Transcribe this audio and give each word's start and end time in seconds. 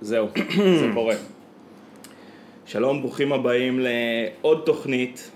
זהו, 0.00 0.28
זה 0.56 0.86
קורה. 0.94 1.14
שלום, 2.66 3.00
ברוכים 3.02 3.32
הבאים 3.32 3.80
לעוד 3.80 4.62
תוכנית, 4.66 5.30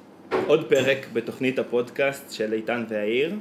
עוד 0.47 0.65
פרק 0.69 1.07
בתוכנית 1.13 1.59
הפודקאסט 1.59 2.33
של 2.33 2.53
איתן 2.53 2.85
והעיר. 2.89 3.35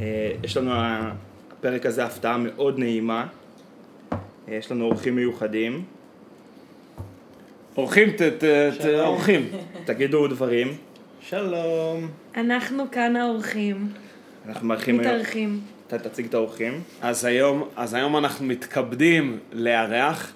אה, 0.00 0.04
יש 0.44 0.56
לנו 0.56 0.70
הפרק 0.74 1.86
הזה 1.86 2.04
הפתעה 2.04 2.38
מאוד 2.38 2.78
נעימה. 2.78 3.26
אה, 4.12 4.18
יש 4.54 4.72
לנו 4.72 4.84
אורחים 4.84 5.16
מיוחדים. 5.16 5.84
אורחים, 7.76 8.10
ת- 8.10 8.22
ת- 8.22 8.44
ת- 8.80 8.84
אורחים. 9.00 9.48
תגידו 9.84 10.26
דברים. 10.28 10.68
שלום. 11.20 12.08
אנחנו 12.36 12.84
כאן 12.92 13.16
האורחים, 13.16 13.88
אנחנו 14.48 14.68
מארחים 14.68 15.00
היום... 15.00 15.12
מתארחים. 15.14 15.60
אתה 15.86 15.98
תציג 15.98 16.26
את 16.26 16.34
האורחים. 16.34 16.80
אז 17.02 17.24
היום, 17.24 17.68
אז 17.76 17.94
היום 17.94 18.16
אנחנו 18.16 18.46
מתכבדים 18.46 19.38
לארח 19.52 20.32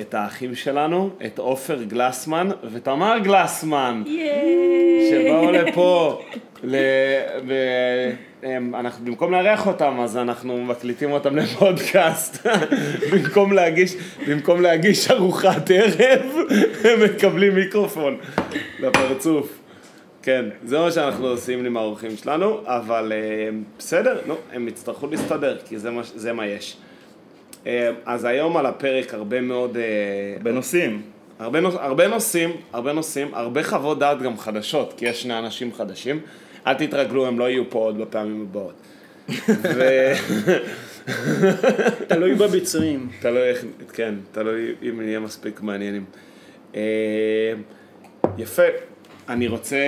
את 0.00 0.14
האחים 0.14 0.54
שלנו, 0.54 1.10
את 1.26 1.38
עופר 1.38 1.82
גלסמן 1.82 2.48
ותמר 2.72 3.18
גלסמן! 3.18 4.02
שבאו 5.10 5.50
לפה, 5.50 6.22
ל... 6.64 6.76
ו... 7.46 7.54
הם, 8.44 8.74
אנחנו 8.74 9.04
במקום 9.04 9.32
לארח 9.32 9.66
אותם, 9.66 10.00
אז 10.00 10.16
אנחנו 10.16 10.64
מקליטים 10.64 11.12
אותם 11.12 11.36
לפודקאסט. 11.36 12.46
במקום 13.12 13.52
להגיש, 13.52 13.96
במקום 14.28 14.60
להגיש 14.60 15.10
ארוחת 15.10 15.70
ערב, 15.70 16.22
הם 16.84 17.04
מקבלים 17.04 17.54
מיקרופון 17.54 18.16
לפרצוף. 18.80 19.58
כן, 20.22 20.44
זה 20.64 20.78
מה 20.78 20.90
שאנחנו 20.90 21.26
עושים 21.26 21.66
עם 21.66 21.76
האורחים 21.76 22.16
שלנו, 22.16 22.60
אבל 22.64 23.12
אה, 23.14 23.48
בסדר, 23.78 24.20
נו, 24.26 24.34
הם 24.52 24.68
יצטרכו 24.68 25.06
להסתדר, 25.06 25.58
כי 25.68 25.78
זה 25.78 25.90
מה, 25.90 26.02
זה 26.14 26.32
מה 26.32 26.46
יש. 26.46 26.76
אה, 27.66 27.90
אז 28.06 28.24
היום 28.24 28.56
על 28.56 28.66
הפרק 28.66 29.14
הרבה 29.14 29.40
מאוד... 29.40 29.76
אה, 29.76 29.82
בנושאים. 30.42 31.02
הרבה, 31.38 31.60
נוש... 31.60 31.74
הרבה 31.78 32.08
נושאים, 32.08 32.50
הרבה 32.72 32.92
נושאים, 32.92 33.34
הרבה 33.34 33.64
חוות 33.64 33.98
דעת 33.98 34.22
גם 34.22 34.38
חדשות, 34.38 34.94
כי 34.96 35.06
יש 35.06 35.22
שני 35.22 35.38
אנשים 35.38 35.72
חדשים. 35.72 36.20
אל 36.66 36.74
תתרגלו, 36.74 37.26
הם 37.26 37.38
לא 37.38 37.50
יהיו 37.50 37.70
פה 37.70 37.78
עוד 37.78 37.98
בפעמים 37.98 38.46
הבאות. 38.50 38.74
ו... 39.76 40.12
תלוי 42.08 42.34
בביצועים. 42.34 43.08
תלוי 43.20 43.42
איך, 43.42 43.64
כן, 43.92 44.14
תלוי 44.32 44.74
אם 44.82 45.00
נהיה 45.00 45.20
מספיק 45.20 45.60
מעניינים. 45.60 46.04
אה, 46.74 46.80
יפה, 48.38 48.62
אני 49.28 49.48
רוצה, 49.48 49.78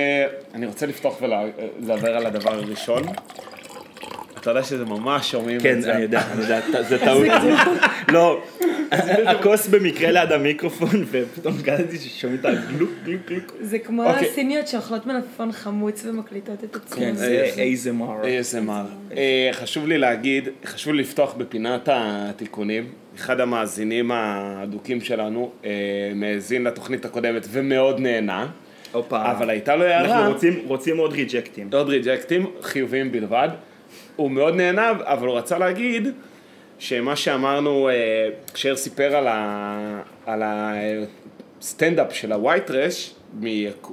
אני 0.53 0.65
רוצה 0.65 0.85
לפתוח 0.85 1.21
ולדבר 1.21 2.17
על 2.17 2.25
הדבר 2.25 2.53
הראשון. 2.53 3.03
אתה 4.47 4.55
יודע 4.55 4.63
שזה 4.63 4.85
ממש 4.85 5.31
שומעים 5.31 5.59
כן, 5.59 5.77
את 5.77 5.81
זה. 5.81 5.93
אני 5.93 6.01
יודע, 6.01 6.21
אני 6.31 6.41
יודע, 6.41 6.59
זה 6.89 6.97
טעות. 6.99 7.27
לא, 8.11 8.41
הכוס 9.25 9.67
במקרה 9.67 10.11
ליד 10.11 10.31
המיקרופון, 10.31 10.89
ופתאום 11.11 11.61
קלטתי 11.61 11.97
ששומעים 11.97 12.39
את 12.39 12.45
הגלוק 12.45 12.89
גלוק 13.05 13.21
גלוק. 13.27 13.53
זה 13.61 13.79
כמו 13.79 14.09
אוקיי. 14.09 14.29
הסיניות 14.29 14.67
שאוכלות 14.67 15.05
מלפפון 15.05 15.51
חמוץ 15.51 16.05
ומקליטות 16.05 16.63
את 16.63 16.75
עצמן. 16.75 16.99
כן, 16.99 17.15
זה 17.15 17.49
ASMR. 17.55 18.25
ASMR. 18.25 19.15
אה, 19.17 19.49
חשוב 19.53 19.87
לי 19.87 19.97
להגיד, 19.97 20.49
חשוב 20.65 20.93
לי 20.93 21.01
לפתוח 21.01 21.33
בפינת 21.33 21.89
התיקונים. 21.91 22.85
אחד 23.15 23.39
המאזינים 23.39 24.11
האדוקים 24.11 25.01
שלנו 25.01 25.51
אה, 25.65 25.69
מאזין 26.15 26.63
לתוכנית 26.63 27.05
הקודמת 27.05 27.47
ומאוד 27.51 27.99
נהנה, 27.99 28.47
הופה. 28.91 29.31
אבל 29.31 29.49
הייתה 29.49 29.75
לו 29.75 29.83
הערה, 29.83 30.17
אנחנו 30.19 30.33
רוצים- 30.33 30.59
רוצים 30.67 30.97
עוד 30.97 31.13
ריג'קטים. 31.13 31.69
עוד 31.73 31.89
ריג'קטים, 31.89 32.45
חיוביים 32.61 33.11
בלבד. 33.11 33.49
הוא 34.15 34.31
מאוד 34.31 34.55
נהנה, 34.55 34.91
אבל 35.03 35.27
הוא 35.27 35.37
רצה 35.37 35.57
להגיד 35.57 36.07
שמה 36.79 37.15
שאמרנו, 37.15 37.89
אה, 37.89 37.93
כשאר 38.53 38.75
סיפר 38.75 39.15
על 39.15 39.27
ה- 39.27 40.01
על 40.25 40.43
הסטנדאפ 41.59 42.13
של 42.13 42.31
הווייט 42.31 42.71
רש 42.71 43.13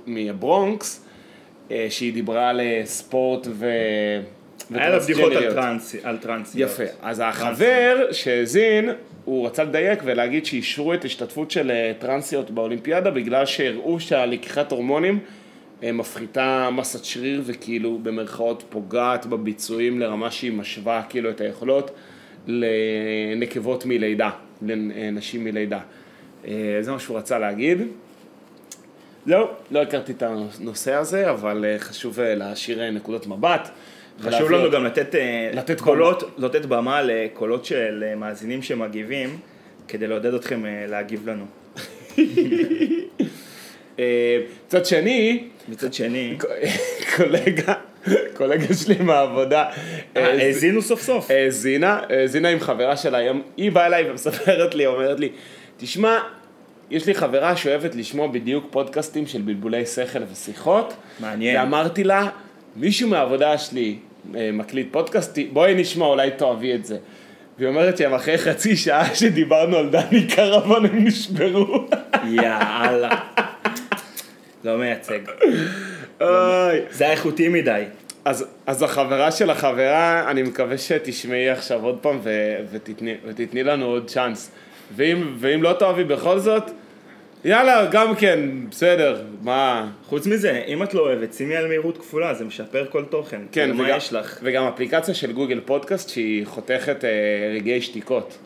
מהברונקס, 0.07 1.05
אה, 1.71 1.87
שהיא 1.91 2.13
דיברה 2.15 2.49
על 2.51 2.61
אה, 2.61 2.81
ספורט 2.85 3.47
ו... 3.51 3.67
היה 4.75 4.89
לה 4.89 4.99
בדיחות 4.99 5.33
על. 5.33 5.53
טרנס- 5.55 5.95
על 6.03 6.17
טרנסיות. 6.19 6.71
יפה. 6.71 6.83
אז 7.03 7.23
החבר 7.25 8.07
שהאזין, 8.13 8.91
הוא 9.25 9.47
רצה 9.47 9.65
לדייק 9.65 9.99
ולהגיד 10.05 10.47
שאישרו 10.47 10.95
את 10.95 11.05
השתתפות 11.05 11.51
של 11.51 11.73
טרנסיות 11.99 12.51
באולימפיאדה 12.51 13.11
בגלל 13.11 13.47
שהראו 13.47 14.01
שהלקיחת 14.01 14.73
הורמונים 14.73 15.19
מפחיתה 15.83 16.69
מסת 16.73 17.05
שריר 17.05 17.43
וכאילו 17.47 17.99
במרכאות 18.03 18.65
פוגעת 18.69 19.27
בביצועים 19.27 20.01
לרמה 20.01 20.31
שהיא 20.31 20.53
משווה 20.53 21.03
כאילו 21.09 21.31
את 21.31 21.41
היכולות 21.41 21.91
לנקבות 22.47 23.87
מלידה, 23.87 24.31
לנשים 24.63 25.45
מלידה. 25.45 25.81
אה, 26.47 26.79
זה 26.81 26.93
מה 26.93 26.99
שהוא 26.99 27.19
רצה 27.19 27.39
להגיד. 27.39 27.79
זהו, 29.27 29.47
לא 29.71 29.83
הכרתי 29.83 30.13
את 30.13 30.23
הנושא 30.23 30.95
הזה, 30.95 31.31
אבל 31.31 31.65
אה, 31.65 31.79
חשוב 31.79 32.21
אה, 32.21 32.35
להשאיר 32.35 32.83
אה, 32.83 32.91
נקודות 32.91 33.27
מבט. 33.27 33.69
חשוב 34.21 34.51
לנו. 34.51 34.71
גם 34.71 34.85
לתת, 34.85 35.15
אה, 35.15 35.51
לתת 35.53 35.81
קולות, 35.81 36.35
לתת 36.39 36.67
במה 36.67 37.03
לקולות 37.03 37.65
של 37.65 38.05
אה, 38.07 38.15
מאזינים 38.15 38.63
שמגיבים, 38.63 39.39
כדי 39.89 40.07
לעודד 40.07 40.35
אתכם 40.35 40.67
אה, 40.67 40.87
להגיב 40.89 41.29
לנו. 41.31 41.45
אה, 43.99 44.39
מצד 44.67 44.87
שני, 44.87 45.45
מצד 45.69 45.95
שני, 45.95 46.37
קולגה, 47.17 47.75
קולגה 48.37 48.75
שלי 48.75 48.95
מהעבודה, 49.01 49.65
אה, 50.17 50.27
אה, 50.27 50.47
האזינו 50.47 50.83
סוף 50.83 51.03
סוף. 51.03 51.31
האזינה, 51.31 52.01
האזינה 52.09 52.49
עם 52.49 52.61
חברה 52.61 52.97
שלה, 52.97 53.19
היום, 53.19 53.43
היא 53.57 53.73
באה 53.73 53.87
אליי 53.87 54.11
ומספרת 54.11 54.75
לי, 54.75 54.87
אומרת 54.87 55.21
לי, 55.21 55.29
תשמע, 55.77 56.19
יש 56.91 57.07
לי 57.07 57.15
חברה 57.15 57.57
שאוהבת 57.57 57.95
לשמוע 57.95 58.27
בדיוק 58.27 58.67
פודקאסטים 58.71 59.27
של 59.27 59.41
בלבולי 59.41 59.87
שכל 59.87 60.19
ושיחות, 60.33 60.95
מעניין. 61.21 61.57
ואמרתי 61.61 62.05
לה, 62.05 62.29
מישהו 62.77 63.09
מהעבודה 63.09 63.59
שלי 63.59 63.97
מקליט 64.35 64.89
פודקאסט, 64.91 65.39
בואי 65.53 65.75
נשמע, 65.75 66.07
אולי 66.07 66.31
תאהבי 66.31 66.75
את 66.75 66.85
זה. 66.85 66.97
והיא 67.59 67.69
אומרת 67.69 67.99
שהם 67.99 68.15
אחרי 68.15 68.39
חצי 68.39 68.77
שעה 68.77 69.15
שדיברנו 69.15 69.77
על 69.77 69.89
דני 69.89 70.27
קרבן 70.27 70.87
הם 70.87 71.05
נשברו. 71.05 71.87
יאללה. 72.25 73.21
לא 74.65 74.79
מייצג. 74.79 75.19
אוי. 76.21 76.81
זה 76.91 77.05
היה 77.05 77.13
איכותי 77.13 77.49
מדי. 77.49 77.85
אז, 78.25 78.45
אז 78.67 78.83
החברה 78.83 79.33
של 79.33 79.51
החברה, 79.51 80.31
אני 80.31 80.43
מקווה 80.43 80.79
שתשמעי 80.79 81.51
עכשיו 81.51 81.85
עוד 81.85 81.99
פעם 82.01 82.19
ו, 82.23 82.57
ותתני, 82.71 83.15
ותתני 83.27 83.63
לנו 83.63 83.87
עוד 83.87 84.11
צ'אנס. 84.11 84.51
ואם, 84.97 85.35
ואם 85.39 85.63
לא 85.63 85.73
תאהבי 85.73 86.05
בכל 86.05 86.39
זאת, 86.39 86.63
יאללה, 87.45 87.87
גם 87.91 88.15
כן, 88.15 88.41
בסדר, 88.71 89.23
מה... 89.43 89.91
חוץ 90.07 90.27
מזה, 90.27 90.63
אם 90.67 90.83
את 90.83 90.95
לא 90.95 91.01
אוהבת, 91.01 91.35
שימי 91.35 91.57
על 91.57 91.67
מהירות 91.67 91.99
כפולה, 91.99 92.35
זה 92.35 92.45
משפר 92.45 92.87
כל 92.91 93.05
תוכן. 93.05 93.41
כן, 93.53 93.63
כאילו, 93.63 93.75
מה 93.75 93.85
וגם, 93.85 93.97
יש 93.97 94.13
לך? 94.13 94.39
וגם 94.43 94.65
אפליקציה 94.65 95.15
של 95.15 95.33
גוגל 95.33 95.61
פודקאסט 95.65 96.09
שהיא 96.09 96.47
חותכת 96.47 97.05
אה, 97.05 97.11
רגעי 97.55 97.81
שתיקות. 97.81 98.39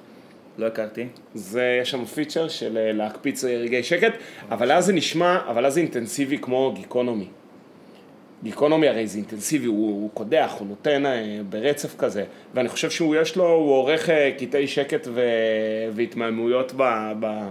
לא 0.58 0.66
הכרתי. 0.66 1.06
זה, 1.34 1.78
יש 1.82 1.90
שם 1.90 2.04
פיצ'ר 2.04 2.48
של 2.48 2.78
אה, 2.78 2.92
להקפיץ 2.92 3.44
רגעי 3.44 3.82
שקט, 3.82 4.12
אבל 4.50 4.72
אז 4.72 4.84
זה 4.84 4.92
נשמע, 4.92 5.38
אבל 5.48 5.66
אז 5.66 5.74
זה 5.74 5.80
אינטנסיבי 5.80 6.38
כמו 6.38 6.72
גיקונומי. 6.74 7.26
גיקונומי 8.42 8.88
הרי 8.88 9.06
זה 9.06 9.18
אינטנסיבי, 9.18 9.66
הוא, 9.66 9.88
הוא 9.88 10.10
קודח, 10.14 10.54
הוא 10.58 10.68
נותן 10.68 11.06
אה, 11.06 11.40
ברצף 11.48 11.96
כזה, 11.98 12.24
ואני 12.54 12.68
חושב 12.68 12.90
שהוא 12.90 13.16
יש 13.16 13.36
לו, 13.36 13.48
הוא 13.48 13.72
עורך 13.72 14.10
אה, 14.10 14.30
קטעי 14.38 14.66
שקט 14.66 15.08
ו, 15.10 15.20
והתמהמהויות 15.92 16.72
ב, 16.76 17.12
ב, 17.20 17.48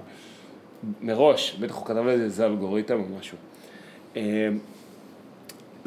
מראש, 1.02 1.56
בטח 1.60 1.76
הוא 1.76 1.86
כתב 1.86 2.06
לזה 2.08 2.24
איזה 2.24 2.46
אלגוריתם 2.46 3.00
או 3.00 3.06
משהו. 3.20 3.38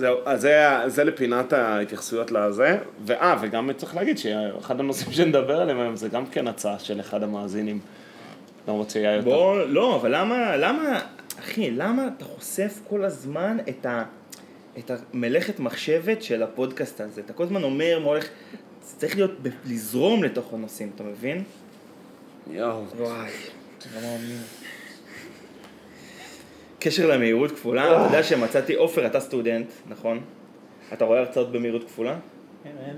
זהו, 0.00 0.18
אז 0.24 0.40
זה, 0.40 0.78
זה 0.86 1.04
לפינת 1.04 1.52
ההתייחסויות 1.52 2.30
לזה, 2.30 2.78
ואה, 3.04 3.36
וגם 3.40 3.70
צריך 3.76 3.96
להגיד 3.96 4.18
שאחד 4.18 4.80
הנושאים 4.80 5.12
שנדבר 5.12 5.60
עליהם 5.60 5.80
היום 5.80 5.96
זה 5.96 6.08
גם 6.08 6.26
כן 6.26 6.48
הצעה 6.48 6.78
של 6.78 7.00
אחד 7.00 7.22
המאזינים, 7.22 7.80
למרות 8.68 8.90
שיהיה 8.90 9.14
יותר. 9.14 9.30
בוא, 9.30 9.60
לא, 9.60 9.96
אבל 9.96 10.20
למה, 10.20 10.56
למה, 10.56 11.00
אחי, 11.38 11.70
למה 11.70 12.08
אתה 12.16 12.24
חושף 12.24 12.80
כל 12.88 13.04
הזמן 13.04 13.56
את 13.68 13.86
ה... 13.86 14.04
את 14.78 14.90
המלאכת 14.90 15.60
מחשבת 15.60 16.22
של 16.22 16.42
הפודקאסט 16.42 17.00
הזה. 17.00 17.20
אתה 17.20 17.32
כל 17.32 17.42
הזמן 17.42 17.62
אומר 17.62 17.98
מה 17.98 18.06
הולך, 18.06 18.28
זה 18.82 18.96
צריך 18.96 19.16
להיות, 19.16 19.30
לזרום 19.66 20.24
לתוך 20.24 20.54
הנושאים, 20.54 20.90
אתה 20.94 21.02
מבין? 21.02 21.44
יואו, 22.50 22.84
וואי, 22.96 23.30
לא 23.94 24.00
מאמין. 24.02 24.40
קשר 26.80 27.06
למהירות 27.06 27.50
כפולה, 27.50 27.84
אתה 27.84 28.06
יודע 28.06 28.22
שמצאתי, 28.22 28.74
עופר, 28.74 29.06
אתה 29.06 29.20
סטודנט, 29.20 29.66
נכון? 29.88 30.20
אתה 30.92 31.04
רואה 31.04 31.18
הרצאות 31.18 31.52
במהירות 31.52 31.84
כפולה? 31.84 32.16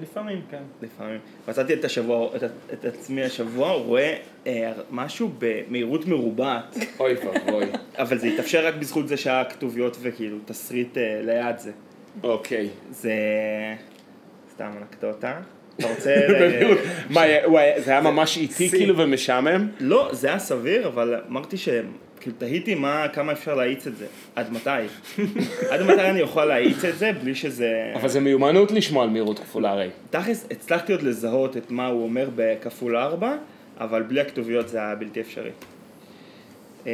לפעמים, 0.02 0.40
כן. 0.50 0.62
לפעמים. 0.82 1.18
מצאתי 1.48 1.74
את, 1.74 1.84
השבוע, 1.84 2.36
את, 2.36 2.42
את 2.72 2.84
עצמי 2.84 3.22
השבוע, 3.22 3.72
רואה 3.72 4.16
אה, 4.46 4.72
משהו 4.90 5.30
במהירות 5.38 6.06
מרובעת, 6.06 6.76
אוי 7.00 7.14
ואבוי. 7.14 7.64
אבל 7.98 8.18
זה 8.18 8.26
התאפשר 8.26 8.66
רק 8.66 8.74
בזכות 8.74 9.08
זה 9.08 9.16
שהיה 9.16 9.44
כתוביות 9.44 9.96
וכאילו 10.00 10.36
תסריט 10.44 10.98
אה, 10.98 11.20
ליד 11.22 11.58
זה. 11.58 11.72
אוקיי. 12.22 12.68
זה 12.90 13.14
סתם 14.52 14.70
אנקדוטה. 14.80 15.40
אתה 15.76 15.88
רוצה... 15.88 16.14
מה, 17.14 17.22
זה 17.78 17.90
היה 17.90 18.00
ממש 18.00 18.36
איטי. 18.36 18.70
כאילו 18.70 18.98
ומשעמם? 18.98 19.68
לא, 19.80 20.08
זה 20.12 20.28
היה 20.28 20.38
סביר, 20.38 20.86
אבל 20.86 21.20
אמרתי 21.28 21.56
ש... 21.56 21.68
כאילו, 22.22 22.36
תהיתי 22.38 22.74
מה, 22.74 23.06
כמה 23.12 23.32
אפשר 23.32 23.54
להאיץ 23.54 23.86
את 23.86 23.96
זה. 23.96 24.06
עד 24.36 24.52
מתי? 24.52 24.70
עד 25.70 25.82
מתי 25.82 26.00
אני 26.10 26.22
אוכל 26.22 26.44
להאיץ 26.44 26.84
את 26.84 26.98
זה 26.98 27.12
בלי 27.12 27.34
שזה... 27.34 27.92
אבל 27.94 28.08
זה 28.08 28.20
מיומנות 28.20 28.70
לשמוע 28.70 29.04
על 29.04 29.10
מהירות 29.10 29.38
כפולה 29.38 29.70
הרי. 29.70 29.88
תכלס, 30.10 30.46
הצלחתי 30.50 30.92
עוד 30.92 31.02
לזהות 31.02 31.56
את 31.56 31.70
מה 31.70 31.86
הוא 31.86 32.02
אומר 32.04 32.28
בכפול 32.36 32.96
ארבע, 32.96 33.36
אבל 33.80 34.02
בלי 34.02 34.20
הכתוביות 34.20 34.68
זה 34.68 34.78
היה 34.78 34.94
בלתי 34.94 35.20
אפשרי. 35.20 35.50
אמ, 36.86 36.90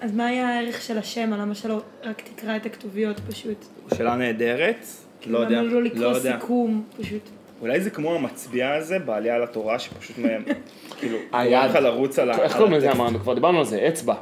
אז 0.00 0.14
מה 0.14 0.26
היה 0.26 0.48
הערך 0.48 0.82
של 0.82 0.98
השם? 0.98 1.30
למה 1.32 1.54
שלא 1.54 1.82
רק 2.04 2.22
תקרא 2.34 2.56
את 2.56 2.66
הכתוביות 2.66 3.20
פשוט? 3.30 3.64
שאלה 3.94 4.16
נהדרת, 4.16 4.86
לא 5.26 5.38
יודע, 5.38 5.56
למה 5.56 5.62
לא 5.62 5.72
לא 5.72 5.82
לקרוא 5.82 6.04
יודע. 6.04 6.38
סיכום 6.40 6.84
פשוט? 7.00 7.28
אולי 7.60 7.80
זה 7.80 7.90
כמו 7.90 8.14
המצביע 8.14 8.74
הזה 8.74 8.98
בעלייה 8.98 9.38
לתורה 9.38 9.78
שפשוט 9.78 10.18
מהם, 10.18 10.42
כאילו. 10.98 11.18
גורם 11.30 11.64
לך 11.70 11.74
לרוץ 11.74 12.18
על 12.18 12.30
ה- 12.30 12.42
איך 12.42 12.56
קוראים 12.56 12.72
לזה. 12.72 12.92
אמרנו? 12.92 13.18
כבר 13.18 13.34
דיברנו 13.34 13.58
על 13.58 13.64
זה, 13.64 13.88
אצבע. 13.88 14.14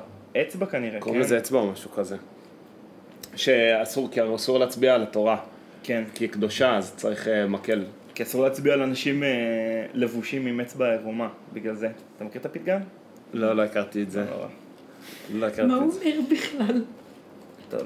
אצבע 0.42 0.66
כנראה, 0.66 1.00
קוראים 1.00 1.20
כן. 1.20 1.26
לזה 1.26 1.38
אצבע 1.38 1.58
או 1.58 1.66
משהו 1.72 1.90
כזה. 1.90 2.16
שאסור, 3.36 4.08
כי 4.10 4.20
אסור 4.34 4.58
להצביע 4.58 4.94
על 4.94 5.02
התורה. 5.02 5.36
כן, 5.82 6.04
כי 6.14 6.24
היא 6.24 6.30
קדושה, 6.30 6.76
אז 6.76 6.94
צריך 6.96 7.28
אה, 7.28 7.46
מקל. 7.46 7.84
כי 8.14 8.22
אסור 8.22 8.42
להצביע 8.44 8.72
על 8.74 8.82
אנשים 8.82 9.22
אה, 9.22 9.28
לבושים 9.94 10.46
עם 10.46 10.60
אצבע 10.60 10.90
עירומה, 10.92 11.28
בגלל 11.52 11.74
זה. 11.74 11.88
אתה 12.16 12.24
מכיר 12.24 12.40
את 12.40 12.46
הפתגם? 12.46 12.80
לא, 13.32 13.56
לא 13.56 13.62
הכרתי 13.62 14.02
את 14.02 14.10
זה. 14.10 14.24
לא, 14.30 14.46
לא 15.40 15.46
הכרתי 15.46 15.68
מה 15.68 15.76
הוא 15.76 15.84
את 15.86 15.92
זה. 15.92 16.00
אומר 16.04 16.20
בכלל? 16.30 16.82
טוב. 17.70 17.82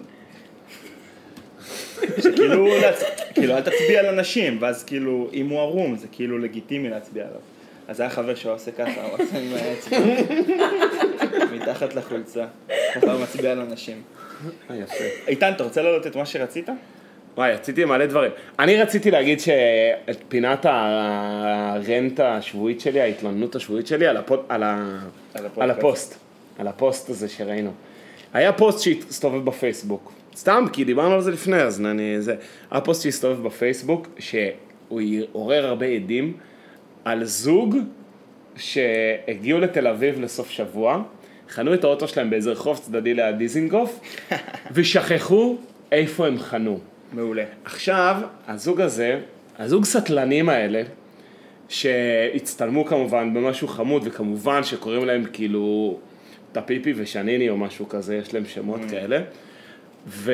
שכאילו, 2.18 2.66
כאילו, 3.34 3.56
אל 3.56 3.60
תצביע 3.60 4.00
על 4.00 4.06
אנשים, 4.06 4.58
ואז 4.60 4.84
כאילו, 4.84 5.30
אם 5.32 5.48
הוא 5.48 5.60
ערום, 5.60 5.96
זה 5.96 6.06
כאילו 6.12 6.38
לגיטימי 6.38 6.90
להצביע 6.90 7.24
עליו. 7.24 7.40
אז 7.88 8.00
היה 8.00 8.10
חבר 8.10 8.34
שהוא 8.34 8.52
עושה 8.52 8.70
ככה, 8.70 9.02
הוא 9.02 9.12
עושה 9.12 9.38
עם 9.38 9.52
האצבע. 9.54 9.98
מתחת 11.56 11.94
לחולצה. 11.94 12.44
ככה 12.94 13.12
הוא 13.12 13.22
מצביע 13.22 13.52
על 13.52 13.60
אנשים. 13.60 14.02
אה, 14.70 14.76
יפה. 14.76 15.04
איתן, 15.28 15.52
אתה 15.52 15.64
רוצה 15.64 15.82
להעלות 15.82 16.06
את 16.06 16.16
מה 16.16 16.26
שרצית? 16.26 16.68
וואי, 17.36 17.52
רציתי 17.52 17.84
מלא 17.84 18.06
דברים. 18.06 18.30
אני 18.58 18.76
רציתי 18.76 19.10
להגיד 19.10 19.40
שאת 19.40 20.22
פינת 20.28 20.66
הרנטה 20.68 22.36
השבועית 22.36 22.80
שלי, 22.80 23.00
ההתלוננות 23.00 23.56
השבועית 23.56 23.86
שלי, 23.86 24.06
על, 24.06 24.16
הפוד, 24.16 24.40
על, 24.48 24.62
ה... 24.62 24.98
על. 25.34 25.46
על 25.56 25.70
הפוסט. 25.70 26.18
על 26.58 26.68
הפוסט 26.68 27.10
הזה 27.10 27.28
שראינו. 27.28 27.72
היה 28.32 28.52
פוסט 28.52 28.78
שהסתובב 28.78 29.44
בפייסבוק. 29.44 30.12
סתם, 30.36 30.64
כי 30.72 30.84
דיברנו 30.84 31.14
על 31.14 31.20
זה 31.20 31.30
לפני, 31.30 31.56
אז 31.56 31.80
אני... 31.80 32.20
זה... 32.20 32.34
היה 32.70 32.80
פוסט 32.80 33.02
שהסתובב 33.02 33.42
בפייסבוק, 33.42 34.08
שהוא 34.18 35.00
עורר 35.32 35.66
הרבה 35.66 35.86
הדים 35.86 36.32
על 37.04 37.24
זוג 37.24 37.76
שהגיעו 38.56 39.60
לתל 39.60 39.86
אביב 39.86 40.20
לסוף 40.20 40.50
שבוע, 40.50 41.02
חנו 41.48 41.74
את 41.74 41.84
האוטו 41.84 42.08
שלהם 42.08 42.30
באיזה 42.30 42.50
רחוב 42.50 42.78
צדדי 42.78 43.14
ליד 43.14 43.38
דיזינגוף, 43.38 44.00
ושכחו 44.74 45.56
איפה 45.92 46.26
הם 46.26 46.38
חנו. 46.38 46.78
מעולה. 47.12 47.44
עכשיו, 47.64 48.16
הזוג 48.48 48.80
הזה, 48.80 49.20
הזוג 49.58 49.84
סטלנים 49.84 50.48
האלה, 50.48 50.82
שהצטלמו 51.68 52.84
כמובן 52.84 53.34
במשהו 53.34 53.68
חמוד, 53.68 54.02
וכמובן 54.06 54.64
שקוראים 54.64 55.04
להם 55.04 55.24
כאילו 55.32 55.98
טפיפי 56.52 56.92
ושניני 56.96 57.48
או 57.48 57.56
משהו 57.56 57.88
כזה, 57.88 58.16
יש 58.16 58.34
להם 58.34 58.44
שמות 58.46 58.80
כאלה, 58.90 59.20
ו... 60.06 60.32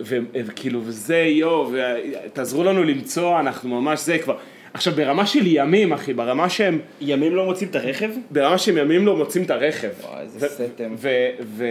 ו- 0.00 0.18
וכאילו, 0.34 0.80
וזה 0.84 1.16
יו, 1.16 1.70
ותעזרו 1.72 2.64
לנו 2.64 2.84
למצוא, 2.84 3.40
אנחנו 3.40 3.80
ממש 3.80 4.00
זה 4.00 4.18
כבר. 4.18 4.36
עכשיו, 4.74 4.94
ברמה 4.94 5.26
של 5.26 5.46
ימים, 5.46 5.92
אחי, 5.92 6.14
ברמה 6.14 6.48
שהם, 6.48 6.78
ימים 7.00 7.34
לא 7.36 7.44
מוצאים 7.44 7.70
את 7.70 7.76
הרכב? 7.76 8.10
ברמה 8.30 8.58
שהם 8.58 8.78
ימים 8.78 9.06
לא 9.06 9.16
מוצאים 9.16 9.44
את 9.44 9.50
הרכב. 9.50 9.88
וואי, 10.02 10.22
איזה 10.22 10.46
ו- 10.46 10.50
סתם. 10.74 10.94
ו... 10.96 11.08
ו... 11.40 11.64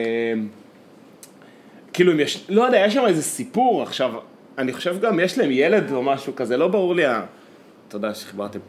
כאילו 1.93 2.11
אם 2.11 2.19
יש, 2.19 2.45
לא 2.49 2.63
יודע, 2.63 2.83
יש 2.85 2.93
שם 2.93 3.05
איזה 3.05 3.21
סיפור 3.21 3.83
עכשיו, 3.83 4.11
אני 4.57 4.73
חושב 4.73 4.99
גם 4.99 5.19
יש 5.19 5.37
להם 5.37 5.51
ילד 5.51 5.91
או 5.91 6.03
משהו 6.03 6.35
כזה, 6.35 6.57
לא 6.57 6.67
ברור 6.67 6.95
לי 6.95 7.05
ה... 7.05 7.23
תודה 7.87 8.13
שחיברתם. 8.13 8.59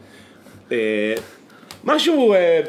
אה, 0.71 1.13
משהו, 1.83 2.33
אה, 2.33 2.61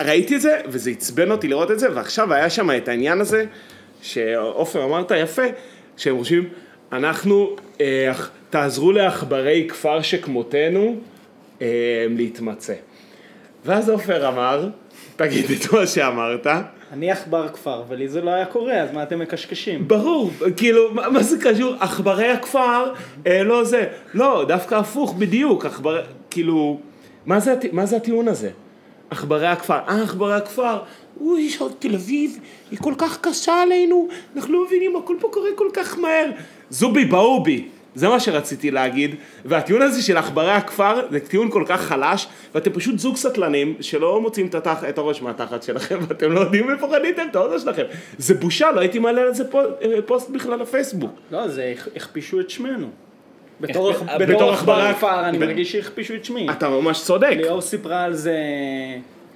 ראיתי 0.00 0.36
את 0.36 0.40
זה 0.40 0.60
וזה 0.66 0.90
עצבן 0.90 1.30
אותי 1.30 1.48
לראות 1.48 1.70
את 1.70 1.78
זה, 1.78 1.94
ועכשיו 1.94 2.32
היה 2.32 2.50
שם 2.50 2.70
את 2.76 2.88
העניין 2.88 3.20
הזה, 3.20 3.44
שעופר 4.04 4.84
אמרת 4.84 5.10
יפה, 5.10 5.42
שהם 5.96 6.18
חושבים, 6.18 6.48
אנחנו, 6.92 7.56
אה, 7.80 8.12
תעזרו 8.50 8.92
לעכברי 8.92 9.66
כפר 9.68 10.02
שכמותנו 10.02 10.96
אה, 11.62 11.66
להתמצא. 12.10 12.74
ואז 13.64 13.90
עופר 13.90 14.28
אמר, 14.28 14.68
תגיד 15.16 15.44
את 15.50 15.72
מה 15.72 15.86
שאמרת, 15.86 16.46
אני 16.92 17.10
עכבר 17.10 17.48
כפר, 17.48 17.82
ולי 17.88 18.08
זה 18.08 18.20
לא 18.20 18.30
היה 18.30 18.46
קורה, 18.46 18.74
אז 18.74 18.92
מה 18.92 19.02
אתם 19.02 19.18
מקשקשים? 19.18 19.88
ברור, 19.88 20.30
כאילו, 20.56 20.94
מה, 20.94 21.08
מה 21.08 21.22
זה 21.22 21.36
קשור? 21.42 21.74
עכברי 21.80 22.28
הכפר, 22.30 22.92
אה, 23.26 23.42
לא 23.42 23.64
זה, 23.64 23.86
לא, 24.14 24.44
דווקא 24.48 24.74
הפוך 24.74 25.14
בדיוק, 25.14 25.66
עכבר, 25.66 26.02
כאילו, 26.30 26.80
מה 27.26 27.40
זה, 27.40 27.54
מה 27.72 27.86
זה 27.86 27.96
הטיעון 27.96 28.28
הזה? 28.28 28.50
עכברי 29.10 29.46
הכפר, 29.46 29.78
אה, 29.88 30.02
עכברי 30.02 30.34
הכפר, 30.34 30.78
אוי, 31.20 31.42
יש 31.42 31.60
עוד 31.60 31.72
תל 31.78 31.94
אביב, 31.94 32.38
היא 32.70 32.78
כל 32.82 32.94
כך 32.98 33.18
קשה 33.20 33.62
עלינו, 33.62 34.08
אנחנו 34.36 34.52
לא 34.52 34.64
מבינים, 34.66 34.96
הכל 34.96 35.16
פה 35.20 35.28
קורה 35.32 35.50
כל 35.56 35.68
כך 35.72 35.98
מהר. 35.98 36.26
זובי 36.70 37.04
באובי, 37.04 37.64
זה 37.94 38.08
מה 38.08 38.20
שרציתי 38.20 38.70
להגיד, 38.70 39.14
והטיעון 39.44 39.82
הזה 39.82 40.02
של 40.02 40.16
עכברי 40.16 40.50
הכפר 40.50 41.06
זה 41.10 41.20
טיעון 41.20 41.50
כל 41.50 41.64
כך 41.66 41.80
חלש, 41.80 42.26
ואתם 42.54 42.70
פשוט 42.72 42.98
זוג 42.98 43.16
סטלנים 43.16 43.74
שלא 43.80 44.20
מוצאים 44.20 44.46
את, 44.46 44.54
התח... 44.54 44.84
את 44.88 44.98
הראש 44.98 45.22
מהתחת 45.22 45.62
שלכם, 45.62 45.98
ואתם 46.08 46.32
לא 46.32 46.40
יודעים 46.40 46.70
איפה 46.70 46.88
חניתם 46.90 47.22
את 47.30 47.36
האוטו 47.36 47.58
שלכם. 47.58 47.82
זה 48.18 48.34
בושה, 48.34 48.70
לא 48.72 48.80
הייתי 48.80 48.98
מעלה 48.98 49.22
על 49.22 49.34
זה. 49.34 49.44
אה, 49.54 50.02
פוסט 50.06 50.30
בכלל 50.30 50.58
לפייסבוק. 50.60 51.10
לא, 51.30 51.48
זה 51.48 51.74
הכ- 51.76 51.96
הכפישו 51.96 52.40
את 52.40 52.50
שמנו. 52.50 52.86
בתור 54.18 54.52
עכבר 54.52 54.92
כפר, 54.92 55.28
אני 55.28 55.38
מרגיש 55.38 55.72
שהכפישו 55.72 56.14
את 56.14 56.24
שמי. 56.24 56.50
אתה 56.50 56.68
ממש 56.68 57.02
צודק. 57.02 57.34
ליאור 57.36 57.60
סיפרה 57.60 58.02
על 58.02 58.14
זה, 58.14 58.38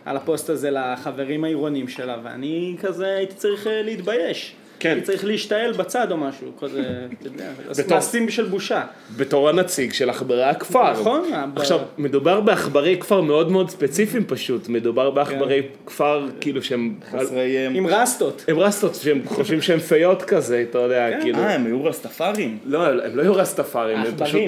על 0.04 0.16
הפוסט 0.16 0.50
הזה 0.50 0.70
לחברים 0.70 1.44
העירונים 1.44 1.88
שלה, 1.88 2.16
ואני 2.24 2.76
כזה 2.82 3.06
הייתי 3.16 3.34
צריך 3.34 3.66
אה, 3.66 3.82
להתבייש. 3.82 4.54
כן. 4.80 4.88
הייתי 4.88 5.06
צריך 5.06 5.24
להשתעל 5.24 5.72
בצד 5.72 6.12
או 6.12 6.16
משהו, 6.16 6.52
כזה, 6.60 7.06
אתה 7.20 7.26
יודע, 7.28 7.50
בתור- 7.78 7.96
מעשים 7.96 8.28
של 8.28 8.44
בושה. 8.44 8.84
בתור 9.16 9.48
הנציג 9.48 9.92
של 9.92 10.10
עכברי 10.10 10.44
הכפר. 10.44 10.92
נכון, 10.92 11.30
עכשיו, 11.56 11.80
מדובר 11.98 12.40
בעכברי 12.40 12.96
כפר 13.00 13.20
מאוד 13.20 13.50
מאוד 13.50 13.70
ספציפיים 13.70 14.24
פשוט, 14.26 14.68
מדובר 14.68 15.10
בעכברי 15.10 15.62
כפר 15.86 16.26
כאילו 16.40 16.62
שהם... 16.62 16.94
חסרי... 17.10 17.66
עם 17.66 17.86
רסטות. 17.86 18.44
עם 18.48 18.58
רסטות 18.58 18.94
שהם 18.94 19.22
חושבים 19.26 19.62
שהם 19.62 19.78
פיות 19.78 20.22
כזה, 20.22 20.64
אתה 20.70 20.78
יודע, 20.78 21.20
כאילו... 21.20 21.38
אה, 21.38 21.54
הם 21.54 21.66
היו 21.66 21.84
רסטפארים. 21.84 22.58
לא, 22.64 22.86
הם 22.86 23.16
לא 23.16 23.22
היו 23.22 23.34
רסטפארים, 23.34 23.98
הם 23.98 24.16
פשוט... 24.18 24.40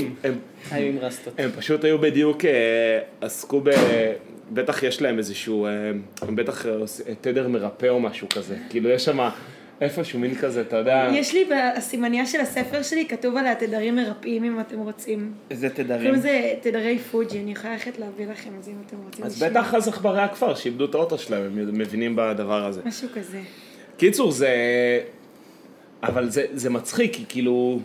היו 0.71 0.87
עם 0.87 0.99
רסטות. 1.01 1.35
הם 1.39 1.51
פשוט 1.57 1.85
היו 1.85 1.99
בדיוק, 1.99 2.45
אה, 2.45 2.51
עסקו 3.21 3.61
ב... 3.61 3.71
בטח 4.53 4.83
יש 4.83 5.03
להם 5.03 5.19
איזשהו, 5.19 5.67
אה, 5.67 5.71
הם 6.23 6.37
בטח 6.37 6.67
אה, 6.67 6.73
תדר 7.21 7.49
מרפא 7.49 7.87
או 7.87 8.01
משהו 8.01 8.29
כזה, 8.29 8.57
כאילו 8.71 8.91
יש 8.91 9.05
שם 9.05 9.29
איפשהו 9.81 10.19
מין 10.19 10.35
כזה, 10.35 10.61
אתה 10.61 10.77
יודע, 10.77 11.09
יש 11.13 11.35
לי 11.35 11.45
בסימניה 11.45 12.27
של 12.27 12.41
הספר 12.41 12.83
שלי, 12.83 13.09
כתוב 13.09 13.37
עליה 13.37 13.55
תדרים 13.55 13.97
מרפאים 13.97 14.45
אם 14.45 14.61
אתם 14.61 14.79
רוצים. 14.79 15.33
איזה 15.51 15.71
תדרים. 15.71 16.01
קוראים 16.01 16.15
לזה 16.15 16.55
תדרי 16.61 16.99
פוג'י, 16.99 17.41
אני 17.41 17.53
יכולה 17.53 17.73
ללכת 17.73 17.99
להביא 17.99 18.27
לכם 18.27 18.51
את 18.59 18.65
זה 18.65 18.71
אם 18.71 18.77
אתם 18.87 18.97
רוצים. 19.05 19.25
אז 19.25 19.43
לשמוע. 19.43 19.51
בטח 19.51 19.75
אז 19.75 19.89
עכברי 19.89 20.23
הכפר 20.23 20.55
שאיבדו 20.55 20.85
את 20.85 20.95
האוטו 20.95 21.19
שלהם, 21.19 21.43
הם 21.43 21.79
מבינים 21.79 22.17
בדבר 22.17 22.65
הזה. 22.65 22.81
משהו 22.85 23.09
כזה. 23.15 23.41
קיצור, 23.97 24.33
זה... 24.33 24.51
אבל 26.03 26.31
זה, 26.31 26.47
זה 26.53 26.71
מצחיק, 26.71 27.15
כי 27.15 27.25
כאילו... 27.29 27.81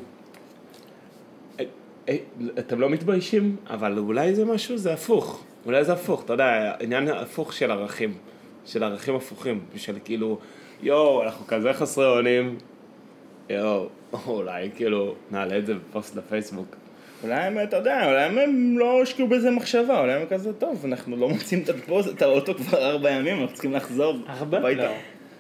אה, 1.60 1.66
אה, 2.10 2.16
אתם 2.60 2.80
לא 2.80 2.90
מתביישים, 2.90 3.56
אבל 3.70 3.98
אולי 3.98 4.36
זה 4.36 4.46
משהו, 4.46 4.78
זה 4.78 4.94
הפוך. 4.94 5.44
אולי 5.66 5.86
זה 5.86 5.94
הפוך, 5.94 6.24
אתה 6.25 6.34
יודע, 6.34 6.74
עניין 6.80 7.08
הפוך 7.08 7.54
של 7.54 7.72
ערכים. 7.72 8.14
של 8.66 8.84
ערכים 8.84 9.16
הפוכים. 9.16 9.60
של 9.75 9.96
כאילו, 10.06 10.40
יואו, 10.86 11.24
אנחנו 11.24 11.48
כזה 11.48 11.74
חסרי 11.74 12.06
אונים. 12.06 12.58
יואו, 13.50 13.88
אולי 14.27 14.70
כאילו, 14.75 15.15
נעלה 15.32 15.58
את 15.58 15.65
זה 15.65 15.74
בפוסט 15.74 16.15
לפייסבוק. 16.15 16.75
אולי 17.24 17.34
הם, 17.36 17.58
אתה 17.63 17.77
יודע, 17.77 18.06
אולי 18.10 18.22
הם- 18.24 18.38
הם 18.38 18.75
לא 18.80 19.01
השקיעו 19.01 19.27
בזה 19.27 19.51
מחשבה, 19.51 20.00
אולי 20.00 20.13
הם 20.13 20.25
כזה, 20.30 20.54
טוב, 20.54 20.86
אנחנו 20.86 21.18
לא 21.18 21.30
מוצאים 21.30 21.62
את 21.63 21.70
הפוסט, 21.70 22.10
את 22.10 22.22
האוטו 22.22 22.54
כבר 22.56 22.77
ארבע 22.89 23.12
ימים, 23.12 23.39
אנחנו 23.42 23.54
צריכים 23.54 23.74
לחזור 23.74 24.15
ארבע? 24.30 24.58
הביתה. 24.58 24.84
לא. 24.84 24.89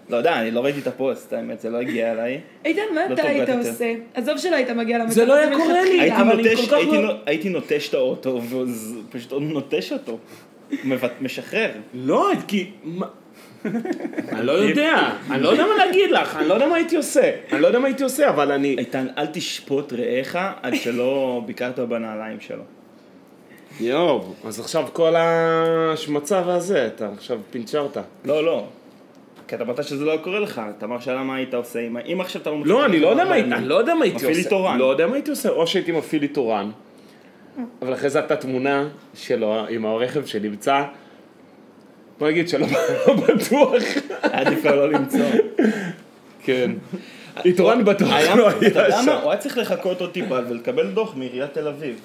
לא 0.09 0.17
יודע, 0.17 0.41
אני 0.41 0.51
לא 0.51 0.59
ראיתי 0.63 0.79
את 0.79 0.87
הפוסט, 0.87 1.33
האמת, 1.33 1.59
זה 1.61 1.69
לא 1.69 1.77
הגיע 1.77 2.11
אליי. 2.11 2.41
איתן, 2.65 2.81
מה 2.95 3.07
לא 3.09 3.13
אתה 3.13 3.27
היית. 3.27 3.49
עושה? 3.49 3.93
עזוב 4.13 4.37
שלא 4.37 4.55
היית 4.55 4.69
מגיע 4.69 4.97
למצב 4.97 5.11
זה 5.13 5.25
לא 5.25 5.33
היה 5.33 5.55
קורה 5.57 5.83
לי. 5.83 6.11
אבל 6.11 6.31
אני 6.31 6.55
כל 6.55 6.61
כך 6.61 6.71
לא- 6.93 7.13
הייתי 7.25 7.49
נוטש 7.49 7.89
את 7.89 7.93
האוטו, 7.93 8.41
ופשוט 9.09 9.31
עוד 9.31 9.41
נוטש 9.41 9.91
אותו. 9.91 10.17
משחרר. 11.21 11.69
לא, 11.93 12.31
כי... 12.47 12.71
אני 14.31 14.45
לא 14.45 14.51
יודע, 14.51 15.09
אני 15.31 15.43
לא 15.43 15.49
יודע 15.49 15.65
מה 15.65 15.85
להגיד 15.85 16.11
לך, 16.11 16.35
אני 16.35 16.47
לא 16.47 16.53
יודע 16.53 16.67
מה 16.67 16.75
הייתי 16.75 16.97
עושה. 16.97 17.31
אני 17.51 17.61
לא 17.61 17.67
יודע 17.67 17.79
מה 17.79 17.87
הייתי 17.87 18.03
עושה, 18.03 18.29
אבל 18.29 18.51
אני... 18.51 18.75
איתן, 18.79 19.07
אל 19.17 19.25
תשפוט 19.25 19.93
רעך 19.93 20.37
עד 20.61 20.75
שלא 20.75 21.41
ביקרת 21.45 21.79
בנעליים 21.79 22.39
שלו. 22.39 22.63
יואו, 23.79 24.33
אז 24.45 24.59
עכשיו 24.59 24.87
כל 24.93 25.15
ההשמצה 25.15 26.41
והזה, 26.45 26.87
אתה 26.87 27.09
עכשיו 27.17 27.39
פינצ'רת. 27.51 27.97
לא, 28.25 28.45
לא. 28.45 28.65
כי 29.47 29.55
אתה 29.55 29.63
אמרת 29.63 29.83
שזה 29.83 30.05
לא 30.05 30.17
קורה 30.17 30.39
לך, 30.39 30.61
אתה 30.77 30.85
אמר 30.85 30.99
שאלה 30.99 31.23
מה 31.23 31.35
היית 31.35 31.53
עושה. 31.53 31.79
אם 32.13 32.21
עכשיו 32.21 32.41
אתה 32.41 32.49
לא 32.49 32.57
מצליח... 32.57 32.75
לא, 32.75 32.85
אני 32.85 32.99
לא 32.99 33.07
יודע 33.07 33.25
מה 33.25 33.29
לעבוד 33.29 33.51
הייתי, 33.51 33.59
אני 33.59 33.67
לא 33.67 33.75
יודע 33.75 33.95
מה 33.95 34.03
הייתי 34.03 34.17
מפעיל 34.17 34.31
עושה. 34.31 34.43
לי 34.43 34.49
תורן. 34.49 34.77
לא 34.77 34.85
יודע 34.91 35.07
מה 35.07 35.13
הייתי 35.13 35.29
עושה, 35.29 35.49
או 35.49 35.67
שהייתי 35.67 35.91
מפעיל 35.91 36.21
לי 36.21 36.27
תורן, 36.27 36.71
אבל 37.81 37.93
אחרי 37.93 38.09
זה 38.09 38.19
הייתה 38.19 38.35
תמונה 38.35 38.87
שלו 39.13 39.65
עם 39.69 39.85
הרכב 39.85 40.25
שנמצא, 40.25 40.83
בוא 42.19 42.27
נגיד 42.29 42.49
שלא 42.49 42.67
לא 43.07 43.13
בטוח. 43.21 43.73
עדיף 44.21 44.65
לא 44.65 44.89
למצוא. 44.91 45.19
כן. 46.43 46.71
איתורן 47.45 47.85
בטוח 47.85 48.11
היה- 48.11 48.35
לא 48.35 48.49
אתה 48.49 48.65
יודע 48.65 48.85
היה 48.85 48.95
מה? 48.97 49.03
שם. 49.03 49.17
הוא 49.23 49.31
היה 49.31 49.39
צריך 49.41 49.57
לחכות 49.57 50.01
עוד 50.01 50.11
טיפה 50.11 50.39
ולקבל 50.49 50.91
דוח 50.91 51.15
מעיריית 51.15 51.53
תל 51.53 51.67
אביב. 51.67 51.99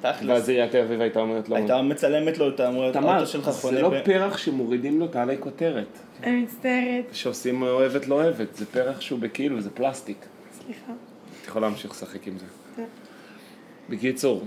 תכלס. 0.00 0.28
ואז 0.28 0.48
עיריית 0.48 0.70
תל 0.70 0.78
אביב 0.78 1.00
הייתה 1.00 1.20
אומרת 1.20 1.48
לו, 1.48 1.56
הייתה 1.56 1.82
מצלמת 1.82 2.38
לו 2.38 2.48
את 2.48 2.60
האוטו 2.60 3.26
שלך 3.26 3.44
זה 3.50 3.52
חונה 3.52 3.80
לא 3.80 3.88
ב... 3.88 4.00
פרח 4.04 4.36
שמורידים 4.38 5.00
לו 5.00 5.06
תעלי 5.06 5.36
כותרת. 5.40 5.98
אני 6.22 6.40
מצטערת, 6.42 7.04
שעושים 7.12 7.62
אוהבת 7.62 8.08
לא 8.08 8.14
אוהבת, 8.14 8.54
זה 8.54 8.66
פרח 8.66 9.00
שהוא 9.00 9.18
בכאילו, 9.18 9.60
זה 9.60 9.70
פלסטיק. 9.70 10.16
סליחה. 10.64 10.92
את 11.42 11.46
יכולה 11.46 11.66
להמשיך 11.68 11.90
לשחק 11.90 12.26
עם 12.26 12.38
זה. 12.38 12.44
כן. 12.76 12.84
בקיצור, 13.90 14.44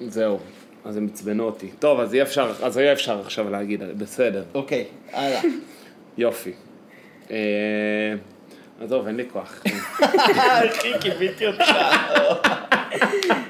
זהו, 0.00 0.38
אז 0.88 0.96
הם 0.96 1.08
עצבנו 1.12 1.44
אותי. 1.44 1.70
טוב, 1.78 2.00
אז 2.00 2.14
אי 2.14 2.22
אפשר, 2.22 2.52
אז 2.62 2.76
יהיה 2.76 2.92
אפשר 2.92 3.20
עכשיו 3.20 3.50
להגיד, 3.50 3.82
בסדר, 3.98 4.44
אוקיי, 4.54 4.84
הלאה. 5.12 5.40
יופי. 6.18 6.52
אה, 7.30 7.36
עזוב, 8.80 9.06
אין 9.06 9.16
לי 9.16 9.24
כוח. 9.32 9.62
אחי, 10.00 10.92
קיוויתי 11.00 11.46
אותך. 11.46 11.70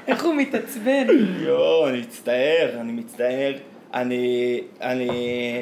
איך 0.07 0.23
הוא 0.23 0.35
מתעצבן. 0.35 1.07
יואו, 1.39 1.89
אני 1.89 1.99
מצטער, 1.99 2.77
אני 2.79 2.91
מצטער. 2.91 3.53
אני, 3.93 4.61
אני, 4.81 5.09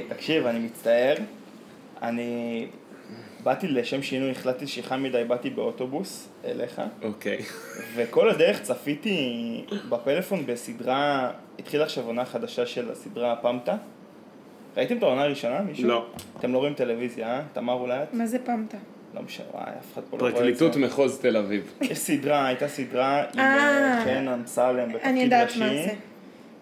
תקשיב, 0.10 0.46
אני 0.46 0.60
מצטער. 0.60 1.16
אני 2.02 2.66
באתי 3.44 3.68
לשם 3.68 4.02
שינוי, 4.02 4.32
החלטתי 4.32 4.68
שחם 4.68 5.04
מדי, 5.04 5.24
באתי 5.28 5.50
באוטובוס 5.50 6.30
אליך, 6.48 6.82
אוקיי. 7.04 7.38
וכל 7.96 8.30
הדרך 8.30 8.62
צפיתי 8.62 9.66
בפלאפון 9.90 10.46
בסדרה, 10.46 11.32
התחילה 11.60 11.84
עכשיו 11.84 12.06
עונה 12.06 12.26
חדשה 12.26 12.66
של 12.66 12.92
הסדרה 12.92 13.36
פמטה. 13.36 13.76
ראיתם 14.78 14.98
את 14.98 15.04
העונה 15.04 15.22
הראשונה, 15.22 15.62
מישהו? 15.62 15.88
לא. 15.88 16.06
אתם 16.40 16.54
לא 16.54 16.58
רואים 16.58 16.74
טלוויזיה, 16.74 17.28
אה? 17.28 17.42
תמר 17.54 17.74
אולי 17.74 18.04
את? 18.04 18.14
מה 18.14 18.26
זה 18.26 18.40
פמטה? 18.40 18.78
לא 19.14 19.22
משנה, 19.22 19.46
וואי, 19.54 19.64
אף 19.80 19.94
אחד 19.94 20.02
פה 20.10 20.18
לא 20.18 20.22
רואה 20.22 20.32
את 20.32 20.36
זה. 20.36 20.42
פרקליטות 20.42 20.76
מחוז 20.76 21.20
תל 21.20 21.38
אביב. 21.38 21.74
יש 21.82 21.98
סדרה, 21.98 22.46
הייתה 22.46 22.68
סדרה 22.68 23.24
עם 23.34 23.40
אה. 23.40 23.98
אה, 24.00 24.06
חן 24.06 24.28
אמסלם 24.28 24.78
אני 24.80 24.94
בתפקיד 24.94 25.18
יודעת 25.18 25.56
מה 25.60 25.66
ראשי 25.66 25.84
זה. 25.84 25.94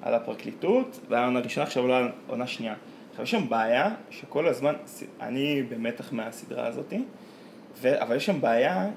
על 0.02 0.14
הפרקליטות, 0.14 1.00
והיה 1.10 1.26
עונה 1.26 1.40
ראשונה, 1.40 1.66
עכשיו 1.66 1.84
עולה 1.84 2.08
עונה 2.28 2.48
שנייה. 2.48 2.74
עכשיו 3.12 3.24
יש 3.24 3.32
שם 3.32 3.50
בעיה 3.50 3.90
שכל 4.10 4.48
הזמן, 4.48 4.74
אני 5.22 5.64
במתח 5.70 6.14
מהסדרה 6.14 6.68
הזאתי, 6.68 7.04
ו- 7.82 8.02
אבל 8.02 8.16
יש 8.16 8.26
שם 8.26 8.42
בעיה 8.42 8.90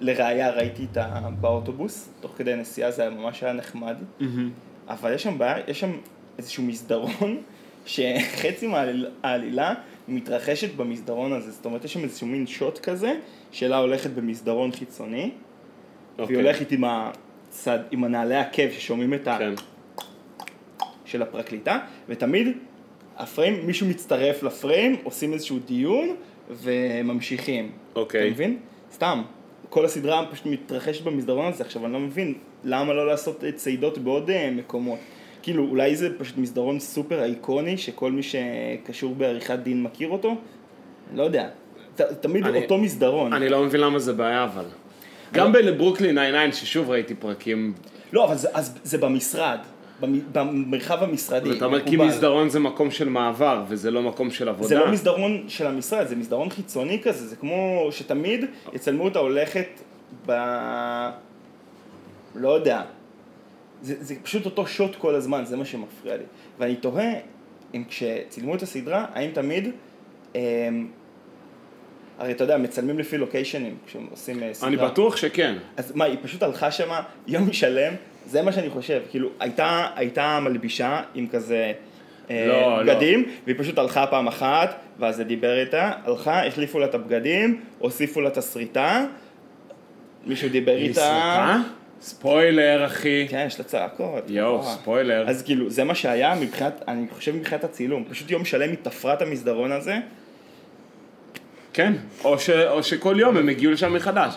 שלראיה 0.00 0.50
ראיתי 0.50 0.82
אותה 0.82 1.20
באוטובוס, 1.40 2.08
תוך 2.20 2.32
כדי 2.36 2.56
נסיעה 2.56 2.90
זה 2.90 3.02
היה 3.02 3.10
ממש 3.10 3.42
היה 3.42 3.52
נחמד, 3.52 3.96
אבל 4.88 5.14
יש 5.14 5.22
שם 5.22 5.38
בעיה, 5.38 5.56
יש 5.68 5.80
שם 5.80 5.92
איזשהו 6.38 6.62
מסדרון, 6.62 7.42
שחצי 7.86 8.66
מהעלילה 8.66 9.74
מתרחשת 10.08 10.74
במסדרון 10.74 11.32
הזה, 11.32 11.50
זאת 11.50 11.64
אומרת 11.64 11.84
יש 11.84 11.92
שם 11.92 12.04
איזשהו 12.04 12.26
מין 12.26 12.46
שוט 12.46 12.78
כזה, 12.78 13.14
שלה 13.52 13.76
הולכת 13.78 14.10
במסדרון 14.10 14.72
חיצוני, 14.72 15.18
והיא 15.18 15.30
אוקיי. 16.18 16.36
הולכת 16.36 16.72
עם 16.72 16.84
הצד, 16.84 17.78
עם 17.90 18.04
הנעלי 18.04 18.36
עקב 18.36 18.70
ששומעים 18.70 19.14
את 19.14 19.28
ה... 19.28 19.38
כן. 19.38 19.54
של 21.04 21.22
הפרקליטה, 21.22 21.78
ותמיד 22.08 22.48
הפריים, 23.16 23.66
מישהו 23.66 23.86
מצטרף 23.86 24.42
לפריים, 24.42 24.96
עושים 25.04 25.32
איזשהו 25.32 25.58
דיון 25.58 26.16
וממשיכים. 26.50 27.72
אוקיי. 27.96 28.20
אתה 28.20 28.30
מבין? 28.30 28.58
סתם. 28.92 29.22
כל 29.74 29.84
הסדרה 29.84 30.26
פשוט 30.30 30.46
מתרחשת 30.46 31.04
במסדרון 31.04 31.46
הזה, 31.52 31.64
עכשיו 31.64 31.84
אני 31.84 31.92
לא 31.92 31.98
מבין 32.00 32.34
למה 32.64 32.92
לא 32.92 33.06
לעשות 33.06 33.44
צעידות 33.54 33.98
בעוד 33.98 34.30
אה, 34.30 34.50
מקומות. 34.50 34.98
כאילו, 35.42 35.64
אולי 35.68 35.96
זה 35.96 36.18
פשוט 36.18 36.38
מסדרון 36.38 36.80
סופר 36.80 37.24
איקוני, 37.24 37.78
שכל 37.78 38.12
מי 38.12 38.22
שקשור 38.22 39.14
בעריכת 39.14 39.58
דין 39.58 39.82
מכיר 39.82 40.08
אותו? 40.08 40.36
לא 41.14 41.22
יודע. 41.22 41.48
ת, 41.96 42.00
תמיד 42.00 42.46
אני- 42.46 42.62
אותו 42.62 42.78
מסדרון. 42.78 43.32
אני 43.32 43.48
לא 43.48 43.64
מבין 43.64 43.80
למה 43.80 43.98
זה 43.98 44.12
בעיה 44.12 44.44
אבל. 44.44 44.64
גם 45.32 45.52
בברוקלין 45.52 46.14
99, 46.18 46.52
ששוב 46.52 46.90
ראיתי 46.90 47.14
פרקים, 47.14 47.72
לא, 48.12 48.24
אבל 48.24 48.36
זה, 48.36 48.48
אז 48.52 48.78
זה 48.82 48.98
במשרד. 48.98 49.58
במ- 50.00 50.20
במרחב 50.32 51.02
המשרדי. 51.02 51.50
ואתה 51.50 51.64
אומר 51.64 51.84
כי. 51.86 51.96
מסדרון 51.96 52.48
זה 52.48 52.60
מקום 52.60 52.90
של 52.90 53.08
מעבר, 53.08 53.64
וזה 53.68 53.90
לא 53.90 54.02
מקום 54.02 54.30
של 54.30 54.48
עבודה. 54.48 54.68
זה 54.68 54.74
לא 54.74 54.90
מסדרון 54.92 55.44
של 55.48 55.66
המשרד, 55.66 56.06
זה 56.06 56.16
מסדרון 56.16 56.50
חיצוני 56.50 57.00
כזה, 57.02 57.26
זה 57.26 57.36
כמו 57.36 57.88
שתמיד 57.90 58.44
יצלמו 58.72 59.04
אותה 59.04 59.18
הולכת 59.18 59.66
ב... 60.26 60.32
לא 62.34 62.48
יודע. 62.48 62.82
זה, 63.82 63.94
זה 64.00 64.14
פשוט 64.22 64.44
אותו 64.44 64.66
שוט 64.66 64.96
כל 64.96 65.14
הזמן, 65.14 65.44
זה 65.44 65.56
מה 65.56 65.64
שמפריע 65.64 66.16
לי. 66.16 66.22
ואני 66.58 66.76
תוהה 66.76 67.12
אם 67.74 67.84
כשצילמו 67.88 68.54
את 68.54 68.62
הסדרה, 68.62 69.06
האם 69.14 69.30
תמיד... 69.30 69.68
אמ, 70.34 70.40
הרי 72.18 72.32
אתה 72.32 72.44
יודע, 72.44 72.56
מצלמים 72.56 72.98
לפי 72.98 73.18
לוקיישנים 73.18 73.76
כשהם 73.86 74.06
עושים 74.10 74.42
אה, 74.42 74.54
סדרה. 74.54 74.68
אני 74.68 74.76
בטוח 74.76 75.16
שכן. 75.16 75.54
אז 75.76 75.92
מה, 75.96 76.04
היא 76.04 76.16
פשוט 76.22 76.42
הלכה 76.42 76.70
שמה 76.70 77.02
יום 77.26 77.52
שלם, 77.52 77.92
זה 78.26 78.42
מה 78.42 78.52
שאני 78.52 78.70
חושב, 78.70 79.00
כאילו, 79.10 79.28
הייתה, 79.40 79.86
הייתה 79.96 80.40
מלבישה 80.42 81.02
עם 81.14 81.26
כזה 81.26 81.72
אה, 82.30 82.46
לא, 82.46 82.84
לא. 82.84 82.94
בגדים, 82.94 83.24
והיא 83.46 83.56
פשוט 83.58 83.78
הלכה 83.78 84.06
פעם 84.06 84.26
אחת, 84.26 84.74
ואז 84.98 85.16
זה 85.16 85.24
דיבר 85.24 85.60
איתה, 85.60 85.92
הלכה, 86.04 86.46
החליפו 86.46 86.78
לה 86.78 86.86
את 86.86 86.94
הבגדים, 86.94 87.60
הוסיפו 87.78 88.20
לה 88.20 88.28
את 88.28 88.36
השריטה, 88.36 89.04
מישהו 90.26 90.48
דיבר 90.48 90.76
איתה, 90.76 90.94
סרטה? 90.94 91.58
ספוילר 92.00 92.86
אחי. 92.86 93.26
כן, 93.28 93.44
יש 93.46 93.58
לה 93.58 93.64
צעקות, 93.64 94.30
יואו. 94.30 94.62
ספוילר. 94.62 95.24
אז 95.28 95.42
כאילו, 95.42 95.70
זה 95.70 95.84
מה 95.84 95.94
שהיה 95.94 96.34
מבחינת, 96.34 96.82
אני 96.88 97.06
חושב 97.10 97.36
מבחינת 97.36 97.64
הצילום, 97.64 98.04
פשוט 98.10 98.30
יום 98.30 98.44
שלם 98.44 98.68
היא 98.70 98.78
תפרה 98.82 99.14
את 99.14 99.22
המסדרון 99.22 99.72
הזה, 99.72 99.98
כן, 101.72 101.92
או 102.24 102.38
ש- 102.38 102.50
או 102.50 102.82
שכל 102.82 103.16
יום 103.18 103.36
הם 103.36 103.48
הגיעו 103.48 103.72
לשם 103.72 103.94
מחדש. 103.94 104.34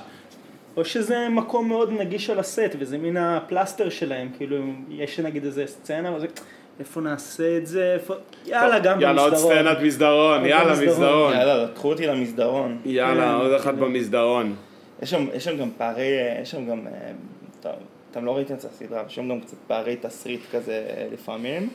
או 0.77 0.85
שזה 0.85 1.29
מקום 1.29 1.67
מאוד 1.67 1.91
נגיש 1.91 2.29
על 2.29 2.39
הסט, 2.39 2.75
וזה 2.79 2.97
מין 2.97 3.17
הפלסטר 3.17 3.89
שלהם, 3.89 4.29
כאילו, 4.37 4.57
יש 4.89 5.19
נגיד 5.19 5.45
איזה 5.45 5.67
סצנה, 5.67 6.15
וזה, 6.15 6.27
איפה 6.79 7.01
נעשה 7.01 7.57
את 7.57 7.67
זה, 7.67 7.93
איפה, 7.93 8.13
יאללה, 8.45 8.79
גם 8.79 9.01
יאללה, 9.01 9.21
עוד 9.21 9.31
במסדרון. 9.33 9.53
סצנת 9.55 9.77
מסדרון, 9.81 10.39
עוד 10.39 10.49
יאללה. 10.49 10.73
מסדרון. 10.73 11.33
יאללה, 11.33 11.63
לקחו 11.63 11.89
אותי 11.89 12.07
למסדרון. 12.07 12.77
יאללה, 12.85 13.23
כן, 13.39 13.45
עוד 13.45 13.53
אחת. 13.53 13.73
במסדרון. 13.73 14.55
יש 15.01 15.09
שם, 15.11 15.25
יש 15.33 15.43
שם 15.45 15.57
גם 15.57 15.69
פערי, 15.77 16.07
יש 16.41 16.51
שם 16.51 16.65
גם, 16.69 16.87
אה, 16.87 17.11
טוב, 17.61 17.71
אתם 18.11 18.25
לא 18.25 18.35
ראיתם 18.35 18.53
את 18.55 18.65
הסדרה, 18.65 19.03
יש 19.07 19.15
שם 19.15 19.29
גם 19.29 19.41
קצת 19.41 19.57
פערי 19.67 19.95
תסריט 19.95 20.41
כזה 20.51 20.85
אה, 20.89 21.07
לפעמים, 21.13 21.69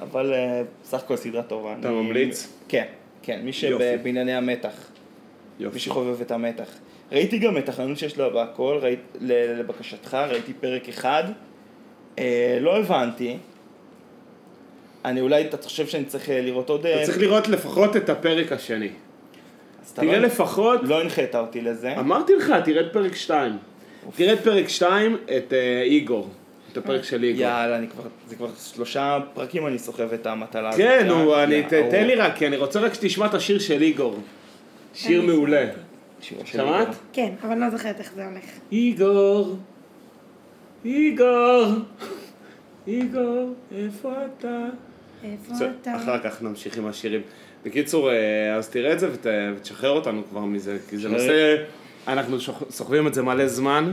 אבל 0.00 0.32
אה, 0.32 0.62
סך 0.84 0.98
הכל 0.98 1.16
סדרה 1.16 1.42
טובה. 1.42 1.74
אתה 1.80 1.88
אני- 1.88 1.96
ממליץ? 2.02 2.52
כן, 2.68 2.84
כן, 3.22 3.40
מי. 3.44 3.52
שבענייני 3.52 4.34
המתח, 4.34 4.74
מי 5.58 5.64
יופי. 5.64 5.78
שחובב 5.78 6.20
את 6.20 6.30
המתח. 6.30 6.68
ראיתי 7.14 7.38
גם 7.38 7.58
את 7.58 7.68
החנות 7.68 7.98
שיש 7.98 8.18
לו 8.18 8.30
בהכל, 8.30 8.78
ראית, 8.82 9.00
לבקשתך, 9.20 10.14
ראיתי 10.14 10.52
פרק 10.52 10.88
אחד, 10.88 11.24
אה, 12.18 12.58
לא 12.60 12.76
הבנתי. 12.76 13.36
אני 15.04 15.20
אולי, 15.20 15.44
אתה 15.46 15.56
חושב 15.56 15.86
שאני 15.86 16.04
צריך 16.04 16.30
אה, 16.30 16.40
לראות 16.40 16.70
עוד... 16.70 16.86
אתה 16.86 17.04
צריך 17.04 17.18
לראות 17.18 17.48
לפחות 17.48 17.96
את 17.96 18.08
הפרק 18.08 18.52
השני. 18.52 18.88
תראה 19.94 20.18
לא- 20.18 20.26
לפחות, 20.26 20.80
לא 20.82 21.00
הנחית 21.00 21.34
אותי 21.34 21.60
לזה. 21.60 21.98
אמרתי 21.98 22.36
לך, 22.36 22.54
תראה 22.64 22.80
את 22.80 22.92
פרק 22.92 23.14
2. 23.16 23.52
תראה 24.16 24.32
את 24.32 24.40
פרק 24.40 24.68
2, 24.68 25.16
את 25.36 25.52
אה, 25.52 25.82
איגור. 25.82 26.28
את 26.72 26.76
הפרק 26.76 27.04
של 27.04 27.24
איגור. 27.24 27.42
יאללה, 27.42 27.76
אני 27.76 27.88
כבר, 27.88 28.02
זה 28.26 28.36
כבר 28.36 28.48
שלושה 28.74 29.18
פרקים 29.34 29.66
אני 29.66 29.78
סוחב 29.78 30.12
את 30.12 30.26
המטלה 30.26 30.68
הזאת. 30.68 30.80
כן, 30.80 30.98
אה? 30.98 31.04
נו. 31.04 31.34
תן 31.90 32.06
לי 32.06 32.14
רק, 32.14 32.36
כי 32.36 32.46
אני 32.46 32.56
רוצה 32.56 32.80
רק 32.80 32.94
שתשמע 32.94 33.26
את 33.26 33.34
השיר 33.34 33.58
של 33.58 33.82
איגור. 33.82 34.18
שיר 34.94 35.22
מעולה. 35.22 35.66
שמעת? 36.44 36.88
כן, 37.12 37.32
אבל 37.42 37.58
לא 37.58 37.70
זוכרת 37.70 37.98
איך 37.98 38.12
זה 38.14 38.24
הולך. 38.26 38.44
איגור, 38.72 39.56
איגור, 40.84 41.66
איגור, 42.86 43.54
איפה 43.76 44.12
אתה? 44.38 44.66
איפה 45.24 45.54
אתה? 45.80 45.96
אחר 45.96 46.18
כך 46.18 46.42
נמשיך 46.42 46.78
עם 46.78 46.86
השירים. 46.86 47.20
בקיצור, 47.64 48.10
אה, 48.10 48.54
אז 48.54 48.68
תראה 48.68 48.92
את 48.92 49.00
זה 49.00 49.08
ות- 49.12 49.26
ותשחרר 49.56 49.90
אותנו 49.90 50.22
כבר 50.30 50.40
מזה, 50.40 50.76
כי 50.90 50.96
זה. 50.96 51.08
נושא, 51.08 51.56
אנחנו 52.08 52.36
סוחבים 52.70 53.06
את 53.06 53.14
זה 53.14 53.22
מלא 53.22 53.46
זמן, 53.48 53.92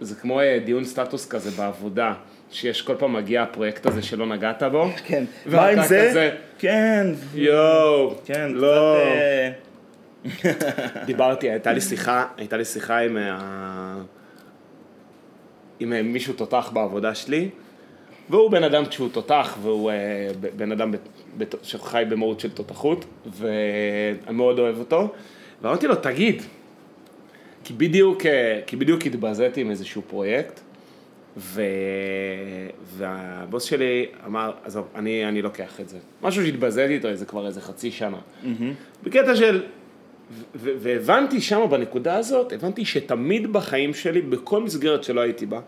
זה 0.00 0.14
כמו 0.14 0.40
אה, 0.40 0.58
דיון 0.64 0.84
סטטוס 0.84 1.28
כזה 1.28 1.50
בעבודה. 1.50 2.14
שיש 2.50 2.82
כל 2.82 2.94
פעם 2.98 3.12
מגיע 3.12 3.42
הפרויקט 3.42 3.86
הזה 3.86 4.02
שלא 4.02 4.26
נגעת 4.26 4.62
בו. 4.62 4.86
כן. 5.06 5.24
מה 5.46 5.66
עם 5.66 5.82
זה? 5.82 6.06
כזה- 6.10 6.30
כן. 6.58 7.06
יואו, 7.34 8.14
כן, 8.24 8.50
לא. 8.52 8.96
קצת, 8.96 9.16
אה, 9.16 9.50
דיברתי, 11.06 11.50
הייתה 11.50 11.72
לי 11.72 11.80
שיחה, 11.80 12.26
הייתה 12.36 12.56
לי 12.56 12.64
שיחה 12.64 12.98
עם, 12.98 13.16
ה... 13.16 14.02
עם 15.80 15.92
אה, 15.92 16.02
מישהו 16.02 16.34
תותח 16.34 16.70
בעבודה 16.72 17.14
שלי, 17.14 17.48
והוא 18.30 18.50
בן 18.50 18.64
אדם 18.64 18.84
כשהוא 18.84 19.08
תותח, 19.12 19.56
והוא 19.62 19.90
אה, 19.90 20.28
בן 20.56 20.72
אדם 20.72 20.92
שחי 21.62 22.04
במהות 22.08 22.40
של 22.40 22.50
תותחות, 22.50 23.04
ואני 23.26 24.36
מאוד 24.36 24.58
אוהב 24.58 24.78
אותו, 24.78 25.12
ואמרתי 25.62 25.86
לו, 25.86 25.94
תגיד, 25.94 26.42
כי 27.64 27.72
בדיוק, 27.72 28.26
אה, 28.26 28.60
כי 28.66 28.76
בדיוק 28.76 29.06
התבזיתי 29.06 29.60
עם 29.60 29.70
איזשהו 29.70 30.02
פרויקט, 30.02 30.60
ו... 31.36 31.62
והבוס 32.84 33.64
שלי 33.64 34.06
אמר, 34.26 34.52
עזוב, 34.64 34.88
אני, 34.94 35.28
אני 35.28 35.42
לוקח 35.42 35.80
את 35.80 35.88
זה. 35.88 35.98
משהו 36.22 36.44
שהתבזיתי 36.44 36.94
איתו 36.94 37.08
איזה 37.08 37.26
כבר 37.26 37.46
איזה 37.46 37.60
חצי 37.60 37.90
שנה. 37.90 38.18
בקטע 39.02 39.36
של... 39.36 39.62
והבנתי 40.54 41.40
שם 41.40 41.66
בנקודה 41.70 42.16
הזאת, 42.16 42.52
הבנתי 42.52 42.84
שתמיד 42.84 43.52
בחיים 43.52 43.94
שלי, 43.94 44.20
בכל 44.20 44.62
מסגרת 44.62 45.04
שלא 45.04 45.20
הייתי 45.20 45.46
בה, 45.46 45.60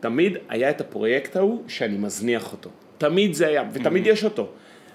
תמיד 0.00 0.36
היה 0.48 0.70
את 0.70 0.80
הפרויקט 0.80 1.36
ההוא 1.36 1.62
שאני 1.68 1.98
מזניח 1.98 2.52
אותו. 2.52 2.70
תמיד 2.98 3.34
זה 3.34 3.46
היה, 3.46 3.64
ותמיד 3.72 4.06
יש 4.06 4.24
אותו. 4.24 4.48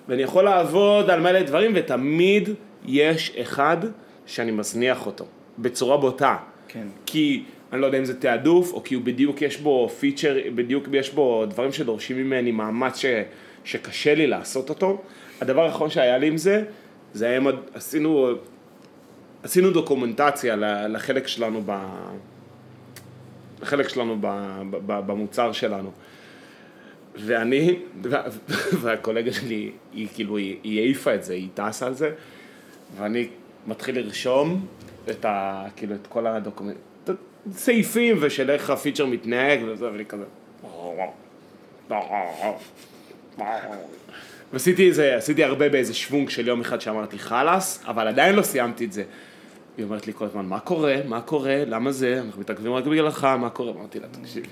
ואני 0.08 0.22
יכול 0.22 0.44
לעבוד 0.44 1.10
על 1.10 1.20
מלא 1.20 1.42
דברים, 1.42 1.72
ותמיד 1.76 2.50
יש 2.86 3.36
אחד 3.42 3.78
שאני 4.26 4.52
מזניח 4.52 5.06
אותו, 5.06 5.26
בצורה 5.60 5.98
בוטה. 5.98 6.38
כן. 6.68 6.88
כי 7.06 7.44
אני 7.74 7.82
לא 7.82 7.86
יודע 7.86 7.98
אם 7.98 8.06
זה 8.06 8.20
תעדוף, 8.20 8.74
או 8.74 8.84
כי 8.84 8.96
הוא 8.96 9.04
בדיוק 9.04 9.42
יש 9.42 9.58
בו 9.58 9.90
פיצ'ר, 9.90 10.38
בדיוק 10.56 10.88
יש 10.94 11.10
בו 11.10 11.46
דברים 11.46 11.72
שדורשים 11.72 12.18
ממני 12.18 12.52
מאמץ 12.52 12.98
ש, 12.98 13.06
שקשה 13.64 14.16
לי 14.16 14.28
לעשות 14.28 14.70
אותו. 14.70 15.02
הדבר 15.42 15.66
האחרון 15.66 15.90
שהיה 15.90 16.18
לי 16.18 16.28
עם 16.28 16.38
זה, 16.38 16.64
זה 17.14 17.30
היה, 17.30 17.40
עשינו, 17.74 18.30
עשינו 19.43 19.71
דוקומנטציה 19.71 20.55
לחלק 20.88 21.27
שלנו 21.27 21.62
ב... 21.65 21.71
לחלק 23.62 23.89
שלנו 23.89 24.17
ב, 24.21 24.27
ב, 24.71 25.00
במוצר 25.07 25.51
שלנו. 25.51 25.91
ואני, 27.15 27.79
וה- 28.03 28.24
והקולגה 28.81 29.33
שלי, 29.33 29.71
היא 29.93 30.07
כאילו, 30.13 30.38
היא, 30.38 30.57
היא 30.63 30.79
העיפה 30.79 31.15
את 31.15 31.24
זה, 31.24 31.33
היא 31.33 31.48
טסה 31.53 31.88
על 31.88 31.93
זה, 31.93 32.12
ואני 32.98 33.27
מתחיל 33.67 34.00
לרשום 34.00 34.65
את 35.10 35.25
ה... 35.25 35.65
כאילו, 35.75 35.95
את 35.95 36.07
כל 36.07 36.27
הדוקומנט... 36.27 36.75
את 37.03 37.10
הסעיפים 37.51 38.17
ושל 38.21 38.50
איך 38.51 38.69
הפיצ'ר 38.69 39.05
מתנהג 39.05 39.60
וזה, 39.67 39.91
ואני 39.91 40.05
כזה... 40.05 40.24
ועשיתי 44.53 44.88
איזה, 44.88 45.15
עשיתי 45.15 45.43
הרבה 45.43 45.69
באיזה 45.69 45.93
שוונג 45.93 46.29
של 46.29 46.48
יום 46.48 46.62
אחד 46.62 46.81
שאמרתי 46.81 47.19
חלאס, 47.19 47.83
אבל 47.88 48.07
עדיין 48.07 48.36
לא 48.36 48.41
סיימתי 48.41 48.86
את 48.86 48.91
זה. 48.91 49.03
היא 49.78 49.86
אומרת 49.86 50.08
לי 50.08 50.13
כל 50.13 50.25
הזמן, 50.25 50.46
מה 50.46 50.60
קורה? 50.60 50.96
מה 51.06 51.22
קורה? 51.22 51.63
למה 51.68 51.92
זה? 51.92 52.22
אנחנו 52.25 52.42
מתעכבים 52.42 52.74
רק 52.74 52.86
בגללך, 52.86 53.24
מה 53.24 53.50
קורה? 53.50 53.72
אמרתי 53.72 54.00
לה, 54.00 54.08
תקשיבי. 54.08 54.48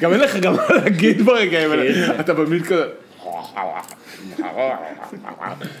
גם 0.00 0.12
אין 0.12 0.20
לך 0.20 0.36
גם 0.36 0.54
מה 0.54 0.74
להגיד 0.74 1.22
ברגעים 1.22 1.70
האלה, 1.70 2.20
אתה 2.20 2.34
במין 2.34 2.62
כזה... 2.64 2.84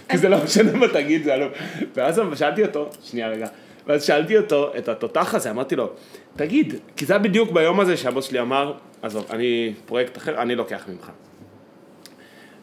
כי 0.08 0.18
זה 0.18 0.28
לא 0.28 0.44
משנה 0.44 0.72
מה 0.72 0.88
תגיד, 0.88 1.24
זה 1.24 1.34
עלוב. 1.34 1.52
ואז 1.94 2.20
שאלתי 2.34 2.62
אותו, 2.62 2.90
שנייה 3.02 3.28
רגע, 3.28 3.46
ואז 3.86 4.04
שאלתי 4.04 4.38
אותו, 4.38 4.72
את 4.78 4.88
התותח 4.88 5.34
הזה, 5.34 5.50
אמרתי 5.50 5.76
לו, 5.76 5.90
תגיד, 6.36 6.74
כי 6.96 7.06
זה 7.06 7.12
היה 7.12 7.22
בדיוק 7.22 7.50
ביום 7.50 7.80
הזה 7.80 7.96
שהבוס 7.96 8.24
שלי 8.24 8.40
אמר, 8.40 8.72
עזוב, 9.02 9.26
אני 9.30 9.74
פרויקט 9.86 10.16
אחר, 10.16 10.42
אני 10.42 10.54
לוקח 10.54 10.84
ממך. 10.88 11.10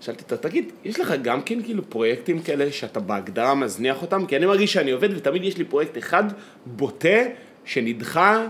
שאלתי 0.01 0.23
אותו, 0.23 0.37
תגיד, 0.37 0.71
יש 0.85 0.99
לך 0.99 1.13
גם 1.21 1.41
כן 1.41 1.63
כאילו 1.63 1.89
פרויקטים 1.89 2.41
כאלה 2.41 2.71
שאתה 2.71 2.99
בהגדרה 2.99 3.55
מזניח 3.55 4.01
אותם? 4.01 4.25
כי 4.25 4.37
אני 4.37 4.45
מרגיש 4.45 4.73
שאני 4.73 4.91
עובד 4.91 5.09
ותמיד 5.17 5.43
יש 5.43 5.57
לי 5.57 5.63
פרויקט 5.63 5.97
אחד 5.97 6.23
בוטה 6.65 7.19
שנדחה 7.65 8.47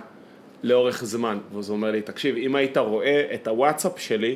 לאורך 0.63 1.03
זמן. 1.03 1.37
ואז 1.53 1.69
הוא 1.69 1.75
אומר 1.75 1.91
לי, 1.91 2.01
תקשיב, 2.01 2.35
אם 2.35 2.55
היית 2.55 2.77
רואה 2.77 3.25
את 3.33 3.47
הוואטסאפ 3.47 3.99
שלי 3.99 4.35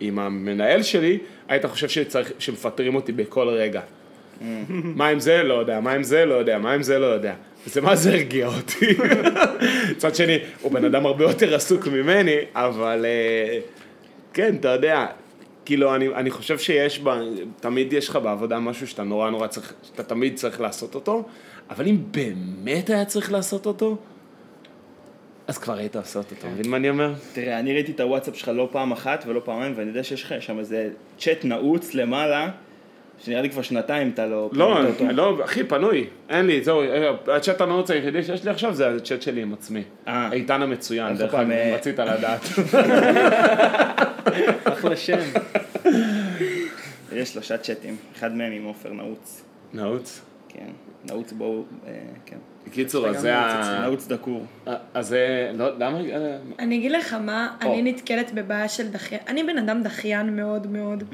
עם 0.00 0.18
המנהל 0.18 0.82
שלי, 0.82 1.18
היית 1.48 1.66
חושב 1.66 1.88
שצריך, 1.88 2.32
שמפטרים 2.38 2.94
אותי 2.94 3.12
בכל 3.12 3.48
רגע. 3.48 3.80
מה 4.72 5.08
עם 5.08 5.20
זה? 5.20 5.42
לא 5.42 5.54
יודע. 5.54 5.80
מה 5.80 5.92
עם 5.92 6.02
זה? 6.02 6.24
לא 6.24 6.34
יודע. 6.34 6.58
מה 6.58 6.72
עם 6.72 6.82
זה? 6.82 6.98
לא 6.98 7.06
יודע. 7.06 7.34
וזה 7.66 7.80
מה 7.80 7.96
זה 7.96 8.10
הרגיע 8.12 8.46
אותי. 8.46 8.86
מצד 9.90 10.14
שני, 10.14 10.38
הוא 10.60 10.72
בן 10.72 10.84
אדם 10.84 11.06
הרבה 11.06 11.24
יותר 11.24 11.54
עסוק 11.54 11.86
ממני, 11.86 12.36
אבל 12.54 13.06
אה, 13.08 13.58
כן, 14.32 14.56
אתה 14.60 14.68
יודע, 14.68 15.06
כאילו, 15.70 15.94
אני, 15.94 16.08
אני 16.08 16.30
חושב 16.30 16.58
שיש 16.58 16.98
בה, 17.00 17.20
תמיד 17.60 17.92
יש 17.92 18.08
לך 18.08 18.16
בעבודה 18.16 18.58
משהו 18.58 18.86
שאתה 18.86 19.02
נורא 19.02 19.30
נורא 19.30 19.46
צריך, 19.46 19.72
שאתה 19.82 20.02
תמיד 20.02 20.36
צריך 20.36 20.60
לעשות 20.60 20.94
אותו, 20.94 21.24
אבל 21.70 21.86
אם 21.86 21.98
באמת 22.10 22.90
היה 22.90 23.04
צריך 23.04 23.32
לעשות 23.32 23.66
אותו, 23.66 23.96
אז 25.46 25.58
כבר 25.58 25.78
היית 25.78 25.96
עושה 25.96 26.18
אותו, 26.18 26.34
אתה 26.38 26.48
מבין 26.48 26.70
מה 26.70 26.76
אני 26.76 26.90
אומר? 26.90 27.14
תראה, 27.32 27.58
אני 27.58 27.74
ראיתי 27.74 27.92
את 27.92 28.00
הוואטסאפ 28.00 28.36
שלך 28.36 28.48
לא 28.48 28.68
פעם 28.72 28.92
אחת 28.92 29.24
ולא 29.26 29.40
פעמיים, 29.44 29.72
ואני 29.76 29.88
יודע 29.88 30.04
שיש 30.04 30.22
לך 30.22 30.34
שם 30.40 30.58
איזה 30.58 30.90
צ'אט 31.18 31.44
נעוץ 31.44 31.94
למעלה, 31.94 32.50
שנראה 33.24 33.42
לי 33.42 33.50
כבר 33.50 33.62
שנתיים 33.62 34.10
אתה 34.14 34.26
לא... 34.26 34.50
לא. 34.52 34.80
לא, 35.10 35.44
אחי, 35.44 35.64
פנוי, 35.64 36.06
אין 36.28 36.46
לי, 36.46 36.64
זהו, 36.64 36.82
הצ'אט 37.28 37.60
הנעוץ 37.60 37.90
היחידי 37.90 38.22
שיש 38.22 38.44
לי 38.44 38.50
עכשיו 38.50 38.74
זה 38.74 38.88
הצ'אט 38.88 39.22
שלי 39.22 39.42
עם 39.42 39.52
עצמי. 39.52 39.82
אה. 40.08 40.32
איתן 40.32 40.62
המצוין, 40.62 41.16
דרך 41.16 41.34
אגב, 41.34 41.50
אה, 41.50 41.74
רצית 41.74 41.98
לדעת. 41.98 42.40
אחלה 44.64 44.96
שם. 44.96 45.18
יש 47.12 47.28
שלושה 47.28 47.58
צ'אטים, 47.58 47.96
אחד 48.16 48.34
מהם 48.34 48.52
עם 48.52 48.64
עופר 48.64 48.92
נעוץ. 48.92 49.44
נעוץ. 49.72 50.20
כן, 50.48 50.70
נעוץ 51.04 51.32
בואו, 51.32 51.64
אה, 51.86 51.92
כן. 52.26 52.36
בקיצור, 52.66 53.08
אז 53.08 53.20
זה 53.20 53.36
ה... 53.36 53.80
נעוץ 53.82 54.06
דקור. 54.06 54.46
אז 54.94 55.08
זה, 55.08 55.50
לא, 55.54 55.78
למה? 55.78 56.00
אה, 56.00 56.38
אני 56.58 56.76
אגיד 56.76 56.92
לך 56.92 57.14
מה. 57.14 57.56
אני 57.60 57.82
נתקלת 57.82 58.34
בבעיה 58.34 58.68
של 58.68 58.88
דחיין, 58.88 59.20
אני 59.28 59.42
בן 59.42 59.58
אדם 59.58 59.82
דחיין 59.82 60.36
מאוד 60.36 60.66
מאוד, 60.66 61.04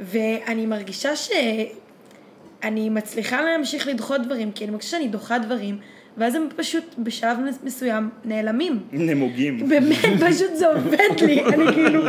ואני 0.00 0.66
מרגישה 0.66 1.16
שאני 1.16 2.90
מצליחה 2.90 3.42
להמשיך 3.42 3.86
לדחות 3.86 4.22
דברים, 4.22 4.52
כי 4.52 4.64
אני 4.64 4.70
מרגישה 4.70 4.90
שאני 4.90 5.08
דוחה 5.08 5.38
דברים, 5.38 5.78
ואז 6.16 6.34
הם 6.34 6.48
פשוט 6.56 6.94
בשלב 6.98 7.38
מסוים 7.62 8.10
נעלמים. 8.24 8.78
נמוגים. 8.92 9.68
באמת, 9.68 10.22
פשוט 10.28 10.54
זה 10.54 10.66
עובד 10.66 11.20
לי, 11.26 11.44
אני 11.44 11.72
כאילו 11.72 12.02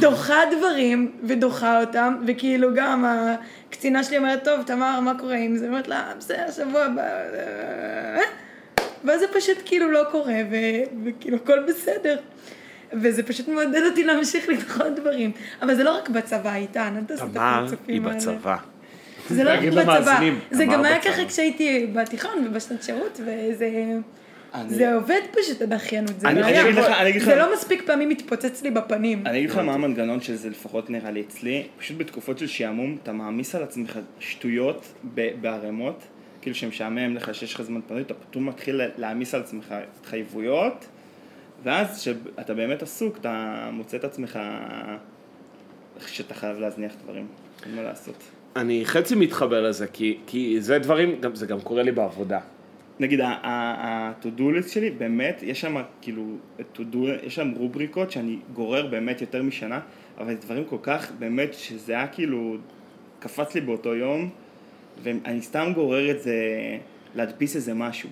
דוחה 0.00 0.38
דברים 0.58 1.12
ודוחה 1.22 1.80
אותם, 1.80 2.14
וכאילו 2.26 2.68
גם 2.74 3.04
הקצינה 3.68 4.04
שלי 4.04 4.18
אומרת, 4.18 4.44
טוב, 4.44 4.62
תמר, 4.62 5.00
מה 5.00 5.18
קורה 5.18 5.36
עם 5.36 5.56
זה? 5.56 5.64
היא 5.64 5.70
אומרת 5.70 5.88
לה, 5.88 6.12
בסדר, 6.18 6.50
שבוע 6.56 6.84
הבא, 6.84 7.02
אה." 7.02 8.20
ואז 9.04 9.20
זה 9.20 9.26
פשוט 9.34 9.58
כאילו 9.64 9.90
לא 9.90 10.02
קורה, 10.10 10.40
ו- 10.50 11.04
וכאילו 11.04 11.36
הכל 11.36 11.58
בסדר. 11.68 12.16
וזה 12.92 13.22
פשוט 13.22 13.48
מעודד 13.48 13.82
אותי 13.90 14.04
להמשיך 14.04 14.48
לדחות 14.48 14.86
דברים. 14.96 15.30
אבל 15.62 15.74
זה 15.74 15.84
לא 15.84 15.96
רק 15.96 16.08
בצבא, 16.08 16.54
איתן, 16.54 16.94
אל 16.98 17.04
תעשה 17.04 17.24
את 17.24 17.30
תמר 17.30 17.42
היא 17.42 17.66
הפרצופים 17.66 18.06
האלה. 18.06 18.16
בצבא. 18.16 18.56
זה 19.30 19.44
לא 19.44 19.50
רק 19.50 19.58
בצבא, 19.60 20.20
זה 20.50 20.64
תמר 20.64 20.74
גם 20.74 20.84
היה. 20.84 21.02
ככה 21.02 21.24
כשהייתי 21.28 21.86
בתיכון 21.92 22.46
ובשנת 22.46 22.82
שירות, 22.82 23.20
וזה... 23.20 23.70
אני- 24.54 24.74
זה 24.74 24.94
עובד 24.94 25.20
פשוט 25.32 25.62
הדחיינות, 25.62 26.20
זה 26.20 26.28
אני- 26.28 26.42
בעיה. 26.42 26.60
אני 26.60 26.70
אגיד 26.70 26.78
לך- 26.84 26.86
אני 27.00 27.08
אגיד 27.10 27.22
זה 27.22 27.34
לך- 27.34 27.38
לא 27.38 27.52
מספיק 27.54 27.82
פעמים 27.86 28.08
מתפוצץ 28.08 28.62
לי 28.62 28.70
בפנים. 28.70 29.26
אני 29.26 29.38
אגיד 29.38 29.50
לך 29.50 29.56
מה 29.58 29.72
המנגנון 29.74 30.20
של 30.20 30.34
זה, 30.34 30.50
לפחות 30.50 30.90
נראה 30.90 31.10
לי 31.10 31.20
אצלי, 31.20 31.66
פשוט 31.78 31.96
בתקופות 31.98 32.38
של 32.38 32.46
שעמום, 32.46 32.96
אתה 33.02 33.12
מעמיס 33.12 33.54
על 33.54 33.62
עצמך 33.62 33.98
שטויות 34.20 34.86
בערימות, 35.40 36.02
כאילו 36.42 36.56
שמשעמם 36.56 37.16
לך, 37.16 37.34
שיש 37.34 37.54
לך 37.54 37.62
זמן 37.62 37.80
פנוי, 37.88 38.00
אתה 38.02 38.14
פתאום 38.14 38.48
מתחיל 38.48 38.80
להעמיס 38.96 39.34
על 39.34 39.40
עצמך 39.40 39.74
התחייבויות, 40.00 40.86
ואז 41.62 42.00
כשאתה 42.00 42.54
באמת 42.54 42.82
עסוק, 42.82 43.18
אתה 43.18 43.68
מוצא 43.72 43.96
את 43.96 44.04
עצמך 44.04 44.38
שאתה 46.06 46.34
חייב 46.34 46.58
להזניח 46.58 46.92
דברים, 47.04 47.26
אין 47.66 47.74
מה 47.74 47.82
לעשות. 47.82 48.22
אני 48.56 48.84
חצי 48.84 49.14
מתחבר 49.14 49.62
לזה, 49.62 49.86
כי, 49.86 50.18
כי 50.26 50.60
זה 50.60 50.78
דברים, 50.78 51.20
גם, 51.20 51.34
זה 51.34 51.46
גם 51.46 51.60
קורה 51.60 51.82
לי 51.82 51.92
בעבודה. 51.92 52.40
נגיד 53.00 53.20
ה-to-do 53.20 54.40
list 54.40 54.68
שלי, 54.68 54.90
באמת, 54.90 55.42
יש 55.42 55.60
שם 55.60 55.76
כאילו, 56.00 56.24
to-do, 56.74 56.96
יש 57.22 57.34
שם 57.34 57.50
רובריקות 57.56 58.10
שאני 58.10 58.38
גורר 58.54 58.86
באמת 58.86 59.20
יותר 59.20 59.42
משנה, 59.42 59.80
אבל 60.18 60.34
זה 60.34 60.40
דברים 60.40 60.64
כל 60.64 60.78
כך, 60.82 61.12
באמת, 61.18 61.54
שזה 61.54 61.92
היה 61.92 62.06
כאילו, 62.06 62.56
קפץ 63.18 63.54
לי 63.54 63.60
באותו 63.60 63.94
יום, 63.94 64.30
ואני 65.02 65.42
סתם 65.42 65.72
גורר 65.74 66.10
את 66.10 66.22
זה, 66.22 66.36
להדפיס 67.14 67.56
איזה 67.56 67.74
משהו. 67.74 68.08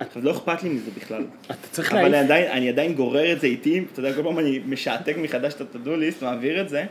עכשיו, 0.00 0.24
לא 0.24 0.30
אכפת 0.30 0.62
לי 0.62 0.68
מזה 0.68 0.90
בכלל. 0.96 1.24
אתה 1.46 1.68
צריך 1.72 1.92
אבל 1.92 2.00
אני 2.00 2.10
להעיף, 2.12 2.24
עדיין, 2.24 2.50
אני 2.50 2.68
עדיין 2.68 2.94
גורר 2.94 3.32
את 3.32 3.40
זה 3.40 3.46
איתי, 3.46 3.82
אתה 3.92 4.00
יודע, 4.00 4.12
כל 4.12 4.22
פעם 4.22 4.38
אני 4.38 4.60
משעתק 4.66 5.16
מחדש 5.18 5.54
את 5.54 5.60
ה-to-do 5.60 5.88
list, 5.88 6.24
מעביר 6.24 6.60
את 6.60 6.68
זה, 6.68 6.84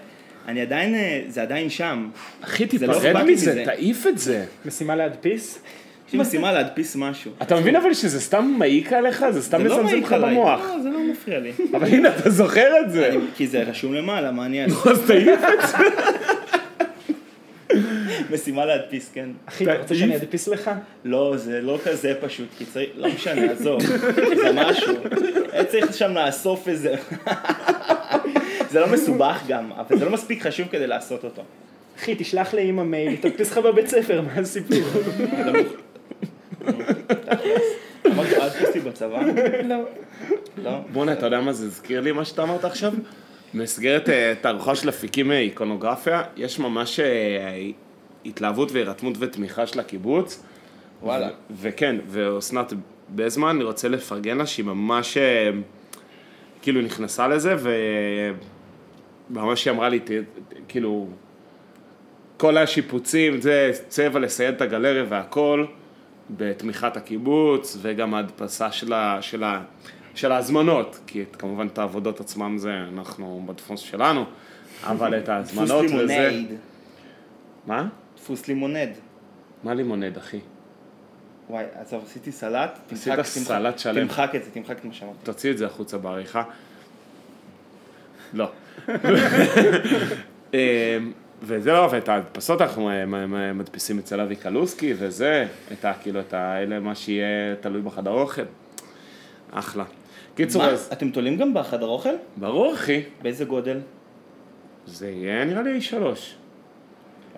אני 0.48 0.62
עדיין, 0.62 0.96
אה, 0.96 1.22
זה 1.28 1.42
עדיין 1.42 1.70
שם. 1.70 2.10
אחי, 2.42 2.66
זה 2.78 2.88
לא 2.88 2.94
תיפרד 2.94 3.24
מזה, 3.24 3.32
מזה. 3.52 3.62
תעיף 3.66 4.08
את 4.08 4.18
זה. 4.18 4.46
משימה 4.66 4.96
להדפיס? 4.96 5.60
יש 6.08 6.14
לי 6.14 6.20
משימה 6.20 6.52
להדפיס 6.52 6.96
משהו. 6.96 7.32
אתה 7.42 7.56
מבין 7.60 7.76
אבל 7.76 7.94
שזה 7.94 8.22
סתם 8.22 8.56
מעיק 8.58 8.94
עליך? 8.94 9.26
זה 9.30 9.42
סתם 9.42 9.66
לא 9.66 9.84
מזמזם 9.84 9.98
לך. 10.02 10.14
במוח. 10.14 10.60
לא, 10.62 10.82
זה 10.82 10.90
לא 10.90 11.00
מפריע 11.12 11.40
לי. 11.40 11.52
אבל 11.74 11.88
הנה, 11.88 12.10
אתה 12.18 12.30
זוכר 12.30 12.72
את 12.86 12.92
זה. 12.92 13.10
אני- 13.10 13.18
כי 13.36 13.48
זה 13.48 13.64
רשום 13.64 13.94
למעלה, 13.94 14.32
מה 14.32 14.46
אני 14.46 14.64
אעשה? 14.64 14.90
אז 14.92 15.02
תעיף 15.08 15.40
את 15.44 15.68
זה. 15.68 15.78
משימה 18.32 18.66
להדפיס, 18.66 19.12
כן. 19.14 19.30
אחי, 19.46 19.64
אתה 19.64 19.82
רוצה 19.82 19.96
שאני 19.96 20.16
אדפיס 20.16 20.48
לך? 20.48 20.72
לא, 21.06 21.38
זה 21.38 21.62
לא 21.62 21.80
כזה 21.84 22.14
פשוט, 22.22 22.48
כי 22.58 22.66
צריך, 22.66 22.90
לא 22.96 23.08
משנה, 23.08 23.52
עזוב, 23.52 23.82
זה 24.36 24.52
משהו. 24.54 24.96
היה 25.52 25.66
צריך 25.66 25.94
שם 25.94 26.14
לאסוף 26.14 26.68
איזה... 26.68 26.96
זה 28.72 28.80
לא 28.80 28.88
מסובך 28.88 29.42
גם, 29.48 29.72
אבל 29.72 29.98
זה 29.98 30.06
לא 30.06 30.12
מספיק 30.12 30.42
חשוב 30.44 30.68
כדי 30.68 30.88
לעשות 30.88 31.24
אותו. 31.24 31.42
אחי, 31.98 32.16
תשלח 32.16 32.54
לאמא 32.54 32.84
מייל, 32.84 33.16
תדפיס 33.16 33.52
לך 33.52 33.58
בבית 33.58 33.88
ספר, 33.88 34.22
מה 34.22 34.34
הסיפור? 34.34 34.78
אמרתי, 38.06 38.36
אל 38.36 38.50
תדפיס 38.50 38.76
לי 38.76 38.82
בצבא? 38.82 39.22
לא. 39.64 39.84
לא? 40.64 40.72
בואנה, 40.94 41.14
אתה 41.14 41.26
יודע 41.26 41.42
מה 41.42 41.54
זה 41.54 41.66
הזכיר 41.66 42.02
לי, 42.02 42.12
מה 42.12 42.26
שאתה 42.26 42.44
אמרת 42.44 42.66
עכשיו? 42.66 42.94
במסגרת 43.54 44.10
אה, 44.10 44.34
תערוכה 44.42 44.76
של 44.76 44.90
אפיקים 44.90 45.28
מאיקונוגרפיה, 45.28 46.24
יש 46.38 46.60
ממש 46.60 47.00
אה, 47.00 47.06
התלהבות 48.26 48.72
והירתמות 48.72 49.16
ותמיכה 49.20 49.68
של 49.68 49.80
הקיבוץ. 49.80 50.44
וואלה. 51.02 51.30
וכן, 51.62 51.96
ואסנת 52.08 52.74
בזמן, 53.10 53.50
אני 53.50 53.64
רוצה 53.64 53.88
לפרגן 53.88 54.38
לה 54.38 54.46
שהיא 54.46 54.66
ממש 54.66 55.18
אה, 55.18 55.50
כאילו 56.62 56.82
נכנסה 56.82 57.28
לזה, 57.28 57.56
וממש 59.30 59.66
היא 59.66 59.74
אמרה 59.74 59.90
לי, 59.90 60.00
כאילו, 60.68 61.08
כל 62.38 62.58
השיפוצים, 62.58 63.42
זה 63.42 63.72
צבע 63.88 64.20
לסייד 64.20 64.56
את 64.56 64.62
הגלריה 64.62 65.06
והכל, 65.10 65.66
בתמיכת 66.30 66.98
הקיבוץ, 66.98 67.78
וגם 67.82 68.14
ההדפסה 68.14 68.72
של, 68.72 68.94
ה, 68.94 69.18
של, 69.22 69.44
ה, 69.44 69.62
של 70.16 70.32
ההזמנות, 70.32 71.00
כי 71.08 71.22
את, 71.22 71.36
כמובן 71.36 71.68
את 71.68 71.78
העבודות 71.78 72.20
עצמם 72.20 72.58
זה 72.58 72.74
אנחנו 72.94 73.44
בדפוס 73.46 73.80
שלנו, 73.80 74.26
אבל 74.84 75.18
את 75.18 75.30
ההזמנות 75.34 75.86
וזה... 75.86 76.42
מה? 77.68 77.88
דפוס 78.16 78.48
לימונד. 78.48 78.90
מה 79.64 79.74
לימונד, 79.74 80.18
אחי? 80.18 80.40
וואי, 81.50 81.66
עזוב, 81.74 82.04
עשיתי 82.10 82.32
סלט. 82.32 82.80
עשית 82.92 83.14
תמחק- 83.14 83.16
תמחק- 83.16 83.26
סלט 83.48 83.80
שלם. 83.80 84.08
תמחק 84.08 84.32
את 84.36 84.44
זה, 84.44 84.52
תמחק 84.52 84.78
את 84.80 84.86
מה 84.86 84.94
שאמרתי. 84.94 85.18
תוציא 85.24 85.52
את 85.52 85.58
זה 85.58 85.66
החוצה 85.66 85.98
בעריכה. 85.98 86.44
לא. 88.34 88.50
אה, 90.54 90.98
וזהו, 91.42 91.92
ואת 91.92 92.10
ההדפסות 92.10 92.62
אנחנו 92.62 92.90
אה, 92.90 93.06
מדפיסים 93.54 94.00
אצל 94.00 94.20
אבי 94.22 94.36
קלוסקי, 94.36 94.94
וזה, 94.98 95.46
את 95.72 95.86
ה... 95.86 95.94
כאילו, 96.02 96.20
את 96.20 96.34
האלה, 96.34 96.80
מה 96.80 96.96
שיהיה 96.96 97.56
תלוי 97.60 97.82
בחדר 97.82 98.12
אוכל. 98.12 98.42
אחלה. 99.52 99.84
קיצור, 100.36 100.62
מה? 100.62 100.70
אז... 100.70 100.90
אתם 100.94 101.10
תולים 101.10 101.38
גם 101.38 101.54
בחדר 101.54 101.86
אוכל? 101.88 102.10
ברור, 102.38 102.74
אחי. 102.74 103.02
באיזה 103.22 103.46
גודל? 103.46 103.80
זה 104.88 105.10
יהיה 105.10 105.46
נראה 105.46 105.62
לי 105.62 105.82
שלוש. 105.82 106.36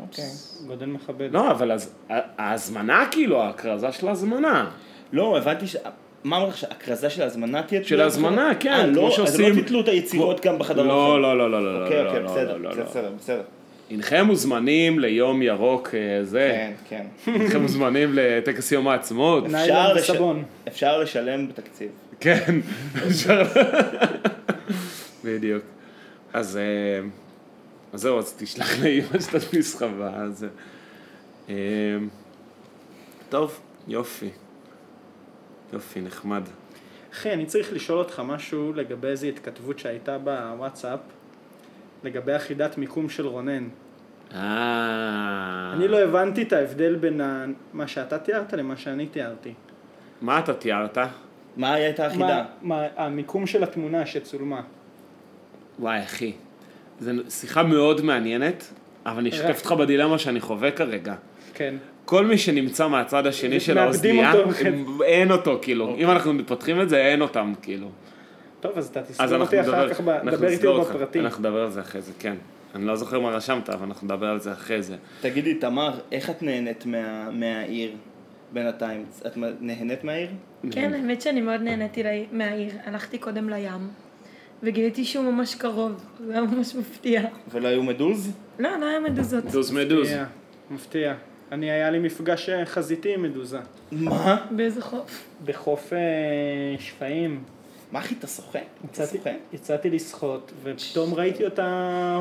אוקיי. 0.01 0.25
גודל 0.67 0.86
מכבד. 0.86 1.29
לא, 1.31 1.51
אבל 1.51 1.71
אז, 1.71 1.93
ההזמנה, 2.38 3.05
כאילו, 3.12 3.41
ההכרזה 3.41 3.91
של 3.91 4.07
ההזמנה. 4.07 4.69
לא, 5.13 5.38
הבנתי 5.38 5.67
ש... 5.67 5.75
מה 6.23 6.38
אמרת 6.38 6.49
לך, 6.49 6.57
שהכרזה 6.57 7.10
של 7.10 7.21
ההזמנה 7.21 7.63
תהיה 7.63 7.81
של 7.83 7.88
תלויה 7.89 8.03
ההזמנה? 8.03 8.51
כן, 8.60 8.69
אה, 8.73 8.83
כמו 8.83 8.95
לא, 9.01 9.07
אז 9.07 9.13
שעושים- 9.13 9.55
לא 9.57 9.62
תתלו 9.62 9.79
את 9.81 9.88
היצירות 9.88 10.45
גם 10.45 10.60
בחדר 10.60 10.83
לא, 10.83 11.07
אוכל. 11.07 11.17
לא, 11.19 11.38
לא, 11.38 11.51
לא, 11.51 11.65
לא, 11.79 11.83
אוקיי, 11.83 12.03
לא, 12.03 12.07
אוקיי, 12.10 12.23
לא, 12.23 12.29
בסדר, 12.31 12.57
לא, 12.57 12.69
לא, 12.69 12.77
לא. 12.77 12.83
בסדר, 12.83 13.12
בסדר. 13.19 13.41
הנכם 13.91 14.25
מוזמנים 14.25 14.99
ליום 14.99 15.41
ירוק 15.41 15.89
אה, 15.93 16.23
זה, 16.23 16.51
כן, 16.89 17.05
כן. 17.25 17.31
הנכם 17.41 17.62
מוזמנים 17.62 18.10
לטקס 18.13 18.71
יום 18.71 18.88
העצמאות. 18.88 19.43
אפשר 20.67 20.99
לשלם 20.99 21.47
בתקציב. 21.47 21.89
כן, 22.19 22.55
אפשר. 23.07 23.41
בדיוק. 25.23 25.63
אז 26.33 26.57
אה, 26.57 27.07
אז 27.93 28.02
זהו, 28.02 28.19
אז 28.19 28.34
תשלח 28.38 28.80
לאמא 28.84 29.19
שתדפיס 29.19 29.76
לך 29.76 29.86
ואז... 29.97 30.45
אה, 31.50 31.56
טוב, 33.30 33.60
יופי. 33.88 34.30
יופי, 35.73 36.02
נחמד. 36.02 36.43
אחי, 37.13 37.34
אני 37.34 37.45
צריך 37.45 37.73
לשאול 37.73 38.00
אותך 38.00 38.21
משהו 38.26 38.73
לגבי 38.73 39.08
איזו 39.08 39.28
התכתבות 39.28 39.80
שהייתה 39.80 40.17
בוואטסאפ, 40.17 41.00
לגבי 42.04 42.34
החידת 42.34 42.78
מיקום 42.78 43.10
של 43.10 43.28
רונן. 43.28 43.67
אה... 44.34 45.73
אני 45.73 45.88
לא 45.88 46.00
הבנתי 46.00 46.41
את 46.41 46.54
ההבדל 46.54 46.95
בין 46.95 47.21
מה 47.73 47.88
שאתה 47.88 48.19
תיארת 48.19 48.54
למה 48.54 48.78
שאני 48.78 49.08
תיארתי. 49.08 49.54
מה 50.21 50.39
אתה 50.39 50.54
תיארת? 50.54 50.97
מה 51.58 51.73
הייתה 51.73 52.06
החידה? 52.06 52.45
מה, 52.62 52.84
המיקום 52.95 53.47
של 53.47 53.63
התמונה 53.63 54.06
שצולמה. 54.06 54.62
וואי, 55.80 56.04
אחי. 56.04 56.34
זו 56.99 57.12
שיחה 57.29 57.63
מאוד 57.63 58.01
מעניינת, 58.05 58.73
אבל 59.05 59.17
אני 59.19 59.29
אשתף 59.29 59.57
אותך 59.60 59.71
בדילמה 59.71 60.17
שאני 60.17 60.39
חווה 60.39 60.71
כרגע. 60.71 61.15
כן. 61.53 61.75
כל 62.05 62.25
מי 62.25 62.38
שנמצא 62.38 62.88
מהצד 62.88 63.27
השני 63.27 63.60
של 63.60 63.77
האוזנייה. 63.77 64.33
כן. 64.60 64.73
אין 65.03 65.31
אותו, 65.31 65.60
כאילו. 65.62 65.95
אם 65.97 66.10
אנחנו 66.10 66.33
פותחים 66.45 66.81
את 66.81 66.89
זה, 66.89 66.97
אין 66.97 67.21
אותם, 67.21 67.53
כאילו. 67.62 67.88
טוב, 68.60 68.77
אז 68.77 68.88
אתה 68.88 69.01
תסגור 69.01 69.25
אנחנו 69.25 69.41
אותי 69.45 69.62
אחר 69.62 69.67
נדבר, 69.71 69.93
כך, 69.93 70.01
דבר 70.01 70.47
איתי 70.47 70.55
נסגור 70.55 70.77
אותך. 70.79 70.91
בפרטי. 70.91 71.19
אנחנו 71.19 71.39
נדבר 71.39 71.62
על 71.62 71.69
זה 71.71 71.81
אחרי 71.81 72.01
זה, 72.01 72.12
כן. 72.19 72.36
אני 72.75 72.86
לא 72.86 72.95
זוכר 72.95 73.19
מה 73.19 73.29
רשמת, 73.29 73.69
אבל 73.69 73.86
אנחנו 73.86 74.05
נדבר 74.05 74.27
על 74.27 74.39
זה 74.39 74.51
אחרי 74.51 74.81
זה. 74.83 74.95
תגידי, 75.21 75.53
תמר, 75.55 75.91
איך 76.12 76.29
את 76.29 76.41
נהנית 76.43 76.86
מה- 76.86 77.29
מהעיר 77.31 77.91
בינתיים? 78.53 79.05
את 79.27 79.38
נהנית 79.62 80.03
מהעיר? 80.03 80.29
כן, 80.71 80.93
האמת 80.93 81.21
שאני 81.21 81.41
מאוד 81.41 81.62
נהניתי 81.62 82.03
מהעיר. 82.31 82.71
הלכתי 82.86 83.17
קודם 83.17 83.49
לים, 83.49 83.89
וגיליתי 84.63 85.05
שהוא 85.05 85.25
ממש 85.25 85.55
קרוב. 85.55 85.91
זה 86.25 86.31
היה 86.31 86.41
ממש 86.41 86.75
מפתיע. 86.75 87.21
ולא 87.51 87.67
היו 87.67 87.83
מדוז? 87.83 88.31
לא, 88.59 88.77
לא 88.77 88.85
היה 88.85 88.99
מדוזות. 88.99 89.45
דוז 89.45 89.71
מדוז. 89.71 90.07
מפתיע, 90.07 90.25
מפתיע. 90.71 91.13
אני, 91.51 91.71
היה 91.71 91.89
לי 91.89 91.99
מפגש 91.99 92.49
אה, 92.49 92.65
חזיתי 92.65 93.13
עם 93.13 93.21
מדוזה. 93.21 93.59
מה? 93.91 94.45
באיזה 94.51 94.81
חוף. 94.81 95.23
בחוף 95.45 95.93
אה, 95.93 95.99
שפיים. 96.79 97.43
מה 97.91 97.99
אחי, 97.99 98.15
אתה 98.19 98.27
שוחה? 98.27 98.59
יצאתי, 99.53 99.89
לשחות, 99.89 100.51
ופתאום 100.63 101.13
ראיתי 101.13 101.45
אותה 101.45 102.19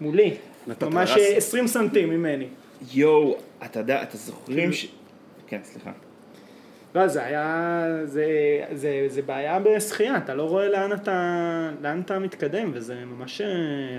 מולי. 0.00 0.34
ממש 0.82 1.10
רס? 1.10 1.18
אה, 1.18 1.36
20 1.36 1.66
סנטים 1.66 2.10
ממני. 2.10 2.46
יואו, 2.92 3.36
אתה 3.64 3.80
יודע, 3.80 4.02
אתה 4.02 4.16
זוכרים 4.16 4.72
ש... 4.72 4.86
כן, 5.46 5.60
סליחה. 5.64 5.90
לא, 6.94 7.08
זה 7.08 7.24
היה, 7.24 7.86
זה, 8.04 8.26
זה, 8.72 9.06
זה 9.08 9.22
בעיה 9.22 9.58
בשחייה, 9.58 10.16
אתה 10.16 10.34
לא 10.34 10.42
רואה 10.42 10.68
לאן 10.68 10.92
אתה, 10.92 11.70
לאן 11.82 12.00
אתה 12.00 12.18
מתקדם, 12.18 12.70
וזה 12.74 12.94
ממש 13.04 13.40
אה, 13.40 13.46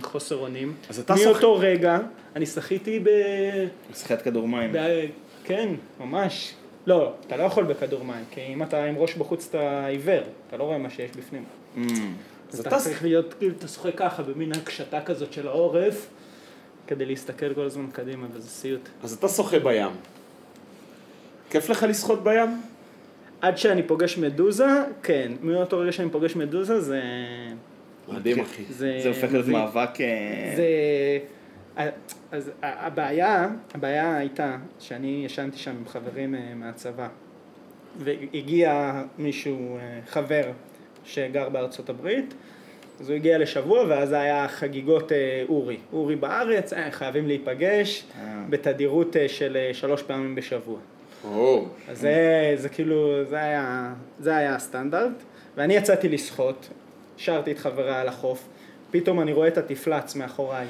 חוסר 0.01 0.35
אונים. 0.35 0.73
אז 0.89 0.99
אתה 0.99 1.15
מאותו 1.25 1.55
רגע, 1.55 1.97
אני 2.35 2.45
שחיתי 2.45 2.99
ב... 2.99 3.09
שחיית 3.95 4.21
כדור 4.21 4.47
מים. 4.47 4.71
ב... 4.73 4.77
כן, 5.43 5.69
ממש. 5.99 6.53
לא, 6.87 7.13
אתה 7.27 7.37
לא 7.37 7.43
יכול 7.43 7.63
בכדור 7.63 8.03
מים, 8.03 8.23
כי 8.31 8.41
אם 8.41 8.63
אתה 8.63 8.83
עם 8.83 8.97
ראש 8.97 9.15
בחוץ 9.15 9.47
אתה 9.49 9.85
עיוור, 9.85 10.23
אתה 10.47 10.57
לא 10.57 10.63
רואה 10.63 10.77
מה 10.77 10.89
שיש 10.89 11.11
בפנים. 11.11 11.43
Mm. 11.75 11.79
אז 12.53 12.59
אתה 12.59 12.69
אתה 12.69 12.77
צריך 12.77 13.03
להיות, 13.03 13.33
כאילו, 13.33 13.53
אתה 13.57 13.67
שוחה 13.67 13.91
ככה, 13.91 14.23
במין 14.23 14.51
הקשתה 14.51 15.01
כזאת 15.01 15.33
של 15.33 15.47
העורף, 15.47 16.07
כדי 16.87 17.05
להסתכל 17.05 17.53
כל 17.53 17.61
הזמן 17.61 17.87
קדימה, 17.91 18.27
וזה 18.33 18.49
סיוט. 18.49 18.89
אז 19.03 19.13
אתה 19.13 19.27
שוחה 19.27 19.59
בים. 19.59 19.91
כיף 21.49 21.69
לך 21.69 21.85
לשחות 21.89 22.23
בים? 22.23 22.61
עד 23.41 23.57
שאני 23.57 23.83
פוגש 23.83 24.17
מדוזה, 24.17 24.67
כן. 25.03 25.31
מאותו 25.41 25.79
רגע 25.79 25.91
שאני 25.91 26.09
פוגש 26.09 26.35
מדוזה, 26.35 26.79
זה... 26.79 27.01
מדהים, 28.07 28.39
אחי. 28.39 28.63
זה, 28.69 28.99
זה 29.03 29.09
הופך 29.09 29.31
להיות 29.31 29.47
מאבק... 29.47 30.01
אה, 30.01 30.53
זה... 30.55 30.65
אז 32.31 32.51
הבעיה, 32.61 33.49
הבעיה 33.73 34.17
הייתה 34.17 34.57
שאני 34.79 35.21
ישנתי 35.25 35.57
שם 35.57 35.71
עם 35.71 35.87
חברים 35.87 36.35
אה, 36.35 36.53
מהצבא 36.55 37.07
והגיע 37.97 39.01
מישהו, 39.17 39.77
אה, 39.77 39.99
חבר 40.07 40.43
שגר 41.05 41.49
בארצות 41.49 41.89
הברית 41.89 42.33
אז 42.99 43.09
הוא 43.09 43.15
הגיע 43.15 43.37
לשבוע 43.37 43.83
ואז 43.89 44.11
היה 44.11 44.47
חגיגות 44.47 45.11
אורי. 45.49 45.77
אורי 45.93 46.15
בארץ, 46.15 46.73
חייבים 46.91 47.27
להיפגש. 47.27 48.05
בתדירות 48.49 49.15
של 49.27 49.57
שלוש 49.73 50.03
פעמים 50.03 50.35
בשבוע. 50.35 50.79
אז 51.89 51.99
זה, 51.99 52.53
זה 52.55 52.69
כאילו, 52.69 53.25
זה 53.29 53.35
היה, 53.35 53.93
זה 54.19 54.35
היה 54.35 54.55
הסטנדרט, 54.55 55.11
ואני 55.57 55.75
יצאתי 55.75 56.09
לשחות, 56.09 56.69
השארתי 57.17 57.51
את 57.51 57.59
חבריי 57.59 57.95
על 57.95 58.07
החוף, 58.07 58.47
פתאום 58.91 59.21
אני 59.21 59.33
רואה 59.33 59.47
את 59.47 59.57
התפלץ 59.57 60.15
מאחוריי, 60.15 60.67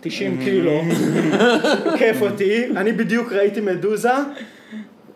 90 0.00 0.38
קילו, 0.44 0.82
כיף 1.98 2.22
אותי, 2.22 2.66
אני 2.76 2.92
בדיוק 2.92 3.32
ראיתי 3.32 3.60
מדוזה, 3.60 4.12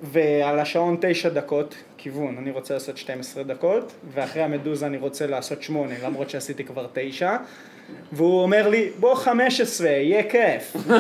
ועל 0.03 0.59
השעון 0.59 0.97
9 1.01 1.29
דקות, 1.29 1.75
כיוון, 2.03 2.37
אני 2.39 2.51
רוצה 2.51 2.75
לעשות 2.75 2.97
12 2.97 3.43
דקות, 3.43 3.93
ואחרי 4.15 4.43
המדוזה 4.43 4.87
אני 4.87 4.97
רוצה 4.97 5.27
לעשות 5.27 5.63
8, 5.63 5.95
למרות 6.05 6.31
שעשיתי 6.31 6.65
כבר 6.65 6.87
9, 6.93 7.37
והוא 8.13 8.43
אומר 8.43 8.69
לי, 8.69 8.91
בוא 9.01 9.15
15, 9.15 9.89
יהיה 9.89 10.23
כיף. 10.23 10.77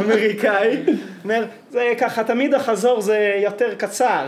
אמריקאי, 0.00 0.76
אומר, 1.24 1.44
זה 1.70 1.92
ככה, 1.98 2.24
תמיד 2.24 2.54
החזור 2.54 3.00
זה 3.00 3.40
יותר 3.42 3.74
קצר. 3.74 4.26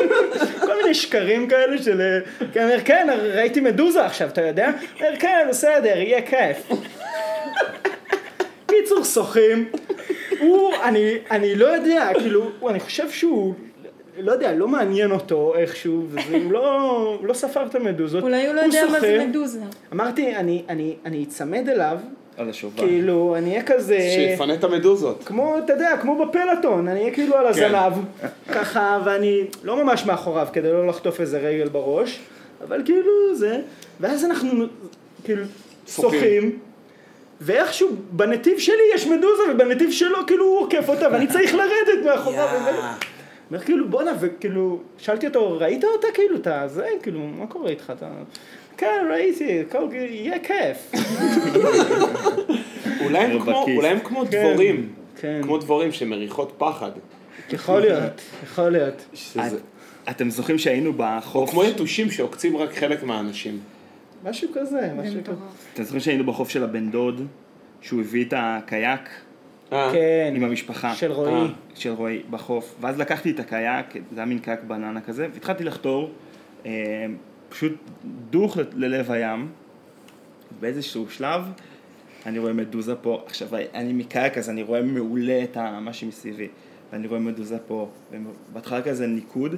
כל 0.66 0.76
מיני 0.82 0.94
שקרים 0.94 1.48
כאלה 1.48 1.82
של... 1.82 2.20
כן, 2.52 2.64
אומר, 2.64 2.80
כן, 2.84 3.08
ראיתי 3.34 3.60
מדוזה 3.60 4.06
עכשיו, 4.06 4.28
אתה 4.28 4.40
יודע? 4.40 4.70
אומר, 5.00 5.16
כן, 5.18 5.46
בסדר, 5.50 5.98
יהיה 5.98 6.22
כיף. 6.22 6.70
קיצור, 8.70 9.04
שוחים. 9.04 9.68
הוא, 10.40 10.72
אני, 10.82 11.14
אני 11.30 11.54
לא 11.54 11.66
יודע, 11.66 12.10
כאילו, 12.14 12.50
אני 12.68 12.80
חושב 12.80 13.10
שהוא, 13.10 13.54
לא 14.18 14.32
יודע, 14.32 14.52
לא 14.52 14.68
מעניין 14.68 15.10
אותו 15.10 15.54
איכשהו, 15.56 16.06
וזה, 16.08 16.36
הוא 16.44 16.52
לא, 16.52 16.90
הוא 17.20 17.26
לא 17.26 17.34
ספר 17.34 17.66
את 17.66 17.74
המדוזות. 17.74 18.22
אולי 18.22 18.46
הוא 18.46 18.54
לא 18.54 18.60
יודע 18.60 18.86
מה 18.92 19.00
זה. 19.00 19.24
מדוזה. 19.28 19.60
אמרתי, 19.92 20.36
אני, 20.36 20.62
אני, 20.68 20.96
אני 21.04 21.24
אצמד 21.24 21.68
אליו, 21.68 21.98
על 22.36 22.50
השובל. 22.50 22.76
כאילו, 22.76 23.34
אני 23.38 23.50
אהיה 23.50 23.62
כזה... 23.62 23.98
שיפנה 24.00 24.54
את 24.54 24.64
המדוזות. 24.64 25.22
כמו, 25.24 25.58
אתה 25.58 25.72
יודע, 25.72 25.96
כמו 26.00 26.26
בפלטון, 26.26 26.88
אני 26.88 27.00
אהיה 27.00 27.14
כאילו 27.14 27.36
על 27.36 27.46
הזנב, 27.46 27.92
ככה, 28.52 29.00
ואני 29.04 29.40
לא 29.64 29.84
ממש 29.84 30.06
מאחוריו 30.06 30.48
כדי 30.52 30.72
לא 30.72 30.86
לחטוף 30.86 31.20
איזה 31.20 31.38
רגל 31.38 31.68
בראש, 31.68 32.20
אבל 32.64 32.82
כאילו 32.84 33.34
זה, 33.34 33.60
ואז 34.00 34.24
אנחנו 34.24 34.64
כאילו 35.24 35.44
שוחים. 35.86 36.20
שוחים, 36.20 36.58
ואיכשהו 37.40 37.88
בנתיב 38.10 38.58
שלי 38.58 38.82
יש 38.94 39.06
מדוזה 39.06 39.42
ובנתיב 39.50 39.90
שלו 39.90 40.18
כאילו 40.26 40.44
הוא 40.44 40.58
עוקף 40.58 40.88
אותה 40.88 41.08
ואני 41.12 41.26
צריך 41.26 41.54
לרדת 41.54 42.04
מאחוריו. 42.04 42.48
אומר 43.52 43.64
כאילו 43.64 43.88
בואנה 43.88 44.12
וכאילו 44.20 44.80
שאלתי 44.98 45.26
אותו 45.26 45.58
ראית 45.58 45.84
אותה 45.84 46.06
כאילו 46.14 46.36
אתה 46.36 46.68
זה 46.68 46.86
כאילו 47.02 47.20
מה 47.20 47.46
קורה 47.46 47.70
איתך 47.70 47.92
אתה 47.96 48.08
כן 48.76 49.06
ראיתי 49.10 49.62
יהיה 49.92 50.38
כיף 50.38 50.92
אולי 53.04 53.18
הם 53.18 53.40
כמו-. 53.40 53.66
אולי 53.76 53.88
הם 53.88 54.00
כמו 54.00 54.24
כן. 54.30 54.50
דבורים. 54.50 54.92
כן. 55.20 55.40
כמו 55.42 55.58
דבורים 55.58 55.92
שמריחות 55.92 56.52
פחד. 56.58 56.90
יכול 57.52 57.80
להיות 57.80 58.20
יכול 58.42 58.68
להיות 58.68 59.04
אתם 60.10 60.30
זוכרים 60.30 60.58
שהיינו 60.58 60.90
או 60.90 60.94
בחוף, 60.96 61.50
כמו 61.50 61.64
יתושים 61.64 62.10
שעוקצים 62.10 62.56
רק 62.56 62.74
חלק 62.74 63.02
מהאנשים. 63.02 63.60
משהו 64.24 64.48
כזה 64.54 64.90
משהו 64.96 65.20
כזה. 65.24 65.44
אתם 65.74 65.82
זוכרים 65.82 66.00
שהיינו 66.00 66.24
בחוף 66.24 66.48
של 66.48 66.64
הבן 66.64 66.90
דוד, 66.90 67.26
שהוא 67.80 68.00
הביא 68.00 68.24
את 68.24 68.34
הקייק 68.36 69.00
כן. 69.92 70.32
עם 70.36 70.44
המשפחה. 70.44 70.94
של 70.94 71.12
רועי. 71.12 71.32
אה. 71.34 71.46
של 71.74 71.90
רועי 71.90 72.22
בחוף, 72.30 72.74
ואז 72.80 72.98
לקחתי 72.98 73.30
את 73.30 73.40
הקייק, 73.40 73.86
זה 73.94 74.20
היה 74.20 74.26
מין 74.26 74.38
קייק 74.38 74.60
בננה 74.66 75.00
כזה, 75.00 75.28
והתחלתי 75.32 75.64
לחתור, 75.64 76.10
אה, 76.66 77.06
פשוט 77.48 77.72
דוך 78.30 78.56
ל- 78.56 78.64
ללב 78.74 79.10
הים, 79.10 79.48
באיזשהו 80.60 81.10
שלב 81.10 81.42
אני 82.26 82.38
רואה 82.38 82.52
מדוזה 82.52 82.94
פה, 82.94 83.22
עכשיו 83.26 83.48
אני 83.74 83.92
מקייק 83.92 84.38
אז 84.38 84.50
אני 84.50 84.62
רואה 84.62 84.82
מעולה 84.82 85.44
את 85.44 85.56
מה 85.56 85.92
שמסביבי, 85.92 86.48
ואני 86.92 87.06
רואה 87.06 87.20
מדוזה 87.20 87.58
פה, 87.66 87.88
ובהתחלה 88.50 88.82
כזה 88.82 89.06
ניקוד, 89.06 89.56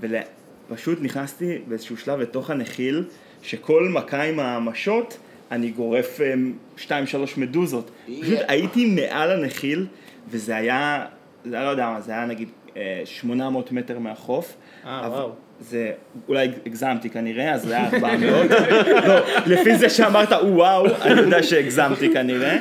ופשוט 0.00 0.98
נכנסתי 1.02 1.58
באיזשהו 1.68 1.96
שלב 1.96 2.20
לתוך 2.20 2.50
הנחיל, 2.50 3.04
שכל 3.42 3.88
מכה 3.88 4.22
עם 4.22 4.40
המשות 4.40 5.18
אני 5.50 5.70
גורף 5.70 6.20
אה, 6.20 6.34
שתיים 6.76 7.06
שלוש 7.06 7.38
מדוזות, 7.38 7.90
פשוט 8.20 8.38
הייתי 8.48 8.86
מעל 8.86 9.30
הנחיל, 9.30 9.86
וזה 10.28 10.56
היה, 10.56 11.06
זה 11.44 11.56
היה 11.56 11.64
לא 11.64 11.70
יודע 11.70 11.86
מה, 11.86 12.00
זה 12.00 12.12
היה 12.12 12.26
נגיד 12.26 12.48
אה, 12.76 13.02
800 13.04 13.72
מטר 13.72 13.98
מהחוף. 13.98 14.56
אה, 14.86 15.08
וואו. 15.10 15.32
זה, 15.60 15.92
אולי 16.28 16.48
הגזמתי 16.66 17.10
כנראה, 17.10 17.52
אז 17.52 17.62
זה 17.62 17.76
היה 17.76 17.90
400. 17.94 18.50
לא, 19.08 19.14
לפי 19.46 19.76
זה 19.76 19.88
שאמרת 19.88 20.32
וואו, 20.32 20.86
אני 21.02 21.20
יודע 21.20 21.42
שהגזמתי 21.42 22.12
כנראה. 22.12 22.58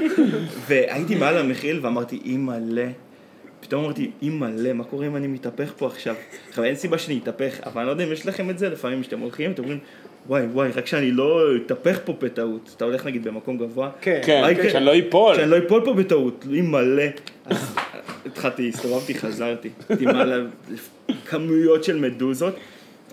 והייתי 0.68 1.16
מעל 1.16 1.38
המכיל 1.38 1.80
ואמרתי, 1.84 2.20
אימא'לה. 2.26 2.88
פתאום 3.60 3.84
אמרתי, 3.84 4.12
אימא'לה, 4.22 4.74
מה 4.74 4.84
קורה 4.84 5.08
אם 5.08 5.16
אני 5.16 5.28
מתהפך 5.28 5.74
פה 5.78 5.88
עכשיו? 5.88 6.16
עכשיו, 6.50 6.64
אין 6.64 6.76
סיבה 6.76 6.98
שאני 6.98 7.20
אתהפך, 7.24 7.60
אבל 7.66 7.82
אני 7.82 7.88
לא 7.88 7.92
יודע 7.92 8.04
אם 8.04 8.12
יש 8.12 8.26
לכם 8.26 8.50
את 8.50 8.58
זה, 8.58 8.70
לפעמים 8.70 9.02
כשאתם 9.02 9.20
הולכים, 9.20 9.52
אתם 9.52 9.64
אומרים, 9.64 9.80
וואי, 10.28 10.46
וואי, 10.46 10.72
רק 10.72 10.86
שאני 10.86 11.12
לא 11.12 11.56
אתהפך 11.56 12.00
פה 12.06 12.14
בטעות. 12.20 12.74
אתה 12.78 12.86
הולך 12.86 13.06
נגיד 13.06 13.24
במקום 13.24 13.58
גבוה, 13.58 13.90
כן. 14.02 14.22
כן, 14.26 14.42
מה 14.42 14.52
יקרה? 14.52 14.70
שאני 14.70 14.86
לא 14.86 14.94
איפול. 14.94 15.36
שאני 15.36 15.52
לא 15.52 15.58
אפול 15.58 15.86
פה 15.86 15.94
בטעות, 15.94 16.46
אימא'לה. 16.54 17.10
אז 17.46 17.76
התחלתי, 18.26 18.70
הסתובבתי, 18.70 19.16
חזרתי. 19.16 19.70
הייתי 19.90 20.06
מעל 20.06 20.48
כמויות 21.26 21.84
של 21.84 22.00
מדוזות. 22.00 22.56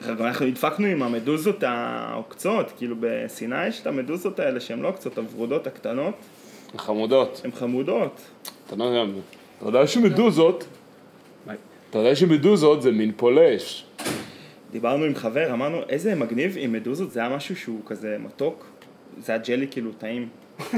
אנחנו 0.08 0.46
נדפקנו 0.46 0.86
עם 0.86 1.02
המדוזות 1.02 1.62
העוקצות, 1.62 2.72
כאילו 2.78 2.96
בסיני 3.00 3.66
יש 3.66 3.80
את 3.80 3.86
המדוזות 3.86 4.40
האלה 4.40 4.60
שהן 4.60 4.80
לא 4.80 4.88
עוקצות, 4.88 5.18
הוורודות 5.18 5.66
הקטנות, 5.66 6.14
חמודות. 6.76 7.40
הן 7.44 7.50
חמודות. 7.52 8.20
אתה 8.66 8.74
אתה 9.58 9.68
יודע 9.68 9.86
שמדוזות, 9.86 10.64
אתה 11.90 11.98
יודע 11.98 12.16
שמדוזות 12.16 12.82
זה 12.82 12.90
מין 12.90 13.12
פולש. 13.16 13.84
דיברנו 14.70 15.04
עם 15.04 15.14
חבר, 15.14 15.52
אמרנו 15.52 15.80
איזה 15.88 16.14
מגניב 16.14 16.54
עם 16.58 16.72
מדוזות, 16.72 17.10
זה 17.10 17.20
היה 17.20 17.28
משהו 17.28 17.56
שהוא 17.56 17.80
כזה 17.86 18.16
מתוק, 18.18 18.66
זה 19.24 19.32
היה 19.32 19.42
ג'לי 19.46 19.66
כאילו 19.70 19.92
טעים. 19.92 20.28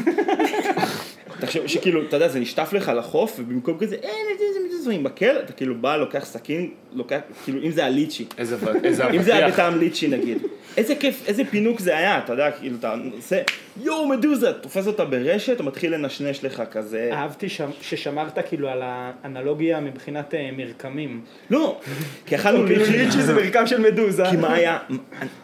תחשוב 1.40 1.66
שכאילו, 1.66 2.02
אתה 2.06 2.16
יודע, 2.16 2.28
זה 2.28 2.40
נשטף 2.40 2.72
לך 2.72 2.92
לחוף, 2.96 3.36
ובמקום 3.38 3.78
כזה, 3.78 3.96
אה, 4.04 4.10
מדוזה, 4.34 4.58
מדוזה, 4.68 4.92
עם 4.92 5.04
מקל, 5.04 5.36
אתה 5.44 5.52
כאילו 5.52 5.74
בא, 5.74 5.96
לוקח 5.96 6.24
סכין, 6.24 6.70
לוקח, 6.92 7.18
כאילו, 7.44 7.62
אם 7.62 7.70
זה 7.70 7.86
הליצ'י, 7.86 8.24
איזה 8.38 8.56
איזה 8.84 9.10
אם 9.10 9.22
זה 9.22 9.34
היה 9.34 9.46
אבטיח. 9.46 9.60
בטעם 9.60 9.78
ליצ'י 9.78 10.08
נגיד, 10.08 10.38
איזה 10.76 10.94
כיף, 10.94 11.22
איזה 11.26 11.42
פינוק 11.44 11.80
זה 11.80 11.96
היה, 11.96 12.18
אתה 12.18 12.32
יודע, 12.32 12.50
כאילו, 12.50 12.76
אתה 12.78 12.94
עושה, 13.16 13.40
יואו, 13.82 14.08
מדוזה, 14.08 14.52
תופס 14.52 14.86
אותה 14.86 15.04
ברשת, 15.04 15.58
הוא 15.60 15.66
מתחיל 15.66 15.94
לנשנש 15.94 16.44
לך 16.44 16.62
כזה, 16.72 17.10
אהבתי 17.12 17.48
שם- 17.48 17.70
ששמרת 17.82 18.38
כאילו 18.48 18.68
על 18.68 18.80
האנלוגיה 18.84 19.80
מבחינת 19.80 20.34
אה, 20.34 20.50
מרקמים. 20.56 21.20
לא, 21.50 21.80
כי 22.26 22.34
אכלנו 22.34 22.66
כאילו 22.66 22.80
ליצ'י, 22.84 22.98
ליצ'י 22.98 23.22
זה 23.22 23.34
מרקם 23.34 23.66
של 23.66 23.80
מדוזה. 23.80 24.24
כי 24.30 24.36
מה 24.36 24.52
היה, 24.54 24.78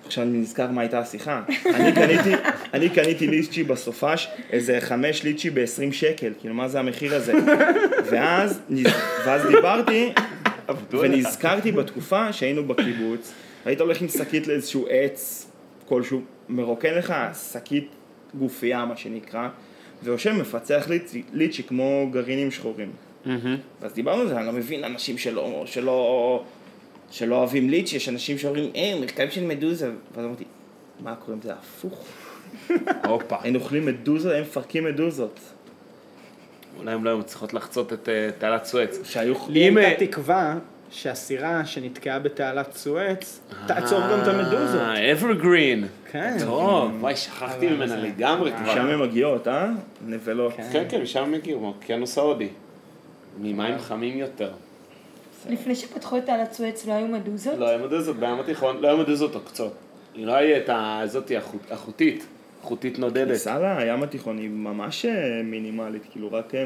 עכשיו 0.06 0.24
אני 0.24 0.38
נזכר 0.38 0.70
מה 0.70 0.80
הייתה 0.80 0.98
השיחה, 0.98 1.42
אני 1.74 1.92
קניתי, 1.92 2.30
אני 2.74 2.88
קניתי 2.88 3.26
ליצ'י 3.26 3.64
בסופש, 3.64 4.28
איזה 4.52 4.78
חמש 4.80 5.22
ליצ'י 5.22 5.50
ב-20 5.50 5.92
שקל, 5.92 6.32
כאילו 6.40 6.54
מה 6.54 6.68
זה 6.68 6.78
המחיר 6.78 7.14
הזה, 7.14 7.32
ואז, 8.10 8.60
ואז 9.26 9.46
דיברתי, 9.46 10.12
ונזכרתי 11.00 11.72
בתקופה 11.72 12.32
שהיינו 12.32 12.64
בקיבוץ, 12.64 13.32
היית 13.68 13.80
הולך 13.80 14.02
עם 14.02 14.08
שקית 14.08 14.46
לאיזשהו 14.46 14.86
עץ 14.90 15.50
כלשהו, 15.88 16.20
מרוקן 16.48 16.94
לך 16.94 17.14
שקית 17.52 17.88
גופייה 18.38 18.84
מה 18.84 18.96
שנקרא, 18.96 19.48
ויושב 20.02 20.32
מפצח 20.32 20.86
ליצ'י, 20.88 21.22
ליצ'י 21.32 21.62
כמו 21.62 22.08
גרעינים 22.12 22.50
שחורים. 22.50 22.90
אז 23.82 23.92
דיברנו 23.94 24.20
על 24.22 24.28
זה, 24.28 24.36
אני 24.36 24.46
לא 24.46 24.52
מבין 24.52 24.84
אנשים 24.84 25.18
שלא, 25.18 25.62
שלא, 25.66 26.44
שלא 27.10 27.36
אוהבים 27.36 27.70
ליץ', 27.70 27.92
יש 27.92 28.08
אנשים 28.08 28.38
שאומרים, 28.38 28.70
אה, 28.76 28.94
מרקעים 29.00 29.30
של 29.30 29.44
מדוזה, 29.44 29.90
ואז 30.14 30.24
אמרתי, 30.24 30.44
מה 31.00 31.14
קורה 31.14 31.36
אם 31.36 31.42
זה 31.42 31.52
הפוך? 31.52 32.04
הופה. 33.04 33.36
היינו 33.40 33.58
אוכלים 33.58 33.86
מדוזה, 33.86 34.36
הם 34.36 34.42
מפרקים 34.42 34.84
מדוזות. 34.84 35.40
אולי 36.78 36.92
הם 36.92 37.04
לא 37.04 37.10
היו 37.10 37.22
צריכות 37.22 37.54
לחצות 37.54 37.92
את 37.92 38.08
אה, 38.08 38.30
תעלת 38.38 38.64
סואץ. 38.64 39.00
שהיו... 39.04 39.34
לי 39.48 39.68
אם, 39.68 39.76
הייתה 39.76 40.02
אה, 40.02 40.06
תקווה 40.06 40.58
שהסירה 40.90 41.66
שנתקעה 41.66 42.18
בתעלת 42.18 42.72
סואץ 42.72 43.40
תעצור 43.66 44.00
גם 44.00 44.18
את 44.22 44.28
המדוזות. 44.28 44.80
אה, 44.80 45.12
אברגרין. 45.12 45.86
כן. 46.10 46.36
טוב, 46.44 46.92
וואי, 47.00 47.16
שכחתי 47.16 47.66
ממנה 47.68 47.96
לגמרי 47.96 48.50
שם 48.50 48.56
כבר. 48.64 48.72
הן 48.72 49.00
מגיעות, 49.00 49.48
אה? 49.48 49.68
נבלות. 50.06 50.52
כן, 50.72 50.84
כן, 50.88 51.02
משם 51.02 51.22
הם 51.22 51.34
הגיעו, 51.34 51.60
מהאוקיינוס 51.60 52.18
ההודי. 52.18 52.48
ממים 53.40 53.78
חמים 53.78 54.18
יותר. 54.18 54.50
לפני 55.50 55.74
שפתחו 55.74 56.18
את 56.18 56.26
תעלת 56.26 56.52
סואץ 56.52 56.86
לא 56.86 56.92
היו 56.92 57.06
מדוזות? 57.06 57.58
לא 57.58 57.68
היו 57.68 57.78
מדוזות 57.86 58.16
בים 58.16 58.40
התיכון, 58.40 58.76
לא 58.80 58.88
היו 58.88 58.96
מדוזות 58.96 59.34
עוקצות. 59.34 59.72
היא 60.14 60.26
לא 60.26 60.32
הייתה 60.34 61.00
הזאתי 61.02 61.36
החוט- 61.36 61.72
החוטית, 61.72 62.26
חוטית 62.62 62.98
נודדת. 62.98 63.24
הכניסה 63.26 63.58
לים 63.84 64.02
התיכון 64.02 64.38
היא 64.38 64.50
ממש 64.50 65.04
אה, 65.06 65.12
מינימלית, 65.44 66.02
כאילו 66.12 66.32
רק... 66.32 66.54
אה, 66.54 66.64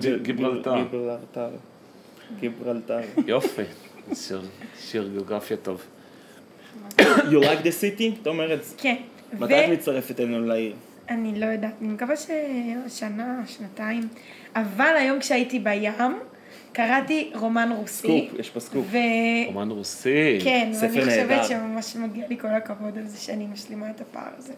ג- 0.00 0.22
גיברלטר. 0.22 0.74
גיברלטר. 2.40 3.00
יופי, 3.26 3.62
שיר- 4.14 4.48
שיר 4.80 5.08
גיאוגרפיה 5.12 5.56
טוב. 5.56 5.82
You 6.98 7.02
like 7.42 7.62
the 7.64 7.72
city? 7.98 8.20
אתה 8.22 8.30
אומר 8.30 8.54
את 8.54 8.64
זה. 8.64 8.74
כן. 8.78 8.96
מתי 9.38 9.64
את 9.64 9.70
מצטרפת 9.70 10.20
אלינו 10.20 10.46
לעיר? 10.46 10.74
אני 11.08 11.40
לא 11.40 11.46
יודעת, 11.46 11.72
אני 11.80 11.88
מקווה 11.88 12.14
ששנה, 12.16 13.40
שנתיים. 13.46 14.08
אבל 14.56 14.94
היום 14.98 15.20
כשהייתי 15.20 15.58
בים, 15.58 16.18
קראתי 16.72 17.30
רומן 17.34 17.70
רוסי. 17.76 18.26
סקופ, 18.28 18.40
יש 18.40 18.50
פה 18.50 18.60
סקופ. 18.60 18.84
ו... 18.90 18.96
רומן 19.46 19.70
רוסי. 19.70 20.38
כן, 20.44 20.70
ספר 20.72 20.86
ואני 20.94 21.04
נהדר. 21.06 21.42
חושבת 21.42 21.58
שממש 21.58 21.96
מגיע 21.96 22.28
לי 22.28 22.36
כל 22.38 22.48
הכבוד 22.48 22.98
על 22.98 23.06
זה 23.06 23.18
שאני 23.20 23.46
משלימה 23.52 23.90
את 23.90 24.00
הפער 24.00 24.28
הזה. 24.38 24.52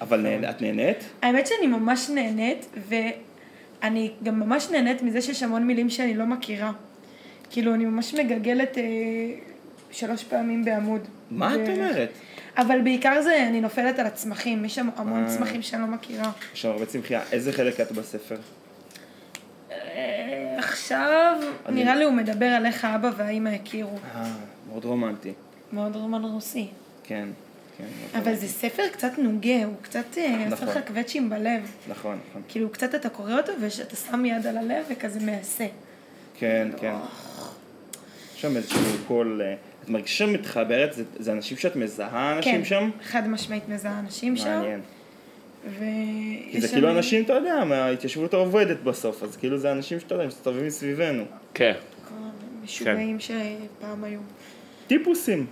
אבל 0.00 0.26
את 0.50 0.62
נהנית? 0.62 0.96
האמת 1.22 1.46
שאני 1.46 1.66
ממש 1.66 2.10
נהנית, 2.10 2.66
ואני 2.88 4.10
גם 4.22 4.40
ממש 4.40 4.70
נהנית 4.70 5.02
מזה 5.02 5.20
שיש 5.22 5.42
המון 5.42 5.66
מילים 5.66 5.90
שאני 5.90 6.14
לא 6.14 6.26
מכירה. 6.26 6.72
כאילו, 7.50 7.74
אני 7.74 7.84
ממש 7.84 8.14
מגגלת 8.14 8.78
אה, 8.78 8.82
שלוש 9.90 10.24
פעמים 10.24 10.64
בעמוד. 10.64 11.00
מה 11.30 11.54
את 11.54 11.60
ו- 11.66 11.72
אומרת? 11.72 12.10
אבל 12.58 12.80
בעיקר 12.80 13.22
זה, 13.22 13.46
אני 13.48 13.60
נופלת 13.60 13.98
על 13.98 14.06
הצמחים, 14.06 14.64
יש 14.64 14.74
שם 14.74 14.88
המון 14.96 15.24
אה. 15.24 15.36
צמחים 15.36 15.62
שאני 15.62 15.82
לא 15.82 15.88
מכירה. 15.88 16.30
יש 16.54 16.62
שם 16.62 16.68
הרבה 16.68 16.86
צמחייה. 16.86 17.22
איזה 17.32 17.52
חלק 17.52 17.80
את 17.80 17.92
בספר? 17.92 18.36
אה, 19.70 20.54
עכשיו, 20.58 21.38
נראה 21.68 21.96
לי 21.96 22.04
הוא 22.04 22.12
מדבר 22.12 22.46
על 22.46 22.66
איך 22.66 22.84
האבא 22.84 23.10
והאימא 23.16 23.48
הכירו. 23.48 23.96
אה, 24.14 24.32
מאוד 24.68 24.84
רומנטי. 24.84 25.32
מאוד 25.72 25.96
רומן 25.96 26.22
רוסי. 26.22 26.66
כן, 27.04 27.28
כן. 27.78 27.84
אבל. 28.18 28.34
זה 28.34 28.48
ספר 28.48 28.82
קצת 28.92 29.18
נוגה, 29.18 29.64
הוא 29.64 29.74
קצת 29.82 30.18
אה, 30.18 30.44
עושה 30.44 30.48
נכון. 30.48 30.68
לך 30.68 30.78
קווצ'ים 30.86 31.30
בלב. 31.30 31.70
נכון, 31.88 32.18
נכון. 32.30 32.42
כאילו, 32.48 32.70
קצת 32.70 32.94
אתה 32.94 33.08
קורא 33.08 33.32
אותו 33.32 33.52
ואתה 33.60 33.96
שם 33.96 34.24
יד 34.24 34.46
על 34.46 34.56
הלב 34.58 34.84
וכזה 34.90 35.20
מעשה. 35.20 35.66
כן, 36.38 36.68
כן. 36.80 36.92
יש 38.36 38.42
שם 38.42 38.56
איזשהו 38.56 38.80
קול... 39.06 39.42
אה, 39.44 39.54
את 39.84 39.88
מרגישה 39.88 40.14
שמתחברת? 40.26 40.92
זה- 40.92 41.04
זה 41.18 41.32
אנשים 41.32 41.56
שאת 41.56 41.76
מזהה 41.76 42.36
אנשים 42.36 42.54
כן, 42.58 42.64
שם? 42.64 42.90
חד 43.02 43.28
משמעית 43.28 43.68
מזהה 43.68 43.98
אנשים 43.98 44.36
שם. 44.36 44.44
מעניין. 44.48 44.80
ו... 45.68 45.84
כי 46.50 46.60
זה 46.60 46.68
כאילו 46.68 46.90
אנשים, 46.90 47.24
אתה 47.24 47.32
יודע, 47.32 47.64
מההתיישבות 47.64 48.34
העובדת 48.34 48.80
בסוף, 48.80 49.22
אז 49.22 49.36
כאילו 49.36 49.58
זה 49.58 49.72
אנשים 49.72 50.00
שאתה 50.00 50.14
יודע, 50.14 50.26
מסתובבים 50.26 50.66
מסביבנו. 50.66 51.24
כן. 51.54 51.72
משוגעים 52.64 53.20
שפעם 53.20 54.04
היו. 54.04 54.20
טיפוסים. 54.86 55.46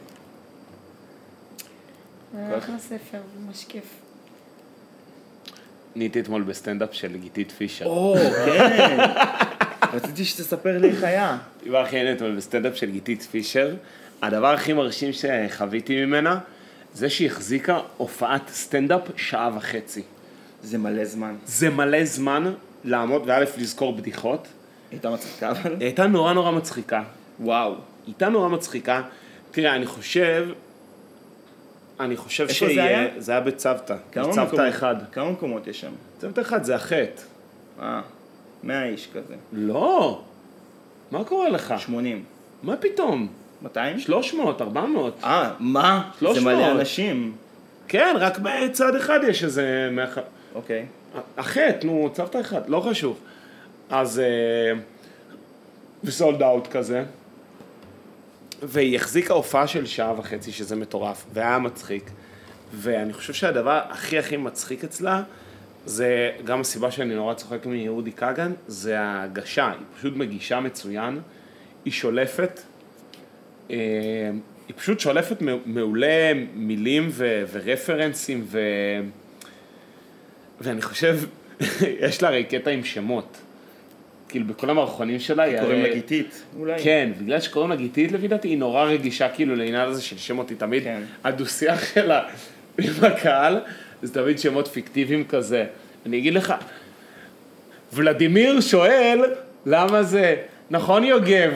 זה 2.35 2.59
אחלה 2.59 2.79
ספר, 2.79 3.19
ממש 3.47 3.65
כיף. 3.69 3.85
הייתי 5.97 6.21
אתמול 6.21 6.43
בסטנדאפ 6.43 6.95
של 6.95 7.17
גיתית 7.17 7.53
פישר. 7.53 7.87
או, 7.87 8.15
כן. 8.47 8.99
רציתי 9.95 10.25
שתספר 10.25 10.79
לי 10.79 10.89
איך 10.89 11.05
היה. 11.05 11.39
הייתי 11.67 12.13
אתמול 12.13 12.37
בסטנדאפ 12.37 12.77
של 12.77 12.91
גיתית 12.91 13.23
פישר. 13.23 13.75
הדבר 14.23 14.55
הכי 14.55 14.73
מרשים 14.73 15.11
שחוויתי 15.13 16.05
ממנה, 16.05 16.39
זה 16.95 17.11
שהיא 17.11 17.27
החזיקה 17.27 17.81
הופעת 17.97 18.49
סטנדאפ 18.49 19.01
שעה 19.17 19.51
וחצי. 19.57 20.03
זה 20.63 20.79
מלא 20.79 21.05
זמן. 21.05 21.35
זה 21.47 21.71
מלא 21.71 22.05
זמן 22.05 22.53
לעמוד, 22.85 23.23
וא' 23.27 23.41
לזכור 23.59 23.93
בדיחות. 23.97 24.49
הייתה 24.91 25.11
מצחיקה 25.11 25.51
אבל? 25.51 25.71
היא 25.71 25.85
הייתה 25.85 26.07
נורא 26.07 26.33
נורא 26.33 26.51
מצחיקה. 26.51 27.03
וואו. 27.41 27.71
היא 27.71 27.79
הייתה 28.07 28.29
נורא 28.29 28.49
מצחיקה. 28.49 29.03
תראה, 29.51 29.75
אני 29.75 29.87
חושב, 29.87 30.49
אני 32.01 32.17
חושב 32.17 32.43
איפה 32.43 32.55
שהיא... 32.55 32.75
זה 32.75 32.85
היה? 32.85 33.09
זה 33.19 33.33
היה 33.33 33.41
בצוותא. 33.41 33.97
כמה 34.13 34.29
בצוותא 34.29 34.69
אחד. 34.69 34.97
כמה 35.13 35.31
מקומות 35.31 35.67
יש 35.67 35.81
שם? 35.81 35.93
צוותא 36.19 36.41
אחד 36.41 36.65
זה 36.65 36.75
החטא. 36.75 37.23
אה, 37.81 38.01
100 38.65 38.85
איש 38.85 39.09
כזה. 39.15 39.35
לא. 39.53 40.23
מה 41.11 41.25
קורה 41.25 41.49
לך? 41.49 41.75
80. 41.79 42.25
מה 42.63 42.77
פתאום? 42.77 43.29
200? 43.63 44.01
300, 44.01 44.63
400. 44.63 45.21
אה, 45.25 45.51
מה? 45.59 46.11
זה 46.15 46.27
300. 46.27 46.45
מלא 46.45 46.71
אנשים. 46.71 47.37
כן. 47.89 48.17
רק 48.19 48.39
בצד 48.39 48.97
אחד 48.97 49.21
יש 49.29 49.45
איזה... 49.45 49.91
אוקיי. 50.55 50.87
החטא, 51.37 51.87
נו, 51.87 52.11
צוותא 52.13 52.41
אחד, 52.41 52.69
לא 52.69 52.81
חשוב. 52.81 53.19
אז... 53.91 54.19
אה, 54.19 54.81
וסולד 56.05 56.43
אאוט 56.43 56.67
כזה. 56.67 57.05
והיא 58.63 58.97
החזיקה 58.97 59.35
הופעה 59.35 59.67
של 59.67 59.87
שעה 59.87 60.19
וחצי, 60.19 60.53
שזה 60.53 60.77
מטורף, 60.77 61.25
והיה 61.33 61.59
מצחיק. 61.59 62.11
ואני 62.75 63.13
חושב 63.13 63.33
שהדבר 63.33 63.81
הכי 63.91 64.19
הכי 64.19 64.37
מצחיק 64.37 64.85
אצלה, 64.85 65.23
זה 65.87 66.31
גם 66.45 66.61
הסיבה 66.61 66.91
שאני 66.91 67.15
נורא 67.15 67.35
צוחק 67.35 67.67
מיהודי 67.67 68.13
כגן, 68.13 68.53
זה 68.67 69.01
ההגשה, 69.01 69.69
היא 69.69 69.87
פשוט 69.99 70.17
מגישה 70.17 70.61
מצוין, 70.61 71.21
היא 71.85 71.93
שולפת, 71.93 72.61
אה, 73.71 73.77
היא 74.69 74.77
פשוט 74.77 75.01
שולפת 75.01 75.37
מעולה 75.67 76.33
מילים 76.55 77.09
ו- 77.11 77.45
ורפרנסים 77.53 78.45
ו... 78.47 78.61
ואני 80.61 80.83
חושב, 80.83 81.19
יש 82.01 82.23
לה 82.23 82.29
הרי 82.29 82.45
קטע 82.45 82.71
עם 82.71 82.85
שמות. 82.85 83.37
כאילו 84.29 84.47
בכל 84.47 84.71
המערכונים 84.71 85.21
שלה 85.21 85.43
היא 85.43 85.61
קוראים 85.61 85.83
לה 85.83 85.95
גיתית, 85.95 86.43
אולי? 86.59 86.83
כן, 86.83 87.13
בגלל 87.21 87.41
שקוראים 87.41 87.71
לה 87.71 87.77
גיתית 87.77 88.13
לפי 88.13 88.29
דעתי, 88.29 88.49
היא 88.49 88.59
נורא 88.59 88.85
רגישה 88.85 89.29
כאילו 89.29 89.57
לעניין 89.57 89.89
הזה 89.89 90.03
של 90.03 90.19
שמות, 90.19 90.51
היא 90.51 90.59
תמיד, 90.59 90.83
כן. 90.83 91.03
הדו-שיח 91.25 91.95
שלה 91.95 92.29
עם 92.79 92.93
הקהל, 93.03 93.61
זה 94.03 94.15
תמיד 94.15 94.39
שמות 94.39 94.69
פיקטיביים 94.69 95.25
כזה. 95.25 95.67
אני 96.07 96.19
אגיד 96.19 96.35
לך, 96.35 96.55
ולדימיר 97.93 98.61
שואל, 98.61 99.21
למה 99.67 100.03
זה, 100.03 100.37
נכון 100.71 101.05
יוגב, 101.05 101.53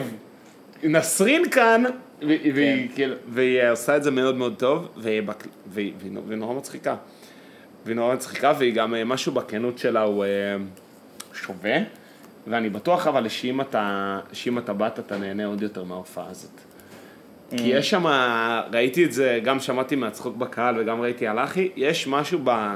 נסרין 0.83 1.49
כאן, 1.49 1.83
ו- 2.21 2.25
והיא 2.53 2.89
כאילו- 2.95 3.15
והיא 3.29 3.69
עושה 3.71 3.97
את 3.97 4.03
זה 4.03 4.11
מאוד 4.11 4.35
מאוד 4.35 4.55
טוב, 4.57 4.87
והיא 4.97 5.21
והיא 5.67 5.93
והיא 6.01 6.11
והיא 6.27 6.37
נורא 6.37 6.53
מצחיקה. 6.53 6.95
והיא 7.85 7.95
נורא 7.95 8.13
מצחיקה, 8.15 8.53
והיא 8.59 8.73
גם, 8.73 8.95
אה, 8.95 9.03
משהו 9.03 9.31
בכנות 9.31 9.77
שלה 9.77 10.01
הוא 10.01 10.25
אה, 10.25 10.29
שווה, 11.33 11.77
ואני 12.47 12.69
בטוח 12.69 13.07
אבל 13.07 13.27
שאם 13.29 13.61
אתה, 13.61 14.19
שאם 14.33 14.57
אתה 14.57 14.73
באת, 14.73 14.99
אתה 14.99 15.17
נהנה 15.17 15.45
עוד 15.45 15.61
יותר 15.61 15.83
מההופעה 15.83 16.29
הזאת. 16.29 16.68
כי 17.57 17.67
יש 17.67 17.89
שם, 17.89 18.05
ראיתי 18.73 19.05
את 19.05 19.11
זה, 19.11 19.39
גם 19.43 19.59
שמעתי 19.59 19.95
מהצחוק 19.95 20.35
בקהל 20.35 20.79
וגם 20.79 21.01
ראיתי 21.01 21.27
על 21.27 21.39
אחי, 21.39 21.69
יש 21.75 22.07
משהו 22.07 22.39
ב, 22.43 22.75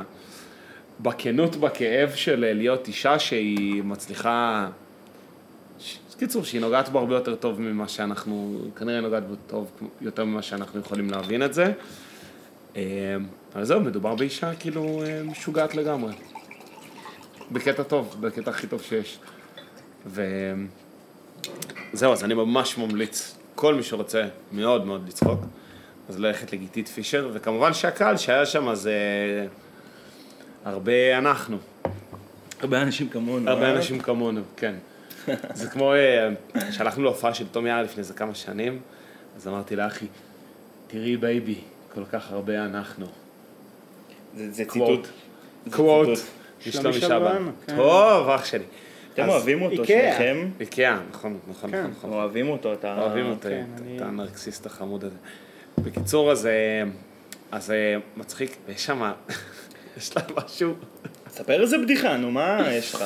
בכנות, 1.00 1.56
בכאב 1.56 2.12
של 2.16 2.54
להיות 2.54 2.88
אישה 2.88 3.20
שהיא 3.20 3.84
מצליחה, 3.84 4.68
קיצור, 6.18 6.44
שהיא 6.44 6.62
נוגעת 6.62 6.90
בו 6.90 7.00
הרבה 7.00 7.16
יותר 7.16 7.36
טוב 7.36 7.62
ממה 7.62 7.88
שאנחנו, 7.88 8.62
כנראה 8.76 9.02
נוגעת 9.02 9.28
בו 9.28 9.36
טוב 9.48 9.72
יותר 10.02 10.26
ממה 10.26 10.42
שאנחנו 10.42 10.80
יכולים 10.80 11.10
להבין 11.10 11.44
את 11.44 11.54
זה. 11.54 11.72
אה, 12.76 12.82
אבל 13.56 13.64
זהו, 13.64 13.82
מדובר 13.82 14.16
באישה 14.16 14.56
כאילו 14.56 15.04
אה, 15.06 15.24
משוגעת 15.24 15.76
לגמרי. 15.76 16.14
בקטע 17.52 17.84
טוב, 17.84 18.16
בקטע 18.20 18.52
הכי 18.52 18.68
טוב 18.68 18.82
שיש. 18.82 19.20
וזהו, 20.06 22.14
אז 22.14 22.24
אני 22.24 22.34
ממש 22.34 22.78
ממליץ, 22.78 23.38
כל 23.56 23.74
מי 23.76 23.84
שרוצה 23.84 24.28
מאוד 24.52 24.86
מאוד 24.86 25.08
לצחוק, 25.08 25.40
אז 26.10 26.20
ללכת 26.20 26.54
לגיתית 26.54 26.88
פישר, 26.88 27.30
וכמובן 27.34 27.74
שהקהל 27.74 28.18
שהיה 28.18 28.46
שם 28.46 28.76
זה 28.76 28.98
הרבה 30.66 31.18
אנחנו, 31.18 31.58
הרבה 32.62 32.82
אנשים 32.82 33.10
כמונו. 33.10 33.50
הרבה 33.50 33.66
אה? 33.66 33.76
אנשים 33.76 34.00
כמונו, 34.00 34.42
כן. 34.58 34.76
זה 35.54 35.68
כמו, 35.70 35.94
אה, 35.94 36.30
שהלכנו 36.72 37.04
להופעה 37.04 37.34
של 37.34 37.48
תום 37.48 37.68
יער 37.68 37.84
לפני 37.84 38.00
איזה 38.00 38.14
כמה 38.14 38.36
שנים, 38.36 38.80
אז 39.36 39.48
אמרתי 39.48 39.76
לאחי, 39.76 40.06
תראי 40.88 41.18
בייבי, 41.18 41.62
כל 41.94 42.06
כך 42.12 42.32
הרבה 42.32 42.66
אנחנו. 42.66 43.06
זה 44.36 44.52
זה 44.52 44.66
quote. 44.66 44.90
ציטוט. 44.90 45.08
quote. 45.72 46.08
ציטוט. 46.08 46.74
שלומי. 46.74 47.02
שבן, 47.02 47.52
כן. 47.68 47.76
טוב, 47.76 48.30
אח 48.30 48.46
שלי. 48.46 48.64
אתם 49.14 49.24
אז- 49.24 49.30
אוהבים 49.30 49.62
אותו. 49.62 49.86
שניכם? 49.86 50.48
איקאה, 50.60 51.00
נכון, 51.12 51.38
נכון, 51.50 51.72
כן. 51.72 51.80
נכון, 51.80 51.92
נכון. 51.92 52.10
אוהבים 52.14 52.50
אותו, 52.50 52.74
אתה... 52.74 52.98
אוהבים 53.02 53.26
אותו, 53.30 53.50
כן, 53.50 53.66
את- 53.76 53.82
אני- 53.82 53.98
את 53.98 54.02
הנרקסיסט 54.02 54.66
החמוד 54.66 55.04
הזה. 55.04 55.16
בקיצור, 55.78 56.32
אז, 56.32 56.46
אה, 56.46 56.52
אז 57.52 57.72
אה, 57.72 57.96
מצחיק, 58.18 58.56
ויש 58.68 58.86
שם, 58.86 59.12
יש 59.98 60.16
לה 60.18 60.22
משהו, 60.38 60.74
ספר 61.30 61.62
איזה 61.62 61.78
בדיחה, 61.78 62.18
נו, 62.18 62.32
מה 62.32 62.68
יש 62.72 62.96
לך? 62.96 63.04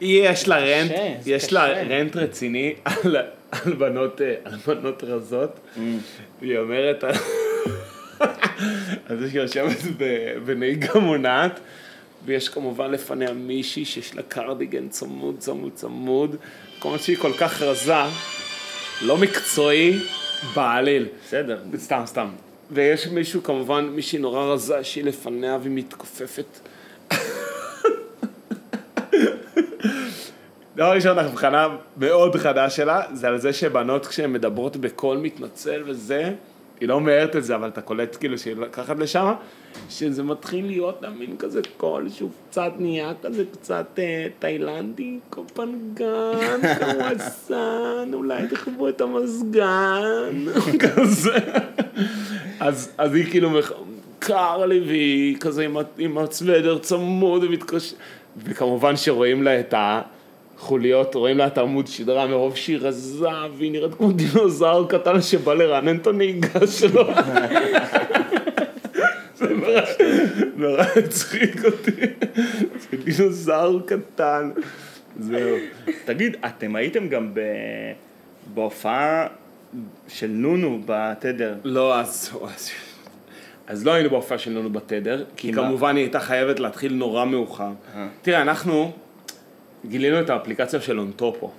יש 0.00 0.48
לה 0.48 0.58
רנט, 0.58 0.90
יש 1.26 1.52
לה. 1.52 1.66
רנט 1.66 2.16
רציני 2.16 2.74
על, 2.84 3.16
על 3.50 3.72
בנות, 3.72 4.20
אה, 4.22 4.34
על 4.44 4.54
בנות 4.66 5.04
רזות, 5.04 5.60
והיא 6.40 6.58
אומרת, 6.58 7.04
על- 7.08 7.14
על 9.08 9.18
זה 9.20 9.30
שהיא 9.30 9.40
יושבת 9.42 9.76
ב- 9.98 10.38
בנהיגה 10.46 11.00
מונעת, 11.00 11.60
ויש 12.24 12.48
כמובן 12.48 12.90
לפניה 12.90 13.32
מישהי 13.32 13.84
שיש 13.84 14.14
לה 14.14 14.22
קרדיגן 14.22 14.88
צמוד, 14.88 15.38
צמוד, 15.38 15.72
צמוד, 15.74 16.36
מה 16.84 16.98
שהיא 16.98 17.16
כל 17.16 17.32
כך 17.32 17.62
רזה, 17.62 17.94
לא 19.02 19.16
מקצועי 19.16 19.98
בעליל. 20.54 21.08
בסדר. 21.26 21.62
סתם, 21.76 22.02
סתם. 22.06 22.28
ויש 22.70 23.06
מישהו, 23.06 23.42
כמובן, 23.42 23.84
מישהי 23.84 24.18
נורא 24.18 24.44
רזה 24.44 24.84
שהיא 24.84 25.04
לפניה 25.04 25.58
והיא 25.62 25.72
מתכופפת. 25.76 26.60
דבר 30.76 30.92
ראשון, 30.92 31.18
ההבחנה 31.18 31.68
מאוד 31.96 32.36
חדה 32.36 32.70
שלה, 32.70 33.02
זה 33.12 33.28
על 33.28 33.38
זה 33.38 33.52
שבנות 33.52 34.06
כשהן 34.06 34.32
מדברות 34.32 34.76
בקול 34.76 35.16
מתנצל 35.16 35.82
וזה, 35.86 36.32
היא 36.80 36.88
לא 36.88 36.94
אומרת 36.94 37.36
את 37.36 37.44
זה, 37.44 37.54
אבל 37.54 37.68
אתה 37.68 37.80
קולט 37.80 38.16
כאילו 38.20 38.38
שהיא 38.38 38.56
לקחת 38.56 38.98
לשם, 38.98 39.32
שזה 39.90 40.22
מתחיל 40.22 40.66
להיות 40.66 41.02
לה 41.02 41.10
מין 41.10 41.36
כזה 41.38 41.60
קול 41.76 42.08
שהוא 42.08 42.30
קצת 42.50 42.72
נהיה 42.78 43.12
כזה 43.22 43.44
קצת 43.52 43.86
אה, 43.98 44.26
תאילנדי, 44.38 45.18
קופנגן, 45.30 46.60
קוואסן, 46.78 48.10
אולי 48.12 48.46
תחברו 48.48 48.88
את 48.88 49.00
המזגן, 49.00 50.44
כזה. 50.82 51.38
אז, 52.60 52.90
אז 52.98 53.14
היא 53.14 53.24
כאילו, 53.30 53.50
קר 54.18 54.66
לי 54.66 54.80
והיא 54.80 55.36
כזה 55.36 55.64
עם, 55.64 55.76
ה- 55.76 55.82
עם 55.98 56.18
הסוודר 56.18 56.78
צמוד 56.78 57.44
ומתקשר, 57.44 57.96
וכמובן 58.36 58.96
שרואים 58.96 59.42
לה 59.42 59.60
את 59.60 59.74
החוליות, 60.62 61.14
רואים 61.14 61.38
לה 61.38 61.46
את 61.46 61.58
העמוד 61.58 61.86
שדרה 61.86 62.26
מרוב 62.26 62.56
שהיא 62.56 62.78
רזה 62.80 63.26
והיא 63.58 63.72
נראית 63.72 63.94
כמו 63.94 64.12
דינוזאור 64.12 64.88
קטן 64.88 65.20
שבא 65.22 65.54
לרענן 65.54 65.96
את 65.96 66.06
הנהיגה 66.06 66.66
שלו. 66.66 67.04
זה 69.36 69.46
נורא- 70.56 70.82
הצחיק 71.04 71.64
אותי, 71.64 71.90
זה 72.78 72.96
דינוזאור 73.04 73.80
קטן. 73.86 74.50
זהו. 75.18 75.56
תגיד, 76.04 76.36
אתם 76.46 76.76
הייתם 76.76 77.08
גם 77.08 77.34
ב... 77.34 77.40
בהופעה 78.54 79.26
של 80.08 80.26
נונו 80.30 80.80
בתדר. 80.86 81.54
לא, 81.64 82.00
אז... 82.00 82.30
אז- 83.66 83.86
לא 83.86 83.92
היינו 83.92 84.10
בהופעה 84.10 84.38
שלנו 84.38 84.70
בתדר, 84.70 85.24
כי? 85.36 85.52
כמובן 85.52 85.96
היא 85.96 86.04
הייתה 86.04 86.20
חייבת 86.20 86.60
להתחיל 86.60 86.92
נורא 86.94 87.24
מאוחר. 87.24 87.70
אה. 87.94 88.06
תראה, 88.22 88.42
אנחנו 88.42 88.92
גילינו 89.88 90.20
את 90.20 90.30
האפליקציה 90.30 90.80
של 90.80 90.98
אונטופו. 90.98 91.50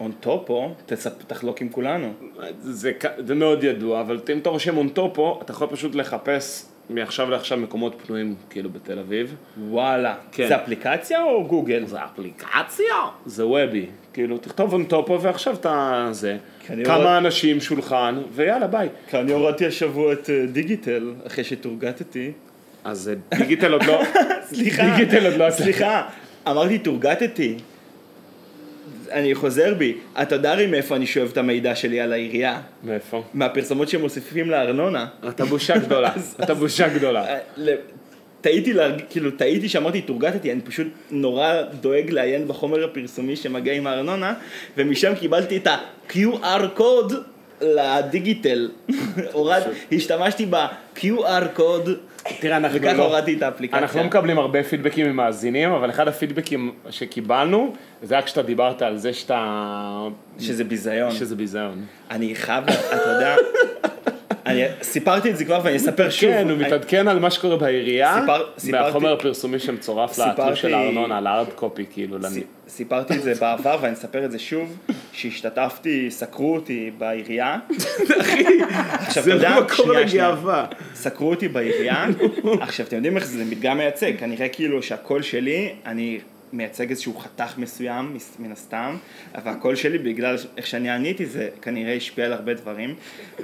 און 0.00 0.12
טופו, 0.20 0.74
תספ- 0.88 1.24
תחלוק 1.26 1.60
עם 1.60 1.68
כולנו. 1.68 2.12
זה, 2.60 2.92
זה 3.26 3.34
מאוד 3.34 3.64
ידוע, 3.64 4.00
אבל 4.00 4.20
אם 4.32 4.38
אתה 4.38 4.48
רושם 4.50 4.76
אונטופו, 4.76 5.38
אתה 5.42 5.52
יכול 5.52 5.68
פשוט 5.70 5.94
לחפש 5.94 6.66
מעכשיו 6.90 7.30
לעכשיו 7.30 7.58
מקומות 7.58 7.94
פנויים, 8.06 8.34
כאילו 8.50 8.70
בתל 8.70 8.98
אביב. 8.98 9.34
וואלה. 9.68 10.14
כן. 10.32 10.48
זה 10.48 10.56
אפליקציה 10.56 11.22
או 11.22 11.44
גוגל? 11.44 11.86
זה 11.86 12.04
אפליקציה? 12.04 12.94
זה 13.26 13.46
וובי. 13.46 13.86
כאילו, 14.12 14.38
תכתוב 14.38 14.72
אונטופו 14.72 15.20
ועכשיו 15.22 15.54
אתה 15.54 16.08
זה. 16.10 16.36
כמה 16.84 16.96
רואה- 16.96 17.18
אנשים, 17.18 17.60
שולחן, 17.60 18.18
ויאללה, 18.32 18.66
ביי. 18.66 18.88
כי 19.10 19.16
אני 19.20 19.32
הורדתי 19.32 19.66
השבוע 19.66 20.12
את 20.12 20.30
אה, 20.30 20.46
דיגיטל, 20.46 21.12
אחרי 21.26 21.44
שתורגטתי. 21.44 22.32
אז 22.84 23.10
אה, 23.32 23.38
דיגיטל 23.38 23.72
עוד 23.72 23.82
לא... 23.84 24.02
סליחה, 24.54 24.82
דיגיטל 24.96 25.26
עוד 25.26 25.34
לא. 25.34 25.50
סליחה, 25.50 26.08
אמרתי 26.48 26.78
תורגטתי. 26.78 27.56
אני 29.10 29.34
חוזר 29.34 29.74
בי. 29.74 29.94
אתה 30.22 30.34
יודע 30.34 30.52
הרי 30.52 30.66
מאיפה 30.66 30.96
אני 30.96 31.06
שואב 31.06 31.28
את 31.32 31.36
המידע 31.36 31.74
שלי 31.74 32.00
על 32.00 32.12
העירייה? 32.12 32.60
מאיפה? 32.84 33.22
מהפרסומות 33.34 33.88
שמוסיפים 33.88 34.50
לארנונה. 34.50 35.06
אתה 35.28 35.44
בושה 35.44 35.78
גדולה. 35.78 36.12
אתה 36.44 36.54
בושה 36.54 36.88
גדולה. 36.88 37.26
אה, 37.26 37.38
טעיתי, 38.40 38.74
כאילו 39.10 39.30
טעיתי 39.30 39.68
שאמרתי 39.68 40.00
תורגטתי, 40.00 40.52
אני 40.52 40.60
פשוט 40.60 40.86
נורא 41.10 41.62
דואג 41.80 42.10
לעיין 42.10 42.48
בחומר 42.48 42.84
הפרסומי 42.84 43.36
שמגיע 43.36 43.74
עם 43.74 43.86
הארנונה, 43.86 44.34
ומשם 44.76 45.14
קיבלתי 45.14 45.56
את 45.56 45.66
ה-QR 45.66 46.68
קוד 46.74 47.12
לדיגיטל. 47.60 48.70
השתמשתי 49.92 50.46
ב-QR 50.50 51.48
קוד, 51.54 51.88
תראה, 52.40 52.56
אנחנו 52.56 52.78
וככה 52.78 52.92
לא... 52.92 53.02
הורדתי 53.02 53.36
את 53.36 53.42
האפליקציה. 53.42 53.78
אנחנו 53.78 54.00
לא 54.00 54.06
מקבלים 54.06 54.38
הרבה 54.38 54.62
פידבקים 54.62 55.06
ממאזינים, 55.06 55.70
אבל 55.70 55.90
אחד 55.90 56.08
הפידבקים 56.08 56.72
שקיבלנו, 56.90 57.74
זה 58.02 58.14
היה 58.14 58.22
כשאתה 58.22 58.42
דיברת 58.42 58.82
על 58.82 58.96
זה 58.96 59.12
שאתה... 59.12 60.08
שזה 60.38 60.64
ביזיון. 60.64 61.10
שזה 61.10 61.36
ביזיון. 61.36 61.84
אני 62.10 62.34
חייב, 62.34 62.64
אתה 62.68 63.10
יודע, 63.10 63.36
אני 64.46 64.64
סיפרתי 64.82 65.30
את 65.30 65.36
זה 65.36 65.44
כבר 65.44 65.60
ואני 65.64 65.76
אספר 65.76 66.10
שוב. 66.10 66.30
כן, 66.30 66.50
הוא 66.50 66.58
מתעדכן 66.58 67.08
על 67.08 67.18
מה 67.18 67.30
שקורה 67.30 67.56
בעירייה, 67.56 68.24
מהחומר 68.70 69.12
הפרסומי 69.12 69.58
שמצורף 69.58 70.18
לאתר 70.18 70.30
סיפרתי- 70.30 70.56
של 70.56 70.74
הארנונה, 70.74 71.20
ל 71.20 71.25
hard 71.25 71.46
copy, 71.54 71.84
כאילו. 71.92 72.16
סיפרתי 72.68 73.14
את 73.14 73.22
זה 73.22 73.32
בעבר 73.40 73.78
ואני 73.80 73.92
אספר 73.94 74.24
את 74.24 74.30
זה 74.30 74.38
שוב, 74.38 74.76
שהשתתפתי, 75.12 76.10
סקרו 76.10 76.54
אותי 76.54 76.90
בעירייה. 76.98 77.58
עכשיו, 79.06 79.22
אתה 79.22 79.30
יודע, 79.32 79.56
שנייה, 79.76 80.08
שנייה. 80.08 80.34
סקרו 80.94 81.30
אותי 81.30 81.48
בעירייה, 81.48 82.06
עכשיו 82.60 82.86
אתם 82.86 82.96
יודעים 82.96 83.16
איך 83.16 83.26
זה, 83.26 83.38
זה 83.38 83.44
מדגם 83.44 83.76
מייצג, 83.78 84.12
כנראה 84.18 84.48
כאילו 84.48 84.82
שהקול 84.82 85.22
שלי, 85.22 85.72
אני 85.86 86.18
מייצג 86.52 86.90
איזשהו 86.90 87.18
חתך 87.18 87.58
מסוים 87.58 88.14
מס- 88.14 88.36
מן 88.38 88.52
הסתם, 88.52 88.96
אבל 89.34 89.50
הקול 89.50 89.74
שלי 89.74 89.98
בגלל 89.98 90.36
איך 90.56 90.66
שאני 90.66 90.90
עניתי 90.90 91.26
זה 91.26 91.48
כנראה 91.62 91.94
השפיע 91.94 92.24
על 92.24 92.32
הרבה 92.32 92.54
דברים, 92.54 92.94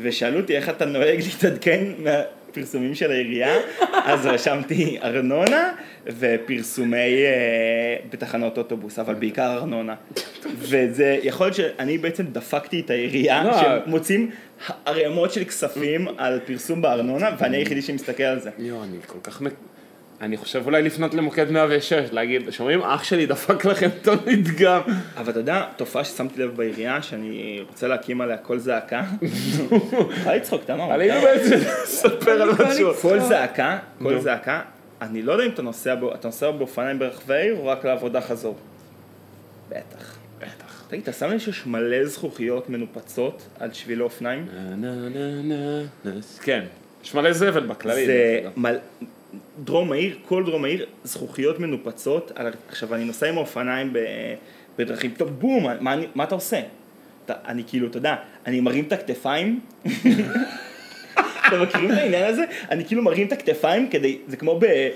ושאלו 0.02 0.40
אותי 0.40 0.56
איך 0.56 0.68
אתה 0.68 0.84
נוהג 0.84 1.18
להתעדכן 1.24 1.84
מהפרסומים 1.98 2.94
של 2.94 3.10
העירייה, 3.10 3.54
אז 4.04 4.26
רשמתי 4.26 4.98
ארנונה 5.02 5.72
ופרסומי 6.06 6.96
אה, 6.96 7.96
בתחנות 8.10 8.58
אוטובוס, 8.58 8.98
אבל 8.98 9.14
בעיקר 9.14 9.52
ארנונה. 9.54 9.94
וזה, 10.58 11.18
יכול 11.22 11.46
להיות 11.46 11.56
שאני 11.56 11.98
בעצם 11.98 12.24
דפקתי 12.26 12.80
את 12.80 12.90
העירייה, 12.90 13.44
לא. 13.44 13.52
שמוצאים 13.86 14.30
ערימות 14.84 15.32
של 15.32 15.44
כספים 15.44 16.08
על 16.18 16.40
פרסום 16.46 16.82
בארנונה, 16.82 17.30
ואני 17.38 17.56
היחידי 17.56 17.82
שמסתכל 17.82 18.22
על 18.22 18.40
זה. 18.40 18.50
יואו, 18.58 18.84
אני 18.84 18.96
כל 19.06 19.18
כך... 19.22 19.42
אני 20.20 20.36
חושב 20.36 20.62
אולי 20.66 20.82
לפנות 20.82 21.14
למוקד 21.14 21.50
106, 21.50 21.92
להגיד, 22.12 22.50
שומעים, 22.50 22.82
אח 22.82 23.04
שלי 23.04 23.26
דפק 23.26 23.64
לכם 23.64 23.88
את 24.02 24.08
המדגם. 24.08 24.80
אבל 25.16 25.30
אתה 25.30 25.40
יודע, 25.40 25.64
תופעה 25.76 26.04
ששמתי 26.04 26.42
לב 26.42 26.56
בעירייה, 26.56 27.02
שאני 27.02 27.60
רוצה 27.68 27.88
להקים 27.88 28.20
עליה 28.20 28.36
קול 28.36 28.58
זעקה. 28.58 29.02
יכולה 30.10 30.36
לצחוק, 30.36 30.62
תמר. 30.64 30.92
עלינו 30.92 31.20
בעצם 31.20 31.56
לספר 31.82 32.42
על 32.42 32.50
משהו. 32.68 32.94
קול 33.00 33.20
זעקה, 33.20 33.78
קול. 34.02 34.20
זעקה, 34.20 34.60
אני 35.02 35.22
לא 35.22 35.32
יודע 35.32 35.44
אם 35.44 35.50
אתה 35.50 35.62
נוסע, 35.62 35.94
בו- 35.94 36.14
אתה 36.14 36.28
נוסע 36.28 36.50
באופניים 36.50 36.98
ברחבי 36.98 37.34
העיר 37.34 37.56
או 37.58 37.66
רק 37.66 37.84
לעבודה 37.84 38.20
חזור. 38.20 38.56
בטח. 39.68 40.16
בטח. 40.38 40.84
תגיד, 40.88 41.02
אתה 41.02 41.12
שם 41.12 41.30
לב 41.30 41.38
שיש 41.38 41.66
מלא 41.66 42.04
זכוכיות 42.06 42.70
מנופצות 42.70 43.42
על 43.60 43.72
שביל 43.72 44.00
האופניים? 44.00 44.46
כן, 46.42 46.64
יש 47.04 47.14
מלא 47.14 47.32
זבל 47.32 47.66
בכללי. 47.66 48.06
זה 48.06 48.12
דרך 48.42 48.52
אגב. 48.52 48.52
מל... 48.58 48.76
דרום 49.64 49.92
העיר, 49.92 50.16
כל 50.28 50.44
דרום 50.44 50.64
העיר, 50.64 50.86
זכוכיות 51.04 51.60
מנופצות. 51.60 52.32
על... 52.34 52.52
עכשיו, 52.68 52.94
אני 52.94 53.04
נוסע 53.04 53.28
עם 53.28 53.36
האופניים 53.36 53.92
ב... 53.92 53.98
בדרכים, 54.78 55.10
טוב, 55.16 55.30
בום, 55.30 55.66
מה, 55.80 55.92
אני... 55.92 56.06
מה 56.14 56.24
אתה 56.24 56.34
עושה? 56.34 56.60
אתה... 57.24 57.34
אני 57.46 57.62
כאילו, 57.66 57.86
אתה 57.86 57.98
יודע, 57.98 58.16
אני 58.46 58.60
מרים 58.60 58.84
את 58.84 58.92
הכתפיים. 58.92 59.60
אתם 61.48 61.62
מכירים 61.62 61.92
את 61.92 61.96
העניין 61.98 62.24
הזה? 62.24 62.44
אני 62.70 62.84
כאילו 62.84 63.02
מרים 63.02 63.26
את 63.26 63.32
הכתפיים 63.32 63.88
כדי, 63.88 64.18
זה 64.28 64.36
כמו 64.36 64.58
ב... 64.60 64.88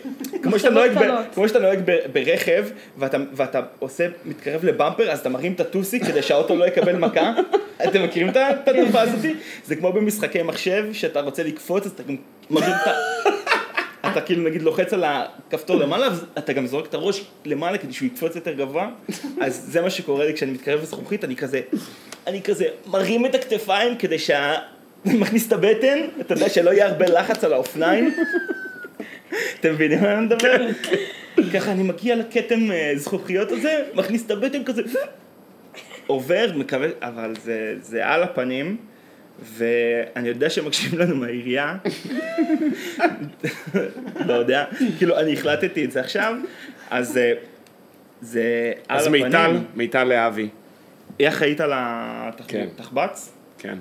כמו 0.42 0.58
שאתה 0.58 0.70
נוהג, 0.70 0.92
ב... 0.98 1.22
כמו 1.34 1.48
שאתה 1.48 1.58
נוהג 1.58 1.80
ב... 1.84 1.98
ברכב 2.12 2.66
ואתה, 2.98 3.18
ואתה 3.32 3.60
עושה, 3.78 4.06
מתקרב 4.24 4.64
לבמפר 4.64 5.10
אז 5.10 5.18
אתה 5.18 5.28
מרים 5.28 5.52
את 5.52 5.60
הטוסיק 5.60 6.04
כדי 6.04 6.22
שהאוטו 6.22 6.56
לא 6.56 6.64
יקבל 6.64 6.96
מכה. 6.96 7.32
אתם 7.84 8.04
מכירים 8.04 8.28
את 8.28 8.36
התופעה 8.68 9.02
הזאת? 9.02 9.20
זה 9.64 9.76
כמו 9.76 9.92
במשחקי 9.92 10.42
מחשב 10.42 10.86
שאתה 10.92 11.20
רוצה 11.20 11.42
לקפוץ 11.42 11.86
אז 11.86 11.92
אתה 11.92 12.02
גם 12.02 12.16
מרים 12.50 12.70
את 12.82 12.86
ה... 12.86 12.92
אתה 14.06 14.20
כאילו 14.20 14.42
נגיד 14.42 14.62
לוחץ 14.62 14.92
על 14.92 15.04
הכפתור 15.04 15.76
למעלה, 15.76 16.08
אתה 16.38 16.52
גם 16.52 16.66
זורק 16.66 16.86
את 16.86 16.94
הראש 16.94 17.24
למעלה 17.44 17.78
כדי 17.78 17.92
שהוא 17.92 18.06
יקפוץ 18.06 18.36
יותר 18.36 18.52
גבוה, 18.52 18.90
אז 19.40 19.64
זה 19.68 19.80
מה 19.80 19.90
שקורה 19.90 20.26
לי 20.26 20.34
כשאני 20.34 20.52
מתקרב 20.52 20.82
לזכוכית, 20.82 21.24
אני 21.24 21.36
כזה, 21.36 21.60
אני 22.26 22.42
כזה 22.42 22.64
מרים 22.86 23.26
את 23.26 23.34
הכתפיים 23.34 23.96
כדי 23.96 24.18
שה... 24.18 24.54
מכניס 25.04 25.46
את 25.46 25.52
הבטן, 25.52 25.98
אתה 26.20 26.34
יודע 26.34 26.48
שלא 26.48 26.70
יהיה 26.70 26.86
הרבה 26.86 27.06
לחץ 27.06 27.44
על 27.44 27.52
האופניים. 27.52 28.14
אתם 29.60 29.72
מבינים 29.72 30.00
מה 30.00 30.12
אני 30.12 30.26
מדבר? 30.26 30.66
ככה 31.54 31.72
אני 31.72 31.82
מגיע 31.82 32.16
לכתם 32.16 32.70
אה, 32.70 32.92
זכוכיות 32.96 33.52
הזה, 33.52 33.84
מכניס 33.94 34.26
את 34.26 34.30
הבטן 34.30 34.64
כזה, 34.64 34.82
עובר, 36.06 36.50
מקווה, 36.54 36.88
אבל 37.02 37.34
זה, 37.42 37.74
זה 37.80 38.06
על 38.06 38.22
הפנים. 38.22 38.76
ואני 39.42 40.28
יודע 40.28 40.50
שמקשיבים 40.50 40.98
לנו 40.98 41.16
מהעירייה, 41.16 41.76
לא 44.26 44.34
יודע, 44.34 44.64
כאילו 44.98 45.18
אני 45.18 45.32
החלטתי 45.32 45.84
את 45.84 45.92
זה 45.92 46.00
עכשיו, 46.00 46.34
אז 46.90 47.16
אה, 47.16 47.32
זה 48.20 48.72
על 48.88 48.98
אז 48.98 49.06
הפנים. 49.06 49.24
מיטל, 49.24 49.58
מיטל 49.74 50.04
להבי. 50.04 50.48
היא 51.18 51.28
אחראית 51.28 51.60
על 51.60 51.72
כן. 52.46 52.68
התחבץ? 52.74 53.32
כן. 53.58 53.78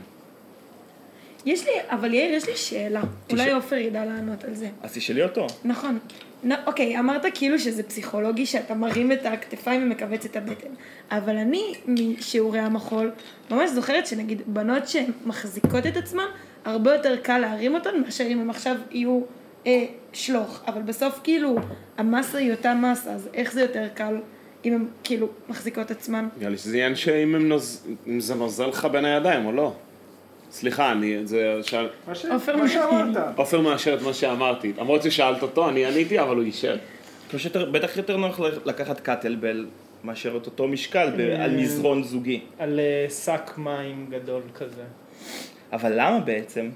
יש 1.45 1.65
לי, 1.65 1.71
אבל 1.89 2.13
יאיר, 2.13 2.33
יש 2.33 2.47
לי 2.47 2.55
שאלה. 2.55 3.01
אולי 3.29 3.51
עופר 3.51 3.75
ידע 3.75 4.05
לענות 4.05 4.43
על 4.43 4.53
זה. 4.53 4.67
אז 4.83 4.93
תשאלי 4.93 5.23
אותו. 5.23 5.47
נכון. 5.63 5.99
נ, 6.43 6.51
אוקיי, 6.65 6.99
אמרת 6.99 7.25
כאילו 7.33 7.59
שזה 7.59 7.83
פסיכולוגי 7.83 8.45
שאתה 8.45 8.73
מרים 8.73 9.11
את 9.11 9.25
הכתפיים 9.25 9.83
ומכווץ 9.83 10.25
את 10.25 10.35
הבטן. 10.35 10.69
אבל 11.11 11.37
אני, 11.37 11.73
משיעורי 11.87 12.59
המחול, 12.59 13.11
ממש 13.51 13.69
זוכרת 13.69 14.07
שנגיד 14.07 14.41
בנות 14.47 14.83
שמחזיקות 14.87 15.85
את 15.87 15.97
עצמן, 15.97 16.25
הרבה 16.65 16.93
יותר 16.93 17.17
קל 17.17 17.37
להרים 17.37 17.75
אותן 17.75 18.01
מאשר 18.05 18.23
אם 18.27 18.39
הם 18.39 18.49
עכשיו 18.49 18.75
יהיו 18.91 19.21
אה, 19.67 19.85
שלוך. 20.13 20.61
אבל 20.67 20.81
בסוף 20.81 21.19
כאילו, 21.23 21.55
המסה 21.97 22.37
היא 22.37 22.51
אותה 22.51 22.73
מסה, 22.73 23.11
אז 23.11 23.29
איך 23.33 23.53
זה 23.53 23.61
יותר 23.61 23.87
קל 23.93 24.17
אם 24.65 24.73
הן 24.73 24.85
כאילו 25.03 25.27
מחזיקות 25.49 25.91
עצמן? 25.91 26.27
נראה 26.37 26.49
לי 26.49 26.57
שזה 26.57 26.75
עניין 26.75 26.95
שאם 26.95 28.19
זה 28.19 28.35
נוזל 28.35 28.67
לך 28.67 28.85
בין 28.85 29.05
הידיים 29.05 29.45
או 29.45 29.51
לא. 29.51 29.73
סליחה, 30.51 30.91
אני... 30.91 31.27
זה... 31.27 31.59
שאל... 31.61 31.89
עופר 32.31 32.55
מה 32.55 32.69
שאמרת. 32.69 33.17
עופר 33.35 33.61
מאשר 33.61 33.93
את 33.93 34.01
מה 34.01 34.13
שאמרתי. 34.13 34.73
למרות 34.77 35.03
ששאלת 35.03 35.41
אותו, 35.41 35.69
אני 35.69 35.85
עניתי, 35.85 36.19
אבל 36.19 36.35
הוא 36.35 36.43
אישר. 36.43 36.77
בטח 37.71 37.97
יותר 37.97 38.17
נוח 38.17 38.39
לקחת 38.65 38.99
קאטלבל 38.99 39.65
מאשר 40.03 40.37
את 40.37 40.45
אותו 40.45 40.67
משקל 40.67 41.21
על 41.39 41.55
מזרון 41.57 42.03
זוגי. 42.03 42.41
על 42.59 42.79
אה, 42.79 43.09
שק 43.09 43.51
מים 43.57 44.07
גדול 44.09 44.41
כזה. 44.55 44.83
אבל 45.71 45.91
למה 45.95 46.19
בעצם? 46.19 46.69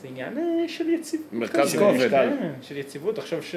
זה 0.00 0.08
עניין 0.08 0.38
אה, 0.38 0.68
של 0.68 0.90
יציבות. 0.90 1.32
מרכז. 1.32 1.76
כובד. 1.76 2.30
של 2.62 2.76
יציבות. 2.76 3.18
עכשיו 3.18 3.42
ש... 3.42 3.54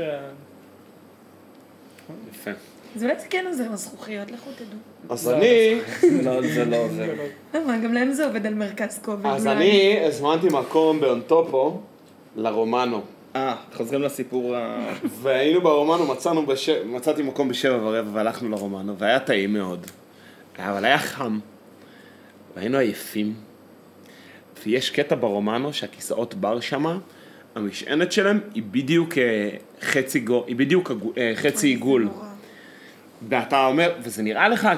יפה. 2.31 2.51
אז 2.95 3.03
אולי 3.03 3.19
זה 3.19 3.27
כן 3.29 3.45
עוזר 3.47 3.71
לזכוכיות, 3.71 4.31
לכו 4.31 4.49
תדעו. 4.55 4.79
אז 5.09 5.27
לא, 5.27 5.37
אני... 5.37 5.79
לא, 6.23 6.41
זה 6.41 6.65
לא 6.65 6.75
עוזר. 6.75 7.13
למה? 7.53 7.77
גם 7.77 7.93
להם 7.93 8.11
זה 8.11 8.25
עובד 8.25 8.45
על 8.45 8.53
מרכז 8.53 8.99
כובד. 9.05 9.25
אז. 9.25 9.47
אני 9.47 9.99
הזמנתי 10.05 10.47
מקום 10.51 10.99
באונטופו 10.99 11.79
לרומנו. 12.35 13.01
אה, 13.35 13.55
חוזרים 13.73 14.01
לסיפור 14.01 14.55
ה... 14.55 14.89
והיינו 15.21 15.61
ברומנו, 15.61 16.05
מצאנו 16.05 16.45
בש... 16.45 16.69
מצאתי 16.69 17.23
מקום 17.23 17.49
בשבע 17.49 17.77
ורבע 17.81 18.09
והלכנו 18.13 18.49
לרומנו, 18.49 18.97
והיה 18.97 19.19
טעים 19.19 19.53
מאוד. 19.53 19.87
אבל 20.59 20.85
היה 20.85 20.99
חם. 20.99 21.39
והיינו 22.55 22.77
עייפים. 22.77 23.33
ויש 24.65 24.89
קטע 24.89 25.15
ברומנו 25.15 25.73
שהכיסאות 25.73 26.33
בר 26.33 26.59
שמה, 26.59 26.97
המשענת 27.55 28.11
שלהם 28.11 28.39
היא 28.53 28.63
בדיוק 28.71 29.17
אה, 29.17 29.49
חצי, 29.81 30.19
גו... 30.19 30.43
היא 30.47 30.55
בדיוק 30.55 30.91
אה, 31.17 31.31
חצי 31.35 31.67
עיגול. 31.67 32.09
ואתה 33.29 33.65
אומר, 33.65 33.91
וזה 34.03 34.23
נראה 34.23 34.47
לך, 34.47 34.69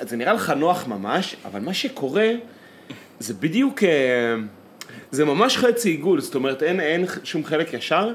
זה 0.00 0.16
נראה 0.16 0.32
לך 0.32 0.50
נוח 0.50 0.86
ממש, 0.86 1.36
אבל 1.44 1.60
מה 1.60 1.74
שקורה, 1.74 2.30
זה 3.18 3.34
בדיוק, 3.34 3.82
אה, 3.82 4.34
זה 5.10 5.24
ממש 5.24 5.56
חצי 5.56 5.90
עיגול, 5.90 6.20
זאת 6.20 6.34
אומרת 6.34 6.62
אין, 6.62 6.80
אין 6.80 7.04
שום 7.24 7.44
חלק 7.44 7.74
ישר, 7.74 8.12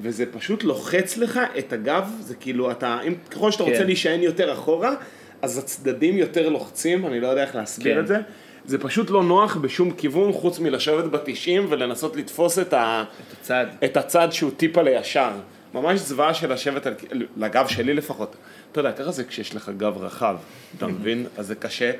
וזה 0.00 0.24
פשוט 0.32 0.64
לוחץ 0.64 1.16
לך 1.16 1.40
את 1.58 1.72
הגב, 1.72 2.10
זה 2.20 2.34
כאילו 2.34 2.70
אתה, 2.70 2.98
אם, 3.06 3.14
ככל 3.30 3.50
שאתה 3.50 3.62
רוצה 3.62 3.78
כן. 3.78 3.86
להישען 3.86 4.22
יותר 4.22 4.52
אחורה, 4.52 4.94
אז 5.42 5.58
הצדדים 5.58 6.18
יותר 6.18 6.48
לוחצים, 6.48 7.06
אני 7.06 7.20
לא 7.20 7.26
יודע 7.26 7.42
איך 7.42 7.56
להסביר 7.56 7.94
כן. 7.94 8.00
את 8.00 8.06
זה. 8.06 8.16
זה 8.64 8.78
פשוט 8.78 9.10
לא 9.10 9.22
נוח 9.22 9.56
בשום 9.56 9.90
כיוון, 9.90 10.32
חוץ 10.32 10.58
מלשבת 10.58 11.04
בתשעים 11.04 11.66
ולנסות 11.68 12.16
לתפוס 12.16 12.58
את 12.58 12.72
ה... 12.72 13.04
צד. 13.42 13.66
את 13.84 13.96
הצד 13.96 14.32
שהוא 14.32 14.50
טיפה 14.56 14.82
לישר. 14.82 15.30
ממש 15.74 16.00
זוועה 16.00 16.34
של 16.34 16.52
לשבת 16.52 16.86
על, 16.86 16.94
לגב 17.36 17.66
שלי 17.68 17.94
לפחות. 17.94 18.36
אתה 18.72 18.80
יודע, 18.80 18.92
ככה 18.92 19.10
זה 19.10 19.24
כשיש 19.24 19.54
לך 19.54 19.70
גב 19.76 19.96
רחב, 19.98 20.36
אתה 20.78 20.86
מבין? 20.86 21.26
אז 21.36 21.46
זה 21.46 21.54
קשה. 21.54 21.90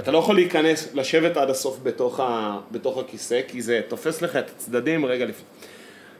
אתה 0.00 0.10
לא 0.10 0.18
יכול 0.18 0.34
להיכנס, 0.34 0.94
לשבת 0.94 1.36
עד 1.36 1.50
הסוף 1.50 1.78
בתוך, 1.82 2.20
ה, 2.20 2.58
בתוך 2.70 2.98
הכיסא, 2.98 3.40
כי 3.48 3.62
זה 3.62 3.80
תופס 3.88 4.22
לך 4.22 4.36
את 4.36 4.50
הצדדים 4.56 5.06
רגע 5.06 5.24
לפני. 5.24 5.44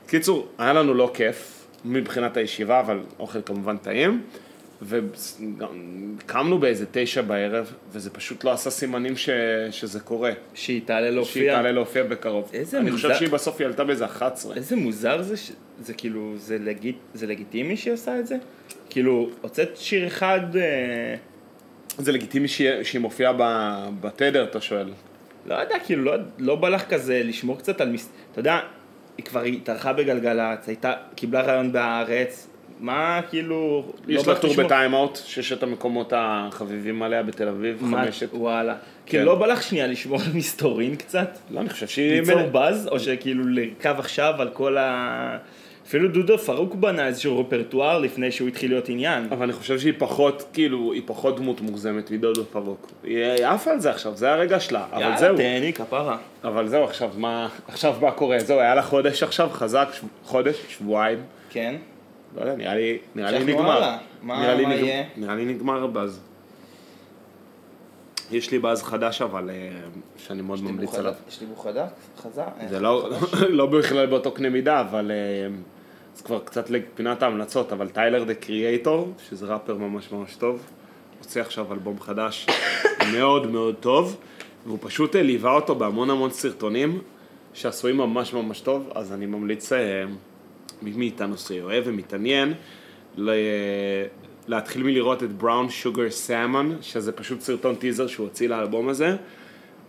קיצור, 0.07 0.47
היה 0.57 0.73
לנו 0.73 0.93
לא 0.93 1.11
כיף 1.13 1.65
מבחינת 1.85 2.37
הישיבה, 2.37 2.79
אבל 2.79 2.99
אוכל 3.19 3.39
כמובן 3.45 3.77
טעים. 3.77 4.23
וקמנו 4.81 6.59
באיזה 6.59 6.85
תשע 6.91 7.21
בערב, 7.21 7.73
וזה 7.91 8.09
פשוט 8.09 8.43
לא 8.43 8.51
עשה 8.51 8.69
סימנים 8.69 9.17
ש, 9.17 9.29
שזה 9.71 9.99
קורה. 9.99 10.31
שהיא 10.53 10.81
תעלה 10.85 11.01
שהיא 11.01 11.15
להופיע. 11.15 11.55
תעלה 11.55 11.71
להופיע 11.71 12.03
בקרוב. 12.03 12.49
איזה 12.53 12.79
אני 12.79 12.91
חושב 12.91 13.07
מוזר. 13.07 13.19
שהיא 13.19 13.29
בסוף 13.29 13.59
היא 13.59 13.67
עלתה 13.67 13.83
באיזה 13.83 14.05
11. 14.05 14.55
איזה 14.55 14.75
מוזר 14.75 15.21
זה, 15.21 15.37
ש... 15.37 15.51
זה 15.81 15.93
כאילו, 15.93 16.33
זה, 16.37 16.57
לגיט... 16.59 16.97
זה 17.13 17.27
לגיטימי 17.27 17.77
שהיא 17.77 17.93
עושה 17.93 18.19
את 18.19 18.27
זה? 18.27 18.37
כאילו, 18.89 19.29
הוצאת 19.41 19.77
שיר 19.77 20.07
אחד, 20.07 20.39
אה... 20.55 21.15
זה 21.97 22.11
לגיטימי 22.11 22.47
שהיא, 22.47 22.83
שהיא 22.83 23.01
מופיעה 23.01 23.33
ב- 23.37 23.89
בתדר, 24.01 24.43
אתה 24.43 24.61
שואל. 24.61 24.89
לא 25.45 25.55
יודע, 25.55 25.75
כאילו, 25.85 26.03
לא, 26.03 26.13
לא 26.37 26.55
בא 26.55 26.69
לך 26.69 26.89
כזה 26.89 27.21
לשמור 27.23 27.57
קצת 27.57 27.81
על 27.81 27.89
מס... 27.89 28.09
אתה 28.31 28.39
יודע, 28.39 28.59
היא 29.17 29.25
כבר 29.25 29.41
התארחה 29.41 29.93
בגלגלצ, 29.93 30.67
הייתה, 30.67 30.93
קיבלה 31.15 31.41
רעיון 31.41 31.71
בהארץ, 31.71 32.47
מה 32.79 33.19
כאילו... 33.29 33.83
לא 34.07 34.19
יש 34.19 34.25
בא 34.25 34.31
לה 34.31 34.37
לך 34.37 34.41
טור 34.45 34.53
בטיימאוט, 34.65 35.19
ששת 35.25 35.63
המקומות 35.63 36.13
החביבים 36.15 37.03
עליה 37.03 37.23
בתל 37.23 37.47
אביב, 37.47 37.77
מה- 37.83 38.03
חמשת. 38.05 38.29
וואלה. 38.33 38.73
כן. 38.73 38.79
כאילו, 39.05 39.25
לא 39.25 39.35
בא 39.35 39.45
לך 39.47 39.63
שנייה 39.63 39.87
לשמור 39.87 40.19
על 40.25 40.31
מסתורין 40.33 40.95
קצת? 40.95 41.37
לא, 41.51 41.59
אני 41.59 41.69
חושב 41.69 41.87
שהיא... 41.87 42.19
ליצור 42.21 42.41
מנ- 42.41 42.49
באז, 42.51 42.87
או 42.87 42.99
שכאילו 42.99 43.43
לרכב 43.47 43.95
עכשיו 43.99 44.33
על 44.39 44.49
כל 44.53 44.77
ה... 44.77 45.37
אפילו 45.87 46.07
דודו 46.07 46.37
פארוק 46.37 46.75
בנה 46.75 47.07
איזשהו 47.07 47.39
רפרטואר 47.39 47.99
לפני 47.99 48.31
שהוא 48.31 48.47
התחיל 48.47 48.71
להיות 48.71 48.89
עניין. 48.89 49.27
אבל 49.31 49.43
אני 49.43 49.53
חושב 49.53 49.79
שהיא 49.79 49.93
פחות, 49.97 50.43
כאילו, 50.53 50.93
היא 50.93 51.01
פחות 51.05 51.35
דמות 51.37 51.61
מוגזמת 51.61 52.11
מדודו 52.11 52.45
פארוק. 52.45 52.91
היא 53.03 53.45
עפה 53.45 53.71
על 53.71 53.79
זה 53.79 53.89
עכשיו, 53.91 54.15
זה 54.15 54.31
הרגע 54.33 54.59
שלה. 54.59 54.85
אבל 54.93 55.01
יאללה, 55.01 55.17
זהו, 55.17 55.37
תהני 55.37 55.73
כפרה. 55.73 56.17
אבל 56.43 56.67
זהו, 56.67 56.83
עכשיו 56.83 57.09
מה, 57.17 57.47
עכשיו 57.67 57.95
מה 58.01 58.11
קורה? 58.11 58.39
זהו, 58.39 58.59
היה 58.59 58.75
לה 58.75 58.81
חודש 58.81 59.23
עכשיו, 59.23 59.49
חזק, 59.51 59.87
חודש, 60.23 60.55
שבועיים. 60.69 61.19
כן. 61.49 61.75
לא 62.35 62.41
יודע, 62.41 62.55
נראה 62.55 62.75
לי, 62.75 62.97
נראה 63.15 63.31
לי 63.31 63.43
נגמר. 63.53 63.95
מה- 64.21 64.39
נראה 64.41 64.55
לי 64.55 64.65
מה 64.65 64.69
נגמר- 64.75 64.85
יהיה? 64.85 65.03
נראה 65.17 65.35
לי 65.35 65.45
נגמר 65.45 65.83
הבאז. 65.83 66.19
יש 68.31 68.51
לי 68.51 68.59
באז 68.59 68.83
חדש 68.83 69.21
אבל, 69.21 69.49
אה, 69.49 69.69
שאני 70.17 70.41
מאוד 70.41 70.63
ממליץ 70.63 70.95
עליו. 70.95 71.13
יש 71.29 71.41
לי 71.41 71.47
בו 71.47 71.55
חזק? 71.55 71.87
חזק? 72.17 72.47
זה 72.69 72.79
לא, 72.79 73.09
לא 73.49 73.65
בכלל 73.65 74.05
באותו 74.05 74.31
קנה 74.31 74.49
מידה, 74.49 74.81
אבל 74.81 75.11
אה, 75.11 75.55
זה 76.15 76.23
כבר 76.23 76.39
קצת 76.39 76.69
לפינת 76.69 77.23
ההמלצות, 77.23 77.73
אבל 77.73 77.89
טיילר 77.89 78.23
דה 78.23 78.33
קריאייטור, 78.33 79.13
שזה 79.29 79.45
ראפר 79.45 79.75
ממש 79.77 80.11
ממש 80.11 80.35
טוב, 80.35 80.63
הוציא 81.19 81.41
עכשיו 81.41 81.73
אלבום 81.73 81.99
חדש 81.99 82.47
מאוד 83.13 83.51
מאוד 83.51 83.75
טוב, 83.79 84.17
והוא 84.65 84.77
פשוט 84.81 85.15
אה, 85.15 85.21
ליווה 85.23 85.51
אותו 85.55 85.75
בהמון 85.75 86.09
המון 86.09 86.29
סרטונים 86.31 86.99
שעשויים 87.53 87.97
ממש 87.97 88.33
ממש 88.33 88.59
טוב, 88.61 88.91
אז 88.95 89.13
אני 89.13 89.25
ממליץ, 89.25 89.73
אה, 89.73 90.03
מאיתנו 90.81 91.37
שאוהב 91.37 91.83
ומתעניין, 91.87 92.53
ל- 93.17 93.31
להתחיל 94.47 94.83
מלראות 94.83 95.23
את 95.23 95.31
Brown 95.31 95.69
Sugar 95.69 96.09
Salmon, 96.09 96.77
שזה 96.81 97.11
פשוט 97.11 97.41
סרטון 97.41 97.75
טיזר 97.75 98.07
שהוא 98.07 98.27
הוציא 98.27 98.49
לאלבום 98.49 98.89
הזה, 98.89 99.15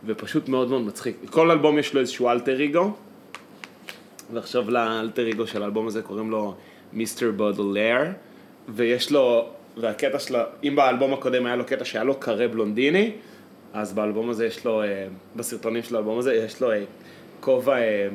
ופשוט 0.07 0.49
מאוד 0.49 0.71
מאוד 0.71 0.83
מצחיק. 0.83 1.17
כל 1.31 1.51
אלבום 1.51 1.79
יש 1.79 1.95
לו 1.95 2.01
איזשהו 2.01 2.29
אלטר 2.29 2.65
אגו, 2.65 2.93
ועכשיו 4.33 4.71
לאלטר 4.71 5.31
אגו 5.31 5.47
של 5.47 5.63
האלבום 5.63 5.87
הזה 5.87 6.03
קוראים 6.03 6.31
לו 6.31 6.55
Mister 6.93 7.31
Baudelaire, 7.31 8.03
ויש 8.69 9.13
לו, 9.13 9.49
והקטע 9.77 10.19
שלו, 10.19 10.39
אם 10.65 10.77
באלבום 10.77 11.13
הקודם 11.13 11.47
היה 11.47 11.57
לו 11.57 11.65
קטע 11.65 11.85
שהיה 11.85 12.05
לו 12.05 12.15
קארה 12.15 12.49
בלונדיני, 12.49 13.13
אז 13.73 13.93
באלבום 13.93 14.31
הזה 14.31 14.47
יש 14.47 14.65
לו, 14.65 14.83
אה, 14.83 15.07
בסרטונים 15.37 15.83
של 15.83 15.97
האלבום 15.97 16.19
הזה 16.19 16.35
יש 16.35 16.61
לו 16.61 16.73
אה, 16.73 16.85
כובע, 17.41 17.79
אה, 17.79 18.09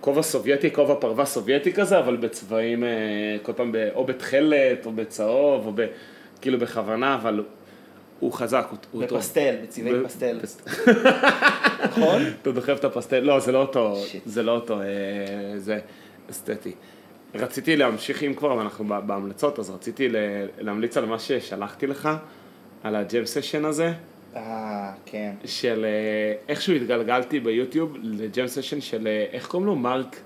כובע 0.00 0.22
סובייטי, 0.22 0.70
כובע 0.72 0.94
פרווה 0.94 1.24
סובייטי 1.24 1.72
כזה, 1.72 1.98
אבל 1.98 2.16
בצבעים, 2.16 2.84
אה, 2.84 2.88
כל 3.42 3.52
פעם 3.52 3.72
ב, 3.72 3.88
או 3.94 4.04
בתכלת, 4.04 4.86
או 4.86 4.92
בצהוב, 4.92 5.66
או 5.66 5.72
ב, 5.74 5.86
כאילו 6.40 6.58
בכוונה, 6.58 7.14
אבל 7.14 7.44
הוא 8.20 8.32
חזק, 8.32 8.66
הוא, 8.70 8.78
הוא 8.92 9.04
טוב. 9.06 9.18
בפסטל, 9.18 9.54
בצבעי 9.62 9.92
ב- 9.94 10.04
פסטל. 10.06 10.38
פס- 10.42 10.60
נכון? 11.84 12.22
אתה 12.42 12.52
דוחף 12.52 12.76
את 12.78 12.84
הפסטל, 12.84 13.20
לא, 13.20 13.40
זה 13.40 13.52
לא 13.52 13.58
אותו. 13.62 13.94
זה 14.26 14.42
לא 14.42 14.52
אותו, 14.52 14.80
אה, 14.80 14.86
זה 15.56 15.78
אסתטי. 16.30 16.72
רציתי 17.34 17.76
להמשיך, 17.76 18.22
אם 18.22 18.34
כבר, 18.34 18.56
ואנחנו 18.56 18.84
ב- 18.84 19.06
בהמלצות, 19.06 19.58
אז 19.58 19.70
רציתי 19.70 20.08
להמליץ 20.60 20.96
על 20.96 21.06
מה 21.06 21.18
ששלחתי 21.18 21.86
לך, 21.86 22.08
על 22.82 22.96
ה 22.96 23.03
jam 23.03 23.26
session 23.26 23.64
הזה, 23.64 23.92
אה, 24.36 24.90
כן. 25.06 25.30
של 25.44 25.84
אה, 25.84 26.34
איכשהו 26.48 26.74
התגלגלתי 26.74 27.40
ביוטיוב 27.40 27.96
ל 28.02 28.13
jam 28.13 28.46
session 28.46 28.80
של, 28.80 29.06
אה, 29.06 29.24
איך 29.32 29.46
קוראים 29.46 29.66
לו? 29.66 29.76
מרק 29.76 30.16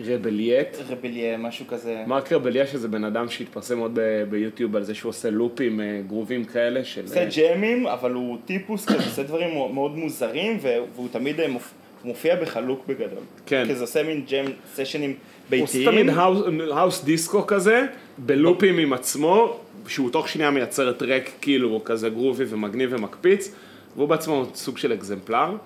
רבלייט. 0.00 0.76
רבליה, 0.88 1.36
משהו 1.36 1.66
כזה. 1.66 2.02
מרק 2.06 2.32
רבליה 2.32 2.66
שזה 2.66 2.88
בן 2.88 3.04
אדם 3.04 3.28
שהתפרסם 3.28 3.78
מאוד 3.78 3.90
ב- 3.94 4.22
ביוטיוב 4.30 4.76
על 4.76 4.82
זה 4.82 4.94
שהוא 4.94 5.10
עושה 5.10 5.30
לופים, 5.30 5.80
אה, 5.80 6.00
גרובים 6.06 6.44
כאלה 6.44 6.84
של... 6.84 7.02
עושה 7.02 7.24
ג'מים, 7.36 7.86
אבל 7.86 8.12
הוא 8.12 8.38
טיפוס 8.44 8.86
כזה, 8.86 8.96
עושה 9.04 9.22
דברים 9.22 9.54
מאוד- 9.54 9.96
מוזרים, 9.96 10.58
והוא 10.62 11.08
תמיד 11.12 11.36
מופ- 11.46 11.74
מופיע 12.04 12.36
בחלוק 12.36 12.84
בגדול. 12.86 13.22
כן. 13.46 13.66
כזה 13.70 13.80
עושה 13.80 14.02
מין 14.02 14.24
ג'ם 14.30 14.44
סשנים 14.74 15.10
הוא 15.50 15.62
עושה 15.62 15.78
ביתיים. 15.78 16.10
תמיד 16.46 16.68
house 16.72 17.04
disco 17.04 17.46
כזה, 17.46 17.86
בלופים 18.18 18.78
עם 18.78 18.92
עצמו, 18.92 19.60
שהוא 19.88 20.10
תוך 20.10 20.28
שנייה 20.28 20.50
מייצר 20.50 20.92
track 20.92 21.30
כאילו 21.40 21.80
כזה 21.84 22.08
groovy 22.08 22.44
ומגניב 22.48 22.90
ומקפיץ, 22.92 23.54
והוא 23.96 24.08
בעצמו 24.08 24.46
סוג 24.54 24.78
של 24.78 24.92
אקזמפלר. 24.92 25.56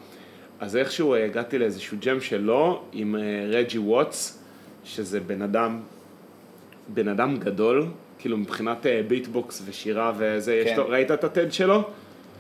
אז 0.61 0.77
איכשהו 0.77 1.15
אה, 1.15 1.25
הגעתי 1.25 1.59
לאיזשהו 1.59 1.97
ג'ם 2.01 2.21
שלו 2.21 2.83
עם 2.93 3.17
אה, 3.17 3.21
רג'י 3.49 3.79
ווטס, 3.79 4.43
שזה 4.85 5.21
בן 5.21 5.43
אדם, 5.43 5.81
בן 6.89 7.09
אדם 7.09 7.37
גדול, 7.37 7.87
כאילו 8.19 8.37
מבחינת 8.37 8.87
אה, 8.87 9.01
beatbox 9.09 9.63
ושירה 9.65 10.13
וזה, 10.17 10.55
יש 10.55 10.71
כן. 10.71 10.77
לו, 10.77 10.89
ראית 10.89 11.11
את 11.11 11.25
הטד 11.25 11.53
שלו? 11.53 11.83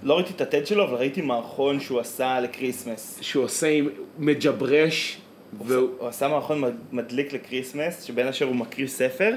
לא 0.02 0.14
ראיתי 0.14 0.32
את 0.32 0.40
הטד 0.40 0.66
שלו, 0.66 0.84
אבל 0.84 0.94
ראיתי 0.94 1.22
מערכון 1.22 1.80
שהוא 1.80 2.00
עשה 2.00 2.40
ל 2.40 2.47
Christmas. 2.47 3.18
שהוא 3.20 3.44
עושה 3.44 3.68
עם 3.68 3.88
מג'ברש, 4.18 5.18
והוא... 5.64 5.88
הוא 5.98 6.08
עשה 6.08 6.28
מערכון 6.28 6.60
מד- 6.60 6.74
מדליק 6.92 7.32
ל 7.32 7.39
Christmas, 7.39 8.02
שבין 8.02 8.26
השאר 8.26 8.46
הוא 8.46 8.56
מקריא 8.56 8.86
ספר, 8.86 9.34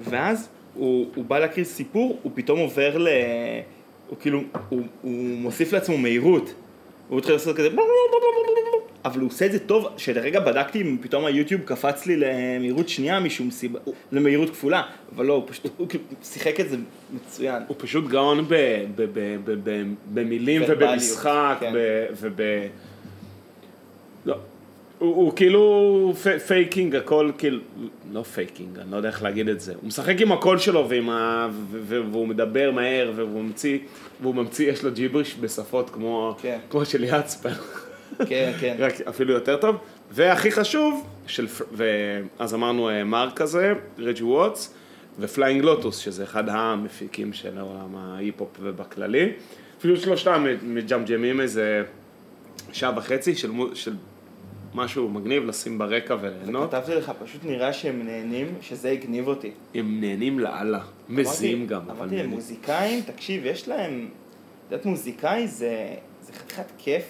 ואז 0.00 0.48
הוא, 0.74 1.06
הוא 1.14 1.24
בא 1.24 1.38
להקריא 1.38 1.64
סיפור, 1.64 2.18
הוא 2.22 2.32
פתאום 2.34 2.58
עובר 2.58 2.98
ל... 2.98 3.08
הוא 4.08 4.18
כאילו, 4.20 4.42
הוא, 4.68 4.82
הוא 5.02 5.12
מוסיף 5.14 5.72
לעצמו 5.72 5.98
מהירות. 5.98 6.54
הוא 7.08 7.18
התחיל 7.18 7.34
לעשות 7.34 7.56
כזה... 7.56 7.68
אבל 9.04 9.20
הוא 9.20 9.28
עושה 9.28 9.46
את 9.46 9.52
זה 9.52 9.58
טוב, 9.58 9.88
שלרגע 9.96 10.40
בדקתי 10.40 10.82
אם 10.82 10.96
פתאום 11.00 11.24
היוטיוב 11.24 11.60
קפץ 11.60 12.06
לי 12.06 12.16
למהירות 12.16 12.88
שנייה 12.88 13.20
משום 13.20 13.50
סיבה, 13.50 13.78
למהירות 14.12 14.50
כפולה, 14.50 14.82
אבל 15.14 15.26
לא, 15.26 15.32
הוא 15.32 15.44
פשוט, 15.46 15.66
הוא 15.76 15.88
כאילו 15.88 16.04
שיחק 16.22 16.60
את 16.60 16.70
זה 16.70 16.76
מצוין. 17.14 17.62
הוא 17.68 17.76
פשוט 17.78 18.08
גאון 18.08 18.48
במילים 20.14 20.62
ובמשחק 20.68 21.56
כן. 21.60 21.72
וב... 22.20 22.40
הוא, 25.02 25.16
הוא 25.16 25.32
כאילו 25.36 26.12
faking, 26.46 26.96
הכל 26.96 27.30
כאילו, 27.38 27.58
לא 28.12 28.22
faking, 28.22 28.78
אני 28.78 28.90
לא 28.90 28.96
יודע 28.96 29.08
איך 29.08 29.22
להגיד 29.22 29.48
את 29.48 29.60
זה. 29.60 29.72
הוא 29.74 29.86
משחק 29.88 30.20
עם 30.20 30.32
הקול 30.32 30.58
שלו 30.58 30.88
ועם 30.88 31.10
ה, 31.10 31.48
והוא 31.88 32.28
מדבר 32.28 32.70
מהר 32.70 33.12
והוא 33.16 33.42
ממציא, 33.42 33.78
והוא 34.20 34.34
ממציא, 34.34 34.70
יש 34.70 34.84
לו 34.84 34.92
ג'יבריש 34.92 35.36
בשפות 35.40 35.90
כמו, 35.90 36.36
כן. 36.42 36.58
כמו 36.70 36.84
של 36.84 37.04
יצפאן. 37.04 37.52
כן, 38.28 38.52
כן. 38.60 38.76
רק 38.78 39.00
אפילו 39.00 39.34
יותר 39.34 39.56
טוב, 39.56 39.76
והכי 40.10 40.50
חשוב, 40.50 41.06
של, 41.26 41.46
ואז 41.72 42.54
אמרנו 42.54 42.88
אה, 42.90 43.04
מרק 43.04 43.36
כזה, 43.36 43.72
רג'י 43.98 44.22
ווטס, 44.22 44.74
ו 45.18 45.25
Flying 45.25 45.64
Lotus, 45.64 45.98
שזה 45.98 46.24
אחד 46.24 46.48
המפיקים 46.48 47.32
של 47.32 47.58
העולם 47.58 47.96
ההיפ-הופ 47.96 48.56
ובכללי. 48.60 49.32
אפילו 49.78 49.96
שלושתם 49.96 50.46
מג'מג'מים 50.62 51.40
איזה 51.40 51.82
שעה 52.72 52.92
וחצי 52.96 53.34
של, 53.34 53.50
של 53.74 53.92
משהו 54.74 55.08
מגניב 55.08 55.44
לשים 55.44 55.78
ברקע 55.78 56.16
וליהנות. 56.20 56.70
כתבתי 56.70 56.94
לך, 56.94 57.12
פשוט 57.24 57.44
נראה 57.44 57.72
שהם 57.72 58.02
נהנים, 58.06 58.46
שזה 58.60 58.90
הגניב 58.90 59.28
אותי. 59.28 59.50
הם 59.74 60.00
נהנים 60.00 60.38
לאללה, 60.38 60.80
מזיעים 61.08 61.66
גם, 61.66 61.80
אמרתי 61.90 62.14
נהנים. 62.14 62.30
למוזיקאים, 62.30 63.00
תקשיב, 63.00 63.46
יש 63.46 63.68
להם... 63.68 64.08
להיות 64.70 64.86
מוזיקאי 64.86 65.46
זה 65.48 65.94
זה 66.22 66.32
חתיכת 66.32 66.72
כיף, 66.78 67.04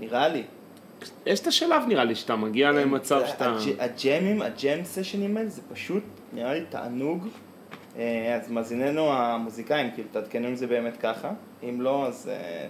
נראה 0.00 0.28
לי. 0.28 0.42
יש 1.26 1.40
את 1.40 1.46
השלב 1.46 1.82
נראה 1.88 2.04
לי 2.04 2.14
שאתה 2.14 2.36
מגיע 2.36 2.70
למצב 2.72 3.18
זה- 3.20 3.26
שאתה... 3.26 3.56
הג'- 3.56 3.80
הג'מים, 3.80 4.42
ה 4.42 4.53
jam 4.53 4.84
סשנים 4.84 5.36
האלה, 5.36 5.48
זה 5.48 5.62
פשוט 5.72 6.02
נראה 6.32 6.54
לי 6.54 6.60
תענוג. 6.68 7.26
אה, 7.96 8.38
אז 8.42 8.50
מאזיננו 8.50 9.12
המוזיקאים, 9.12 9.90
כאילו, 9.94 10.08
תעדכנו 10.12 10.48
אם 10.48 10.54
זה 10.56 10.66
באמת 10.66 10.96
ככה. 10.96 11.30
אם 11.62 11.80
לא, 11.80 12.06
אז... 12.06 12.28
אה, 12.32 12.66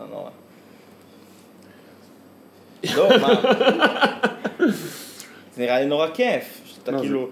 לא 0.00 0.06
נורא. 0.06 0.30
לא, 2.96 3.08
מה? 3.20 3.28
זה 5.54 5.62
נראה 5.62 5.80
לי 5.80 5.86
נורא 5.86 6.06
כיף. 6.14 6.60
שאתה 6.64 6.90
לא, 6.92 6.98
כאילו... 7.00 7.28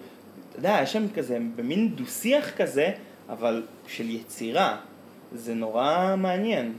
אתה 0.51 0.59
יודע, 0.59 0.78
יש 0.82 0.92
שם 0.92 1.07
כזה, 1.14 1.38
במין 1.57 1.88
דו-שיח 1.97 2.51
כזה, 2.57 2.90
אבל 3.28 3.62
של 3.88 4.11
יצירה. 4.11 4.76
זה 5.32 5.55
נורא 5.55 6.14
מעניין. 6.18 6.72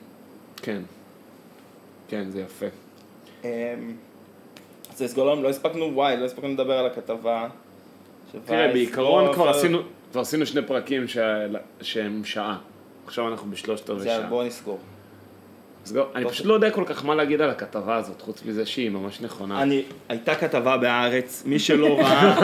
כן. 0.55 0.81
כן, 2.07 2.29
זה 2.29 2.41
יפה. 2.41 2.65
אמ, 3.43 3.49
אז 4.93 5.01
לסגור 5.01 5.31
לנו, 5.31 5.43
לא 5.43 5.49
הספקנו, 5.49 5.91
וואי, 5.93 6.17
לא 6.17 6.25
הספקנו 6.25 6.49
לדבר 6.49 6.73
על 6.73 6.85
הכתבה. 6.85 7.47
תראה, 8.45 8.67
בעיקרון 8.73 9.33
כבר 9.33 9.49
עשינו, 9.49 9.79
כבר 10.11 10.21
עשינו 10.21 10.45
שני 10.45 10.61
פרקים 10.67 11.07
ש- 11.07 11.17
שהם 11.81 12.25
שעה. 12.25 12.57
עכשיו 13.05 13.27
אנחנו 13.27 13.51
בשלושת 13.51 13.89
רבעי 13.89 14.05
שעה. 14.05 14.27
בואו 14.27 14.47
נסגור. 14.47 14.79
אז 15.91 15.97
אני 16.15 16.23
טוב. 16.23 16.31
פשוט 16.31 16.45
לא 16.45 16.53
יודע 16.53 16.69
כל 16.71 16.83
כך 16.85 17.05
מה 17.05 17.15
להגיד 17.15 17.41
על 17.41 17.49
הכתבה 17.49 17.95
הזאת, 17.95 18.21
חוץ 18.21 18.41
מזה 18.45 18.65
שהיא 18.65 18.89
ממש 18.89 19.21
נכונה. 19.21 19.61
אני, 19.61 19.81
הייתה 20.09 20.35
כתבה 20.35 20.77
בהארץ, 20.77 21.43
מי 21.45 21.59
שלא 21.59 21.99
ראה, 21.99 22.37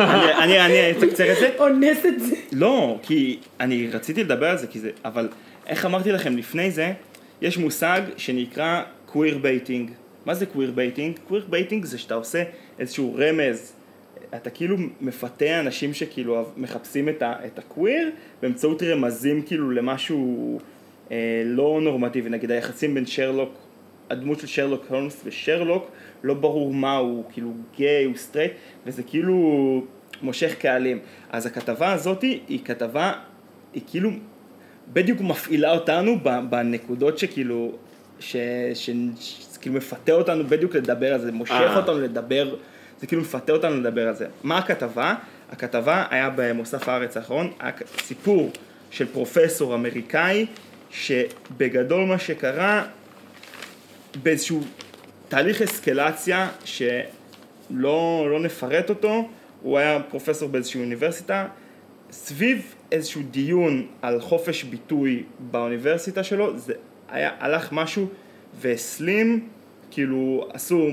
אני- 0.44 0.60
אני 0.60 0.82
אני 0.86 0.91
אתקצר 0.98 1.32
את 1.32 1.38
זה. 1.39 1.50
אונס 1.60 2.06
את 2.06 2.20
זה. 2.20 2.36
לא, 2.52 3.00
כי 3.04 3.39
אני 3.60 3.88
רציתי 3.94 4.24
לדבר 4.24 4.46
על 4.50 4.58
זה, 4.58 4.68
כי 4.68 4.80
זה, 4.80 4.89
אבל 5.06 5.30
איך 5.68 5.86
אמרתי 5.86 6.12
לכם 6.12 6.38
לפני 6.38 6.72
זה, 6.72 6.94
יש 7.41 7.58
מושג 7.58 8.02
שנקרא 8.18 8.82
queer 9.06 9.38
baiting. 9.38 9.91
מה 10.26 10.34
זה 10.34 10.46
queer 10.45 10.72
baiting? 10.72 11.16
queer 11.28 11.45
baiting 11.49 11.86
זה 11.86 11.98
שאתה 11.98 12.14
עושה 12.16 12.44
איזשהו 12.80 13.16
רמז. 13.20 13.74
אתה 14.36 14.50
כאילו 14.50 14.78
מפתה 15.02 15.60
אנשים 15.60 15.94
שכאילו 15.94 16.46
מחפשים 16.58 17.10
את, 17.10 17.22
ה, 17.22 17.34
את 17.46 17.60
הקוויר 17.60 18.10
באמצעות 18.41 18.84
רמזים 18.84 19.41
כאילו 19.41 19.72
למשהו 19.72 20.60
לא 21.45 21.80
נורמטיבי, 21.84 22.30
נגיד 22.30 22.51
היחסים 22.51 22.93
בין 22.93 23.05
שרלוק, 23.05 23.53
הדמות 24.09 24.39
של 24.39 24.47
שרלוק 24.47 24.86
הולמס 24.89 25.22
ושרלוק, 25.26 25.91
לא 26.24 26.34
ברור 26.34 26.74
מה 26.74 26.97
הוא, 26.97 27.24
כאילו 27.32 27.53
גיי, 27.76 28.03
הוא 28.03 28.16
סטרייט, 28.16 28.51
וזה 28.86 29.03
כאילו 29.03 29.84
מושך 30.22 30.55
קהלים. 30.59 30.99
אז 31.32 31.45
הכתבה 31.45 31.93
הזאת 31.93 32.22
היא 32.22 32.59
כתבה, 32.66 33.14
היא 33.74 33.82
כאילו 33.88 34.09
בדיוק 34.93 35.22
מפעילה 35.22 35.72
אותנו 35.72 36.20
בנקודות 36.49 37.18
שכאילו, 37.18 37.72
ש, 38.20 38.36
ש, 38.36 38.39
ש, 38.74 38.89
ש, 39.20 39.57
כאילו 39.61 39.76
מפתה 39.76 40.11
אותנו 40.11 40.43
בדיוק 40.43 40.76
לדבר 40.76 41.14
על 41.14 41.20
זה, 41.20 41.32
מושך 41.32 41.51
אה. 41.51 41.78
אותנו 41.78 42.01
לדבר, 42.01 42.55
זה 42.99 43.07
כאילו 43.07 43.22
מפתה 43.22 43.53
אותנו 43.53 43.76
לדבר 43.76 44.07
על 44.07 44.16
זה. 44.16 44.28
מה 44.43 44.57
הכתבה? 44.57 45.16
הכתבה 45.51 46.05
היה 46.09 46.30
במוסף 46.36 46.89
הארץ 46.89 47.18
האחרון, 47.18 47.51
סיפור 47.97 48.51
של 48.91 49.05
פרופסור 49.05 49.76
אמריקאי, 49.76 50.45
שבגדול 50.94 52.06
מה 52.06 52.20
שקרה, 52.20 52.86
באיזשהו 54.24 54.62
תהליך 55.28 55.62
אסקלציה 55.62 56.50
שלא 56.66 58.28
לא 58.30 58.39
נפרט 58.39 58.89
אותו, 58.89 59.30
הוא 59.62 59.78
היה 59.78 60.00
פרופסור 60.10 60.50
באיזושהי 60.50 60.82
אוניברסיטה, 60.82 61.48
סביב 62.12 62.76
איזשהו 62.91 63.22
דיון 63.32 63.88
על 64.02 64.22
חופש 64.22 64.64
ביטוי 64.64 65.24
באוניברסיטה 65.39 66.24
שלו, 66.24 66.58
זה 66.58 66.74
היה, 67.10 67.32
הלך 67.39 67.72
משהו 67.72 68.08
והסלים, 68.60 69.48
כאילו 69.91 70.48
עשו, 70.54 70.89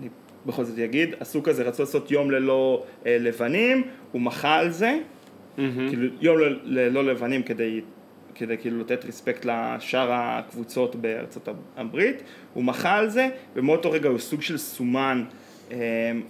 אני 0.00 0.08
בכל 0.46 0.64
זאת 0.64 0.78
אגיד, 0.78 1.14
עשו 1.20 1.42
כזה, 1.42 1.62
רצו 1.62 1.82
לעשות 1.82 2.10
יום 2.10 2.30
ללא 2.30 2.84
אה, 3.06 3.16
לבנים, 3.20 3.82
הוא 4.12 4.20
מחה 4.20 4.54
על 4.54 4.70
זה, 4.70 4.98
מהמם. 5.56 5.88
כאילו 5.88 6.08
יום 6.20 6.38
ללא 6.64 7.04
לבנים 7.04 7.42
כדי, 7.42 7.80
כדי 8.34 8.58
כאילו 8.58 8.80
לתת 8.80 9.04
ריספקט 9.04 9.44
לשאר 9.44 10.08
הקבוצות 10.12 10.96
בארצות 10.96 11.48
הברית, 11.76 12.22
הוא 12.54 12.64
מחה 12.64 12.94
על 12.94 13.08
זה, 13.10 13.28
ומאותו 13.56 13.90
רגע 13.90 14.08
הוא 14.08 14.18
סוג 14.18 14.42
של 14.42 14.58
סומן 14.58 15.24
אה, 15.70 15.76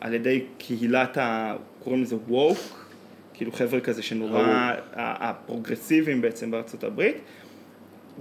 על 0.00 0.14
ידי 0.14 0.44
קהילת 0.58 1.18
ה... 1.18 1.54
קוראים 1.84 2.02
לזה 2.02 2.16
ווק, 2.28 2.58
כאילו 3.34 3.52
חבר'ה 3.52 3.80
כזה 3.80 4.02
שנורא, 4.02 4.40
ראו. 4.40 4.50
ה- 4.94 5.30
הפרוגרסיביים 5.30 6.20
בעצם 6.20 6.50
בארצות 6.50 6.84
הברית. 6.84 7.16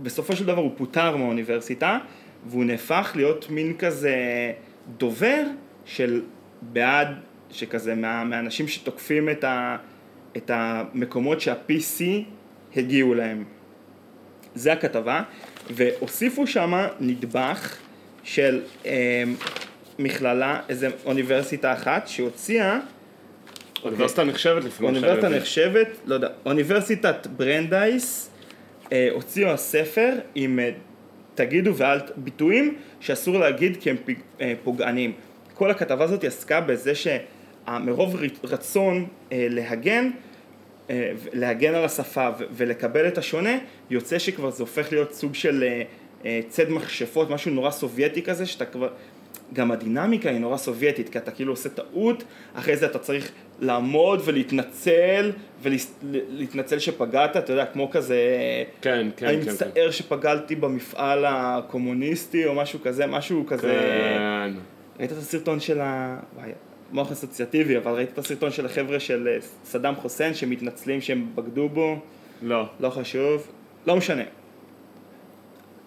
בסופו 0.03 0.35
של 0.35 0.45
דבר 0.45 0.61
הוא 0.61 0.71
פוטר 0.77 1.17
מהאוניברסיטה, 1.17 1.97
והוא 2.45 2.65
נהפך 2.65 3.11
להיות 3.15 3.49
מין 3.49 3.77
כזה 3.77 4.15
דובר 4.97 5.43
של 5.85 6.21
בעד, 6.61 7.07
שכזה 7.49 7.95
מה, 7.95 8.23
מהאנשים 8.23 8.67
שתוקפים 8.67 9.29
את, 9.29 9.43
ה, 9.43 9.77
את 10.37 10.51
המקומות 10.53 11.41
שה-PC 11.41 12.03
הגיעו 12.75 13.13
להם. 13.13 13.43
זה 14.55 14.73
הכתבה, 14.73 15.23
והוסיפו 15.69 16.47
שם 16.47 16.73
נדבך 16.99 17.77
של 18.23 18.61
אה, 18.85 19.23
מכללה, 19.99 20.59
איזה 20.69 20.87
אוניברסיטה 21.05 21.73
אחת 21.73 22.07
שהוציאה 22.07 22.79
אוניברסיטה 23.83 24.23
נחשבת 24.23 24.63
לפני 24.63 24.87
אוניברסיטה 24.87 25.29
נחשבת, 25.29 25.87
לא 26.05 26.13
יודע, 26.15 26.27
אוניברסיטת 26.45 27.27
ברנדייס 27.27 28.29
אה, 28.91 29.07
הוציאו 29.11 29.49
הספר 29.49 30.09
עם 30.35 30.59
אה, 30.59 30.69
תגידו 31.35 31.75
ואל 31.75 31.99
ביטויים 32.17 32.75
שאסור 32.99 33.37
להגיד 33.39 33.77
כי 33.79 33.89
הם 33.89 33.95
פג- 34.05 34.13
אה, 34.41 34.53
פוגעניים. 34.63 35.11
כל 35.53 35.71
הכתבה 35.71 36.03
הזאת 36.03 36.23
עסקה 36.23 36.61
בזה 36.61 36.93
שמרוב 36.95 38.15
רצון 38.43 39.05
אה, 39.31 39.47
להגן, 39.49 40.09
להגן 41.33 41.75
על 41.75 41.85
השפה 41.85 42.29
ולקבל 42.51 43.07
את 43.07 43.17
השונה, 43.17 43.57
יוצא 43.89 44.19
שכבר 44.19 44.49
זה 44.49 44.63
הופך 44.63 44.91
להיות 44.91 45.13
סוג 45.13 45.35
של 45.35 45.63
אה, 45.63 45.83
אה, 46.25 46.39
ציד 46.49 46.69
מכשפות, 46.69 47.29
משהו 47.29 47.51
נורא 47.51 47.71
סובייטי 47.71 48.21
כזה, 48.21 48.45
שאתה 48.45 48.65
כבר... 48.65 48.89
גם 49.53 49.71
הדינמיקה 49.71 50.29
היא 50.29 50.39
נורא 50.39 50.57
סובייטית, 50.57 51.09
כי 51.09 51.17
אתה 51.17 51.31
כאילו 51.31 51.53
עושה 51.53 51.69
טעות, 51.69 52.23
אחרי 52.53 52.77
זה 52.77 52.85
אתה 52.85 52.99
צריך 52.99 53.31
לעמוד 53.59 54.21
ולהתנצל, 54.25 55.31
ולהתנצל 55.61 56.79
שפגעת, 56.79 57.37
אתה 57.37 57.53
יודע, 57.53 57.65
כמו 57.65 57.89
כזה... 57.91 58.23
כן, 58.81 59.09
כן, 59.17 59.25
אני 59.25 59.37
כן, 59.37 59.43
כן. 59.43 59.51
מצטער 59.51 59.91
שפגעתי 59.91 60.55
במפעל 60.55 61.25
הקומוניסטי, 61.27 62.45
או 62.45 62.55
משהו 62.55 62.79
כזה, 62.83 63.07
משהו 63.07 63.45
כזה... 63.47 63.67
כן. 63.67 64.53
ראית 64.99 65.11
את 65.11 65.17
הסרטון 65.17 65.59
של 65.59 65.81
ה... 65.81 66.19
וואי, 66.35 66.51
מוח 66.91 67.11
אסוציאטיבי, 67.11 67.77
אבל 67.77 67.91
ראית 67.91 68.09
את 68.13 68.17
הסרטון 68.17 68.51
של 68.51 68.65
החבר'ה 68.65 68.99
של 68.99 69.27
אה, 69.27 69.37
סדאם 69.65 69.95
חוסיין 69.95 70.33
שמתנצלים 70.33 71.01
שהם 71.01 71.27
בגדו 71.35 71.69
בו? 71.69 71.99
לא. 72.41 72.65
לא 72.79 72.89
חשוב, 72.89 73.47
לא 73.87 73.95
משנה. 73.95 74.23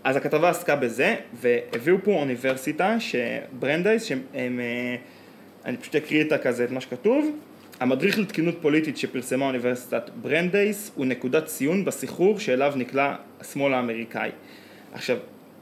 אז 0.04 0.16
הכתבה 0.16 0.50
עסקה 0.50 0.76
בזה, 0.76 1.16
והביאו 1.40 1.96
פה 2.04 2.10
אוניברסיטה, 2.10 2.96
שברנדייס, 3.00 4.04
שהם, 4.04 4.22
הם, 4.34 4.60
אה, 4.60 4.96
אני 5.64 5.76
פשוט 5.76 5.96
אקריא 5.96 6.24
את 6.24 6.32
כזה, 6.42 6.64
את 6.64 6.70
מה 6.70 6.80
שכתוב. 6.80 7.36
המדריך 7.80 8.18
לתקינות 8.18 8.54
פוליטית 8.60 8.96
שפרסמה 8.96 9.46
אוניברסיטת 9.46 10.10
ברנדייס 10.22 10.90
הוא 10.94 11.06
נקודת 11.06 11.46
ציון 11.46 11.84
בסחרור 11.84 12.38
שאליו 12.38 12.72
נקלע 12.76 13.14
השמאל 13.40 13.74
האמריקאי. 13.74 14.30
עכשיו, 14.92 15.16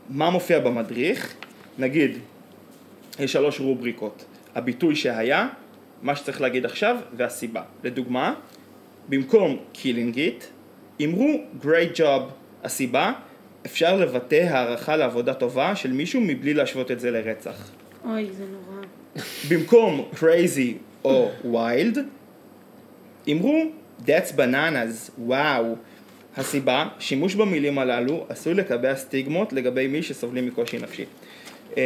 מה 0.08 0.30
מופיע 0.30 0.58
במדריך? 0.58 1.34
נגיד, 1.78 2.18
יש 3.18 3.32
שלוש 3.32 3.60
רובריקות. 3.60 4.24
הביטוי 4.54 4.96
שהיה, 4.96 5.48
מה 6.02 6.16
שצריך 6.16 6.40
להגיד 6.40 6.64
עכשיו, 6.64 6.96
והסיבה. 7.16 7.62
לדוגמה, 7.84 8.34
במקום 9.08 9.56
killing 9.74 10.16
it, 10.16 10.44
אמרו 11.04 11.40
great 11.62 11.98
job. 11.98 12.22
הסיבה, 12.64 13.12
אפשר 13.66 13.96
לבטא 13.96 14.34
הערכה 14.34 14.96
לעבודה 14.96 15.34
טובה 15.34 15.76
של 15.76 15.92
מישהו 15.92 16.20
מבלי 16.20 16.54
להשוות 16.54 16.90
את 16.90 17.00
זה 17.00 17.10
לרצח. 17.10 17.70
אוי, 18.04 18.28
זה 18.32 18.44
נורא. 18.46 18.82
במקום 19.48 20.08
crazy 20.14 20.72
או 21.04 21.30
wild, 21.52 21.98
אמרו 23.32 23.64
that's 24.06 24.36
bananas, 24.36 25.10
וואו. 25.18 25.76
הסיבה, 26.36 26.88
שימוש 26.98 27.34
במילים 27.34 27.78
הללו 27.78 28.26
עשוי 28.28 28.54
לקבע 28.54 28.96
סטיגמות 28.96 29.52
לגבי 29.52 29.86
מי 29.86 30.02
שסובלים 30.02 30.46
מקושי 30.46 30.78
נפשי. 30.78 31.04
אה, 31.78 31.82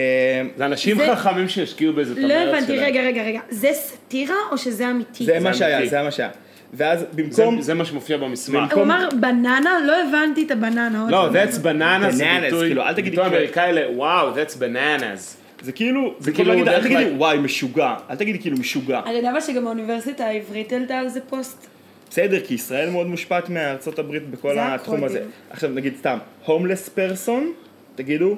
זה 0.56 0.66
אנשים 0.66 0.96
זה- 0.96 1.16
חכמים 1.16 1.48
שהשקיעו 1.48 1.92
בזה 1.92 2.12
את 2.12 2.18
לא 2.18 2.34
הבנתי, 2.34 2.66
שלהם. 2.66 2.84
רגע, 2.84 3.00
רגע, 3.02 3.22
רגע. 3.22 3.40
זה 3.50 3.68
סאטירה 3.72 4.34
או 4.52 4.58
שזה 4.58 4.90
אמיתי? 4.90 5.24
זה 5.24 5.40
מה 5.40 5.54
שהיה. 5.54 5.86
זה 5.86 6.02
מה 6.02 6.10
שהיה. 6.10 6.30
ואז 6.74 7.00
זה- 7.00 7.06
במקום... 7.14 7.60
זה 7.62 7.74
מה 7.74 7.84
שמופיע 7.84 8.16
במסמך. 8.16 8.72
הוא 8.74 8.82
אמר 8.82 9.08
בננה? 9.20 9.78
לא 9.86 9.94
הבנתי 10.08 10.42
את 10.46 10.50
הבננה. 10.50 11.06
לא, 11.10 11.28
that's 11.30 11.54
banana 11.62 12.10
זה 12.10 12.24
Bananas, 12.24 12.40
ביטוי, 12.44 12.66
כאילו, 12.66 12.82
אל 12.82 12.92
תגידי 12.94 13.10
ביטוי 13.10 13.26
אמריקאי 13.26 13.72
ל... 13.72 13.78
וואו, 13.96 14.34
that's 14.34 14.52
bananas. 14.58 15.36
זה 15.62 15.72
כאילו, 15.72 16.14
זה 16.18 16.32
כאילו 16.32 16.50
כאילו, 16.52 16.64
להגיד- 16.64 16.68
אל 16.68 16.82
תגידי 17.00 17.14
וואי 17.16 17.38
משוגע, 17.38 17.94
אל 18.10 18.16
תגידי 18.16 18.38
כאילו 18.38 18.56
משוגע. 18.56 19.00
אני 19.06 19.14
יודע 19.14 19.30
אבל 19.30 19.40
שגם 19.40 19.66
האוניברסיטה 19.66 20.24
העברית 20.26 20.72
העלתה 20.72 20.98
על 20.98 21.08
זה 21.08 21.20
פוסט. 21.20 21.66
בסדר, 22.10 22.40
כי 22.40 22.54
ישראל 22.54 22.90
מאוד 22.90 23.06
מושפעת 23.06 23.48
מארצות 23.48 23.98
הברית 23.98 24.30
בכל 24.30 24.54
זה 24.54 24.74
התחום. 24.74 25.04
הזה. 25.04 25.22
עכשיו 25.50 25.70
נגיד 25.70 25.94
סתם, 25.98 26.18
הומלס 26.44 26.88
פרסון, 26.88 27.52
תגידו, 27.94 28.36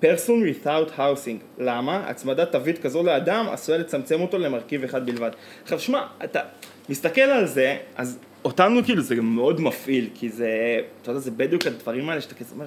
פרסון 0.00 0.42
without 0.44 0.98
housing. 0.98 1.58
למה? 1.58 1.96
הצמדת 2.08 2.52
תווית 2.52 2.78
כזו 2.78 3.02
לאדם 3.02 3.46
עשויה 3.52 3.78
לצמצם 3.78 4.20
אותו 4.20 4.38
למרכיב 4.38 4.84
אחד 4.84 5.06
בלבד. 5.06 5.30
עכשיו 5.62 5.80
שמע, 5.80 6.06
אתה 6.24 6.40
מסתכל 6.88 7.20
על 7.20 7.46
זה, 7.46 7.76
אז 7.96 8.18
אותנו 8.44 8.84
כאילו 8.84 9.02
זה 9.02 9.14
מאוד 9.14 9.60
מפעיל, 9.60 10.08
כי 10.14 10.28
זה, 10.28 10.80
אתה 11.02 11.10
יודע, 11.10 11.20
זה 11.20 11.30
בדיוק 11.30 11.66
הדברים 11.66 12.08
האלה 12.10 12.20
שאתה 12.20 12.34
כזה 12.34 12.54
אומר, 12.54 12.66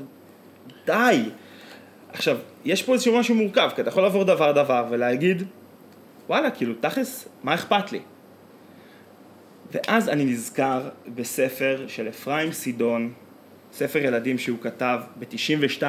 די. 0.86 1.24
עכשיו, 2.10 2.38
יש 2.66 2.84
פה 2.84 2.94
איזשהו 2.94 3.20
משהו 3.20 3.36
מורכב, 3.36 3.70
כי 3.76 3.82
אתה 3.82 3.90
יכול 3.90 4.04
לעבור 4.04 4.24
דבר 4.24 4.52
דבר 4.52 4.86
ולהגיד, 4.90 5.44
וואלה, 6.30 6.52
כאילו, 6.52 6.74
תכלס, 6.80 7.28
מה 7.44 7.54
אכפת 7.54 7.92
לי? 7.92 8.00
ואז 9.72 10.10
אני 10.10 10.26
נזכר 10.26 10.90
בספר 11.08 11.86
של 11.88 12.10
אפרים 12.10 12.52
סידון, 12.52 13.14
ספר 13.74 14.00
ילדים 14.00 14.38
שהוא 14.38 14.58
כתב 14.62 15.00
ב-92, 15.20 15.84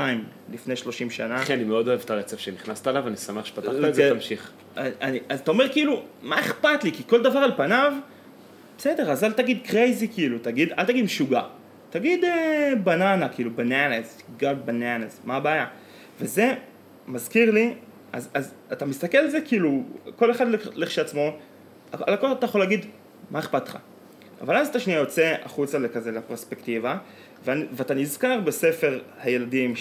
לפני 0.53 0.77
30 0.77 1.11
שנה. 1.11 1.37
אחי, 1.43 1.55
אני 1.55 1.65
מאוד 1.65 1.89
אוהב 1.89 2.01
את 2.05 2.11
הרצף 2.11 2.39
שנכנסת 2.39 2.89
אליו, 2.89 3.09
אני 3.09 3.17
שמח 3.17 3.45
שפתחת 3.45 3.69
את 3.75 3.81
זה- 3.81 3.93
זה, 3.93 4.11
תמשיך. 4.15 4.51
אני, 4.77 5.21
אז 5.29 5.41
אתה 5.41 5.51
אומר 5.51 5.69
כאילו, 5.73 6.03
מה 6.23 6.41
אכפת 6.41 6.85
לי? 6.85 6.93
כי 6.93 7.03
כל 7.07 7.23
דבר 7.23 7.39
על 7.39 7.53
פניו, 7.57 7.93
בסדר, 8.79 9.11
אז 9.11 9.25
אל 9.25 9.33
תגיד 9.33 9.59
crazy 9.65 10.09
כאילו, 10.09 10.39
תגיד, 10.39 10.73
אל 10.79 10.85
תגיד 10.85 11.05
משוגע. 11.05 11.43
תגיד 11.91 12.25
אה, 12.25 12.73
בננה, 12.85 13.29
כאילו 13.29 13.51
bananas, 13.57 14.23
go 14.41 14.69
bananas, 14.69 15.21
מה 15.25 15.37
הבעיה? 15.37 15.67
וזה 16.21 16.55
מזכיר 17.07 17.51
לי, 17.51 17.75
אז, 18.13 18.29
אז 18.35 18.55
אתה 18.73 18.87
מסתכל 18.87 19.19
על 19.19 19.29
זה 19.31 19.41
כאילו, 19.41 19.83
כל 20.17 20.31
אחד 20.31 20.49
לכ- 20.49 20.69
לכשעצמו, 20.75 21.31
על 21.93 22.15
הכל 22.15 22.33
אתה 22.33 22.47
יכול 22.47 22.61
להגיד, 22.61 22.87
מה 23.31 23.39
אכפת 23.39 23.69
לך? 23.69 23.79
אבל 24.41 24.57
אז 24.57 24.69
אתה 24.69 24.81
שנייה 24.81 24.99
יוצא 24.99 25.35
החוצה 25.45 25.79
לכזה 25.79 26.11
לפרספקטיבה, 26.13 26.97
ואתה 27.47 27.95
נזכר 27.95 28.41
בספר 28.41 29.01
הילדים 29.21 29.75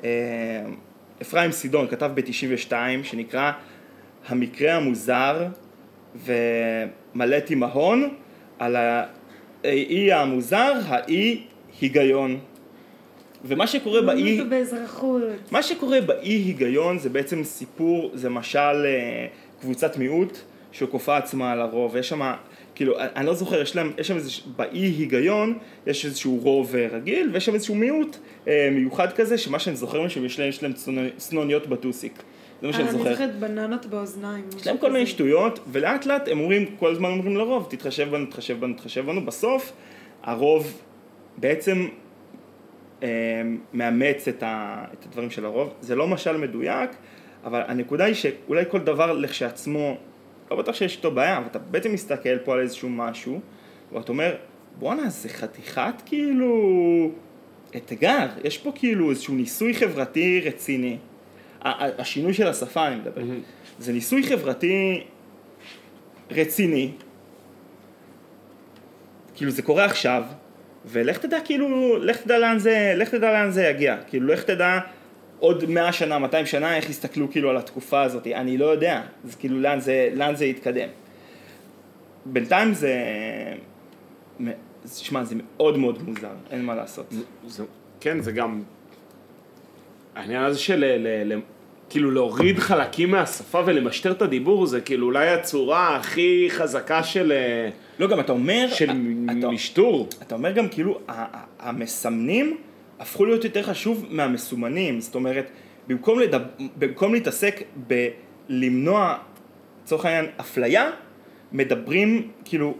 שאפרים 0.00 1.52
סידון 1.52 1.88
כתב 1.88 2.10
ב-92, 2.14 2.72
שנקרא 3.02 3.52
המקרה 4.28 4.74
המוזר 4.74 5.46
ומלא 6.24 7.40
תימהון 7.40 8.14
על 8.58 8.76
האי 9.64 10.12
המוזר, 10.12 10.72
האי 10.86 11.42
היגיון. 11.80 12.38
ומה 13.44 13.66
שקורה 13.66 14.02
באי... 14.02 14.16
לומדים 14.16 14.38
אותו 14.38 14.50
באזרחות. 14.50 15.22
מה 15.50 15.62
שקורה 15.62 16.00
באי 16.00 16.28
היגיון 16.28 16.98
זה 16.98 17.08
בעצם 17.08 17.44
סיפור, 17.44 18.10
זה 18.14 18.28
משל 18.28 18.58
אה, 18.86 19.26
קבוצת 19.60 19.96
מיעוט 19.96 20.38
שכופה 20.72 21.16
עצמה 21.16 21.52
על 21.52 21.60
הרוב, 21.60 21.96
יש 21.96 22.08
שם, 22.08 22.32
כאילו, 22.78 22.94
אני 22.98 23.26
לא 23.26 23.34
זוכר, 23.34 23.60
יש 23.62 23.76
להם, 23.76 23.92
יש 23.98 24.08
שם 24.08 24.14
איזה, 24.16 24.30
באי 24.56 24.78
היגיון 24.78 25.58
יש 25.86 26.04
איזשהו 26.06 26.38
רוב 26.42 26.76
אה, 26.76 26.86
רגיל 26.90 27.30
ויש 27.32 27.46
שם 27.46 27.54
איזשהו 27.54 27.74
מיעוט 27.74 28.16
אה, 28.48 28.68
מיוחד 28.72 29.12
כזה, 29.12 29.38
שמה 29.38 29.58
שאני 29.58 29.76
זוכר 29.76 30.02
משהו, 30.02 30.24
יש 30.24 30.40
להם, 30.40 30.48
יש 30.48 30.62
להם 30.62 30.72
צנונ- 30.72 31.16
צנוניות 31.16 31.66
בטוסיק, 31.66 32.22
זה 32.60 32.66
מה 32.66 32.72
שאני 32.72 32.84
אה, 32.84 32.90
אני 32.90 32.98
זוכר. 32.98 33.10
זוכרת 33.12 33.38
בננות 33.38 33.86
באוזניים. 33.86 34.44
יש 34.60 34.66
להם 34.66 34.78
כל 34.78 34.92
מיני 34.92 35.06
שטויות, 35.06 35.58
ולאט 35.72 36.06
לאט 36.06 36.28
הם 36.28 36.40
אומרים, 36.40 36.66
כל 36.78 36.90
הזמן 36.90 37.08
אומרים 37.10 37.36
לרוב, 37.36 37.66
תתחשב 37.70 38.08
בנו, 38.10 38.26
תתחשב 38.26 38.60
בנו, 38.60 38.74
תתחשב 38.74 39.06
בנו, 39.06 39.26
בסוף 39.26 39.72
הרוב 40.22 40.80
בעצם 41.36 41.88
אה, 43.02 43.08
מאמץ 43.72 44.28
את, 44.28 44.42
ה, 44.42 44.84
את 44.92 45.06
הדברים 45.06 45.30
של 45.30 45.44
הרוב, 45.44 45.74
זה 45.80 45.96
לא 45.96 46.06
משל 46.08 46.36
מדויק, 46.36 46.90
אבל 47.44 47.62
הנקודה 47.66 48.04
היא 48.04 48.14
שאולי 48.14 48.64
כל 48.68 48.80
דבר 48.80 49.12
לכשעצמו, 49.12 49.96
לא 50.50 50.56
בטוח 50.56 50.74
שיש 50.74 50.96
איתו 50.96 51.10
בעיה, 51.10 51.38
אבל 51.38 51.46
אתה 51.46 51.58
בעצם 51.58 51.92
מסתכל 51.92 52.38
פה 52.38 52.54
על 52.54 52.60
איזשהו 52.60 52.88
משהו, 52.88 53.40
ואתה 53.92 54.12
אומר, 54.12 54.34
בואנה, 54.78 55.08
זה 55.08 55.28
חתיכת 55.28 56.02
כאילו 56.06 57.10
אתגר, 57.76 58.26
יש 58.44 58.58
פה 58.58 58.72
כאילו 58.74 59.10
איזשהו 59.10 59.34
ניסוי 59.34 59.74
חברתי 59.74 60.40
רציני. 60.44 60.96
השינוי 61.62 62.34
של 62.34 62.46
השפה 62.46 62.86
אני 62.86 62.96
מדבר, 62.96 63.22
זה 63.78 63.92
ניסוי 63.92 64.22
חברתי 64.22 65.04
רציני, 66.30 66.92
כאילו 69.34 69.50
זה 69.50 69.62
קורה 69.62 69.84
עכשיו, 69.84 70.22
ולך 70.86 71.18
תדע 71.18 71.38
כאילו, 71.44 71.96
לך 71.98 72.16
תדע 72.16 72.38
לאן 72.38 72.58
זה, 72.58 72.92
לך 72.96 73.08
תדע 73.08 73.32
לאן 73.32 73.50
זה 73.50 73.64
יגיע, 73.64 73.96
כאילו 74.06 74.26
לך 74.26 74.42
תדע 74.42 74.78
עוד 75.38 75.64
100 75.70 75.92
שנה, 75.92 76.18
200 76.18 76.46
שנה, 76.46 76.76
איך 76.76 76.90
יסתכלו 76.90 77.30
כאילו 77.30 77.50
על 77.50 77.56
התקופה 77.56 78.02
הזאת, 78.02 78.26
אני 78.26 78.58
לא 78.58 78.66
יודע, 78.66 79.02
זה 79.24 79.36
כאילו 79.36 79.60
לאן 79.60 79.80
זה, 79.80 80.08
לאן 80.14 80.36
זה 80.36 80.44
יתקדם. 80.44 80.88
בינתיים 82.26 82.74
זה, 82.74 82.94
שמע, 84.96 85.24
זה 85.24 85.34
מאוד 85.38 85.78
מאוד 85.78 86.02
מוזר, 86.02 86.28
אין 86.50 86.64
מה 86.64 86.74
לעשות. 86.74 87.14
זה, 87.46 87.64
כן, 88.00 88.20
זה 88.20 88.32
גם... 88.32 88.62
העניין 90.14 90.42
הזה 90.44 90.58
של 90.58 90.84
ל, 90.84 91.32
ל, 91.32 91.40
כאילו 91.90 92.10
להוריד 92.10 92.58
חלקים 92.58 93.10
מהשפה 93.10 93.60
ולמשטר 93.66 94.12
את 94.12 94.22
הדיבור, 94.22 94.66
זה 94.66 94.80
כאילו 94.80 95.06
אולי 95.06 95.28
הצורה 95.28 95.96
הכי 95.96 96.46
חזקה 96.50 97.02
של, 97.02 97.32
אה, 97.32 97.70
לא, 97.98 98.06
גם 98.06 98.20
אתה 98.20 98.32
אומר, 98.32 98.66
של 98.74 98.90
אתה, 99.38 99.48
משטור. 99.50 100.08
אתה 100.22 100.34
אומר 100.34 100.52
גם 100.52 100.68
כאילו, 100.68 100.98
ה- 101.08 101.12
ה- 101.36 101.44
המסמנים 101.58 102.56
הפכו 103.00 103.24
להיות 103.24 103.44
יותר 103.44 103.62
חשוב 103.62 104.06
מהמסומנים, 104.10 105.00
זאת 105.00 105.14
אומרת, 105.14 105.50
במקום, 105.86 106.18
לדב... 106.18 106.40
במקום 106.78 107.14
להתעסק 107.14 107.62
בלמנוע, 108.48 109.18
לצורך 109.84 110.04
העניין, 110.04 110.26
אפליה, 110.40 110.90
מדברים, 111.52 112.28
כאילו, 112.44 112.74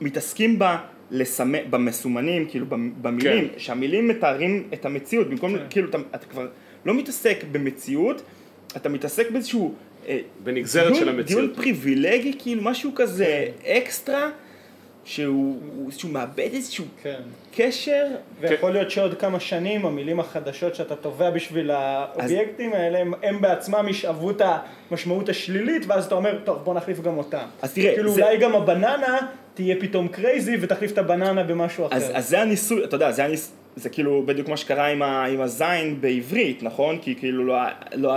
מתעסקים 0.00 0.58
ב... 0.58 0.64
לסמ... 1.10 1.70
במסומנים, 1.70 2.46
כאילו 2.48 2.66
במילים, 3.00 3.48
כן. 3.48 3.58
שהמילים 3.58 4.08
מתארים 4.08 4.68
את 4.72 4.84
המציאות, 4.84 5.30
במקום, 5.30 5.56
כאילו, 5.70 5.88
אתה, 5.88 5.98
אתה 6.14 6.26
כבר 6.26 6.48
לא 6.84 6.94
מתעסק 6.94 7.44
במציאות, 7.52 8.22
אתה 8.76 8.88
מתעסק 8.88 9.30
באיזשהו... 9.30 9.74
אה, 10.08 10.20
בנגזרת 10.44 10.86
דיון, 10.86 10.98
של 10.98 11.08
המציאות. 11.08 11.42
דיון 11.42 11.54
פריבילגי, 11.54 12.32
כאילו, 12.38 12.62
משהו 12.62 12.92
כזה 12.94 13.46
אקסטרה, 13.66 14.30
שהוא 15.04 15.60
שהוא 15.90 16.10
מאבד 16.10 16.38
איזשהו 16.52 16.84
כן. 17.02 17.20
קשר. 17.56 18.06
ויכול 18.40 18.70
להיות 18.70 18.90
שעוד 18.90 19.14
כמה 19.14 19.40
שנים 19.40 19.86
המילים 19.86 20.20
החדשות 20.20 20.74
שאתה 20.74 20.96
טובע 20.96 21.30
בשביל 21.30 21.70
האובייקטים 21.70 22.72
האלה 22.72 22.98
הם, 22.98 23.12
הם 23.22 23.40
בעצמם 23.40 23.86
ישאבו 23.88 24.30
את 24.30 24.42
המשמעות 24.90 25.28
השלילית 25.28 25.82
ואז 25.86 26.06
אתה 26.06 26.14
אומר 26.14 26.38
טוב 26.44 26.58
בוא 26.64 26.74
נחליף 26.74 27.00
גם 27.00 27.18
אותם. 27.18 27.44
אז 27.62 27.74
תראה, 27.74 27.94
כאילו 27.94 28.12
זה- 28.12 28.24
אולי 28.24 28.36
גם 28.36 28.54
הבננה 28.54 29.18
תהיה 29.54 29.76
פתאום 29.80 30.08
crazy 30.08 30.56
ותחליף 30.60 30.92
את 30.92 30.98
הבננה 30.98 31.42
במשהו 31.42 31.86
אחר. 31.86 31.96
אז, 31.96 32.10
אז 32.14 32.28
זה 32.28 32.40
הניסוי, 32.42 32.84
אתה 32.84 32.96
יודע, 32.96 33.12
זה, 33.12 33.24
הניס, 33.24 33.52
זה 33.76 33.88
כאילו 33.88 34.22
בדיוק 34.26 34.48
מה 34.48 34.56
שקרה 34.56 34.86
עם, 34.86 35.02
ה, 35.02 35.24
עם 35.24 35.40
הזין 35.40 36.00
בעברית, 36.00 36.62
נכון? 36.62 36.98
כי 36.98 37.14
כאילו 37.14 37.44
לא, 37.46 37.56
לא 37.94 38.12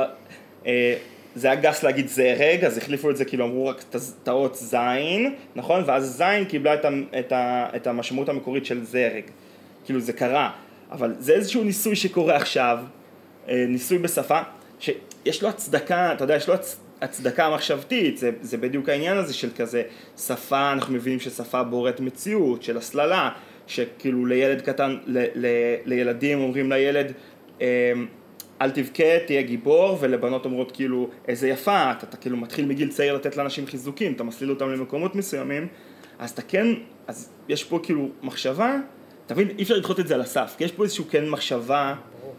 אה, 0.66 0.96
זה 1.38 1.52
היה 1.52 1.62
גס 1.62 1.84
להגיד 1.84 2.08
זרג, 2.08 2.66
אז 2.66 2.78
החליפו 2.78 3.10
את 3.10 3.18
זה, 3.18 3.26
כאילו 3.26 3.46
אמרו 3.46 3.68
רק 3.68 3.84
את 4.24 4.28
האות 4.28 4.56
זין, 4.56 5.36
נכון? 5.56 5.84
ואז 5.86 6.18
זין 6.18 6.46
קיבלה 6.46 6.74
את, 6.74 6.86
ה, 6.86 6.90
את, 7.20 7.32
ה, 7.32 7.68
את 7.76 7.88
המשמעות 7.88 8.30
המקורית 8.30 8.66
של 8.66 8.84
זרג. 8.84 9.24
כאילו 9.86 10.00
זה 10.00 10.14
קרה, 10.14 10.52
אבל 10.92 11.16
זה 11.20 11.34
איזשהו 11.34 11.64
ניסוי 11.64 11.96
שקורה 11.96 12.36
עכשיו, 12.36 12.80
אה, 13.50 13.66
ניסוי 13.68 13.98
בשפה, 13.98 14.40
שיש 14.80 15.44
לו 15.44 15.50
הצדקה, 15.50 16.14
אתה 16.14 16.24
יודע, 16.24 16.36
יש 16.36 16.48
לו 16.48 16.54
הצ... 16.54 16.80
הצדקה 17.02 17.50
מחשבתית, 17.50 18.18
זה, 18.18 18.32
זה 18.42 18.58
בדיוק 18.58 18.90
העניין 18.90 19.18
הזה 19.18 19.34
של 19.34 19.50
כזה 19.58 19.84
שפה, 20.18 20.72
אנחנו 20.72 20.94
מבינים 20.94 21.20
ששפה 21.20 21.64
בוראת 21.64 22.00
מציאות, 22.00 22.64
של 22.64 22.78
הסללה, 22.78 23.30
שכאילו 23.68 24.26
לילד 24.26 24.62
קטן, 24.62 24.98
ל, 25.06 25.26
ל, 25.36 25.46
לילדים 25.86 26.40
אומרים 26.40 26.72
לילד, 26.72 27.12
אה, 27.62 27.92
אל 28.62 28.72
תבכה, 28.72 29.20
תהיה 29.26 29.42
גיבור, 29.42 29.98
ולבנות 30.02 30.46
אומרות 30.46 30.72
כאילו, 30.72 31.10
איזה 31.28 31.50
יפה, 31.50 31.92
אתה, 31.92 32.06
אתה 32.10 32.18
כאילו 32.18 32.38
מתחיל 32.38 32.66
מגיל 32.66 32.90
צעיר 32.90 33.16
לתת 33.16 33.38
לאנשים 33.38 33.66
חיזוקים, 33.66 34.14
אתה 34.14 34.24
מסליל 34.24 34.50
אותם 34.50 34.70
למקומות 34.70 35.16
מסוימים, 35.16 35.68
אז 36.20 36.32
אתה 36.32 36.42
כן, 36.42 36.68
אז 37.08 37.30
יש 37.50 37.64
פה 37.64 37.80
כאילו 37.84 38.10
מחשבה, 38.24 38.76
אתה 39.26 39.34
מבין, 39.34 39.48
אי 39.58 39.64
אפשר 39.64 39.76
לדחות 39.76 40.00
את 40.00 40.08
זה 40.08 40.16
על 40.16 40.22
הסף, 40.22 40.56
כי 40.58 40.64
יש 40.64 40.72
פה 40.72 40.84
איזושהי 40.84 41.06
כן 41.10 41.30
מחשבה 41.30 41.96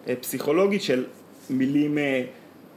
אה, 0.08 0.16
פסיכולוגית 0.16 0.82
של 0.82 1.04
מילים 1.50 1.98
אה, 1.98 2.22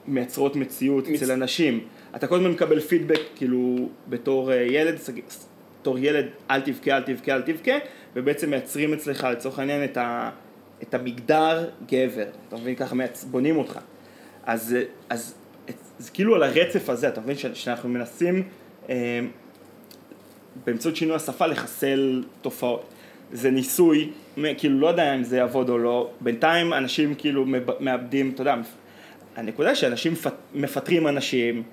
מייצרות 0.07 0.55
מציאות 0.55 1.07
אצל 1.07 1.31
אנשים. 1.31 1.79
אתה 2.15 2.27
כל 2.27 2.35
הזמן 2.35 2.51
מקבל 2.51 2.79
פידבק, 2.79 3.21
כאילו, 3.35 3.89
בתור 4.09 4.51
אה, 4.51 4.57
ילד, 4.57 4.95
בתור 5.81 5.99
ילד, 5.99 6.25
אל 6.51 6.61
תבכה, 6.61 6.97
אל 6.97 7.01
תבכה, 7.01 7.35
אל 7.35 7.41
תבכה, 7.41 7.71
ובעצם 8.15 8.49
מייצרים 8.49 8.93
אצלך, 8.93 9.27
לצורך 9.31 9.59
העניין, 9.59 9.83
את, 9.83 9.97
ה, 9.97 10.29
את 10.84 10.93
המגדר 10.93 11.69
גבר. 11.88 12.25
אתה 12.47 12.55
מבין? 12.55 12.75
ככה. 12.75 12.95
בונים 13.32 13.57
אותך. 13.57 13.79
אז, 14.45 14.75
אז, 15.09 15.36
אז, 15.67 15.73
אז 15.99 16.09
כאילו 16.09 16.36
על 16.36 16.43
הרצף 16.43 16.89
הזה, 16.89 17.07
אתה 17.07 17.21
מבין 17.21 17.36
שאנחנו 17.53 17.89
מנסים 17.89 18.43
אה, 18.89 19.19
באמצעות 20.65 20.95
שינוי 20.95 21.15
השפה 21.15 21.45
לחסל 21.45 22.23
תופעות. 22.41 22.86
זה 23.32 23.51
ניסוי, 23.51 24.09
כאילו 24.57 24.79
לא 24.79 24.88
יודע 24.88 25.15
אם 25.15 25.23
זה 25.23 25.38
יעבוד 25.38 25.69
או 25.69 25.77
לא, 25.77 26.11
בינתיים 26.21 26.73
אנשים 26.73 27.15
כאילו 27.15 27.45
מאבדים, 27.79 28.32
אתה 28.34 28.41
יודע, 28.41 28.55
הנקודה 29.36 29.75
שאנשים 29.75 30.13
מפט- 30.13 30.55
מפטרים 30.55 31.07
אנשים, 31.07 31.63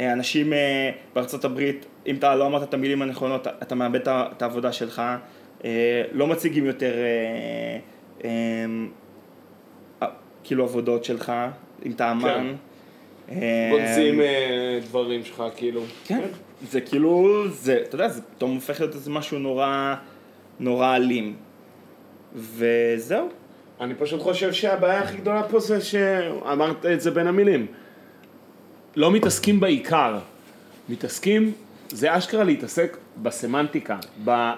אה, 0.00 0.12
אנשים 0.12 0.52
אה, 0.52 0.90
בארצות 1.14 1.44
הברית, 1.44 1.86
אם 2.06 2.16
אתה 2.16 2.34
לא 2.36 2.46
אמרת 2.46 2.62
את 2.68 2.74
המילים 2.74 3.02
הנכונות, 3.02 3.46
אתה 3.46 3.74
מאבד 3.74 4.00
את 4.08 4.42
העבודה 4.42 4.72
שלך, 4.72 5.02
אה, 5.64 6.02
לא 6.12 6.26
מציגים 6.26 6.66
יותר 6.66 6.92
אה, 6.92 6.98
אה, 6.98 7.02
אה, 7.02 7.78
כאילו 10.44 10.64
עבודות 10.64 11.04
שלך, 11.04 11.32
אם 11.86 11.90
אתה 11.90 12.10
אמן. 12.10 12.54
אה, 13.30 13.70
גונזים 13.72 14.20
אה, 14.20 14.78
דברים 14.82 15.24
שלך, 15.24 15.42
כאילו. 15.56 15.82
כן, 16.04 16.20
זה 16.70 16.80
כאילו, 16.80 17.44
זה, 17.50 17.80
אתה 17.82 17.94
יודע, 17.94 18.08
זה 18.08 18.22
פתאום 18.22 18.54
הופך 18.54 18.80
להיות 18.80 18.94
איזה 18.94 19.10
משהו 19.10 19.38
נורא, 19.38 19.94
נורא 20.60 20.96
אלים. 20.96 21.36
וזהו. 22.34 23.28
אני 23.80 23.94
פשוט 23.94 24.20
חושב 24.22 24.52
שהבעיה 24.52 25.00
הכי 25.00 25.16
גדולה 25.16 25.42
פה 25.42 25.60
זה 25.60 25.80
שאמרת 25.80 26.86
את 26.86 27.00
זה 27.00 27.10
בין 27.10 27.26
המילים. 27.26 27.66
לא 28.96 29.10
מתעסקים 29.10 29.60
בעיקר, 29.60 30.18
מתעסקים, 30.88 31.52
זה 31.88 32.18
אשכרה 32.18 32.44
להתעסק 32.44 32.96
בסמנטיקה, 33.22 33.98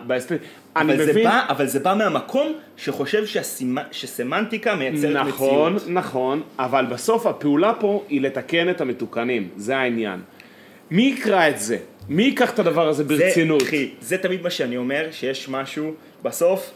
באסתטיקה. 0.06 0.44
אני 0.76 0.92
אבל, 0.92 1.04
זה 1.04 1.10
מבין, 1.10 1.24
בא, 1.24 1.44
אבל 1.48 1.66
זה 1.66 1.80
בא 1.80 1.94
מהמקום 1.94 2.52
שחושב 2.76 3.26
שהסימ... 3.26 3.78
שסמנטיקה 3.90 4.74
מייצרת 4.74 5.26
נכון, 5.26 5.74
מציאות. 5.74 5.90
נכון, 5.90 6.42
אבל 6.58 6.86
בסוף 6.86 7.26
הפעולה 7.26 7.72
פה 7.80 8.04
היא 8.08 8.20
לתקן 8.20 8.70
את 8.70 8.80
המתוקנים, 8.80 9.48
זה 9.56 9.76
העניין. 9.76 10.20
מי 10.90 11.02
יקרא 11.02 11.48
את 11.48 11.60
זה? 11.60 11.76
מי 12.08 12.22
ייקח 12.22 12.50
את 12.50 12.58
הדבר 12.58 12.88
הזה 12.88 13.04
ברצינות? 13.04 13.60
זה, 13.60 13.66
אחי, 13.66 13.90
זה 14.00 14.18
תמיד 14.18 14.42
מה 14.42 14.50
שאני 14.50 14.76
אומר, 14.76 15.08
שיש 15.10 15.48
משהו, 15.48 15.92
בסוף, 16.22 16.70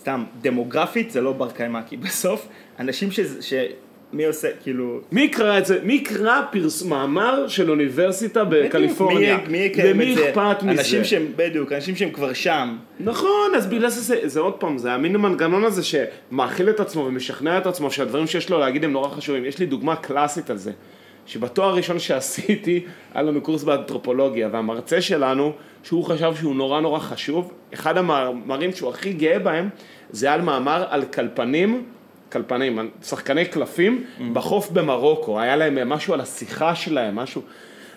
סתם, 0.00 0.24
דמוגרפית 0.40 1.10
זה 1.10 1.20
לא 1.20 1.32
בר 1.32 1.50
קיימא, 1.50 1.80
כי 1.88 1.96
בסוף, 2.06 2.48
אנשים 2.78 3.10
ש... 3.10 3.20
ש... 3.40 3.54
מי 4.12 4.24
עושה, 4.24 4.48
כאילו... 4.62 5.00
מי 5.12 5.20
יקרא 5.22 5.58
את 5.58 5.66
זה? 5.66 5.78
מי 5.82 5.92
יקרא 5.92 6.40
פרס... 6.52 6.82
מאמר 6.82 7.48
של 7.48 7.70
אוניברסיטה 7.70 8.44
בקליפורניה? 8.44 9.38
מי, 9.48 9.72
מי 9.76 9.82
למי 9.82 10.12
את 10.12 10.18
זה? 10.18 10.28
אכפת 10.30 10.62
מזה? 10.62 10.80
אנשים 10.80 11.04
שהם, 11.04 11.26
בדיוק, 11.36 11.72
אנשים 11.72 11.96
שהם 11.96 12.10
כבר 12.10 12.32
שם. 12.32 12.76
נכון, 13.00 13.54
אז 13.56 13.66
בגלל 13.66 13.88
זה, 13.88 14.28
זה, 14.28 14.40
עוד 14.40 14.52
פעם, 14.52 14.78
זה 14.78 14.92
המין 14.92 15.14
המנגנון 15.14 15.64
הזה 15.64 15.82
שמאכיל 15.82 16.70
את 16.70 16.80
עצמו 16.80 17.04
ומשכנע 17.04 17.58
את 17.58 17.66
עצמו 17.66 17.90
שהדברים 17.90 18.26
שיש 18.26 18.50
לו 18.50 18.58
להגיד 18.58 18.84
הם 18.84 18.92
נורא 18.92 19.08
חשובים. 19.08 19.44
יש 19.44 19.58
לי 19.58 19.66
דוגמה 19.66 19.96
קלאסית 19.96 20.50
על 20.50 20.56
זה, 20.56 20.72
שבתואר 21.26 21.68
הראשון 21.68 21.98
שעשיתי, 21.98 22.84
היה 23.14 23.22
לנו 23.22 23.40
קורס 23.40 23.64
באנתרופולוגיה, 23.64 24.48
והמרצה 24.52 25.00
שלנו, 25.00 25.52
שהוא 25.82 26.04
חשב 26.04 26.32
שהוא 26.40 26.54
נורא 26.54 26.80
נורא 26.80 26.98
חשוב, 26.98 27.52
אחד 27.74 27.98
המאמרים 27.98 28.72
שהוא 28.72 28.90
הכי 28.90 29.12
גאה 29.12 29.38
בהם, 29.38 29.68
זה 30.10 30.26
היה 30.26 30.42
מאמר 30.42 30.84
על 30.88 31.04
קלפנים, 31.04 31.84
קלפנים, 32.32 32.90
שחקני 33.02 33.44
קלפים, 33.44 34.04
בחוף 34.32 34.70
במרוקו, 34.70 35.40
היה 35.40 35.56
להם 35.56 35.88
משהו 35.88 36.14
על 36.14 36.20
השיחה 36.20 36.74
שלהם, 36.74 37.16
משהו... 37.16 37.42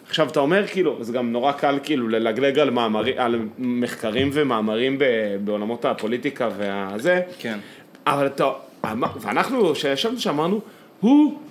עכשיו 0.07 0.27
אתה 0.29 0.39
אומר 0.39 0.67
כאילו, 0.67 0.97
זה 1.01 1.13
גם 1.13 1.31
נורא 1.31 1.51
קל 1.51 1.79
כאילו 1.83 2.07
ללגלג 2.07 2.59
על, 2.59 2.69
מאמרי, 2.69 3.13
על 3.17 3.39
מחקרים 3.57 4.29
ומאמרים 4.33 4.97
ב, 4.99 5.03
בעולמות 5.43 5.86
הפוליטיקה 5.86 6.49
והזה, 6.57 7.21
כן. 7.39 7.59
אבל 8.07 8.25
אתה, 8.25 8.51
ואנחנו 9.21 9.73
כשישבנו 9.73 10.19
שם 10.19 10.29
אמרנו, 10.29 10.61
who 11.03 11.07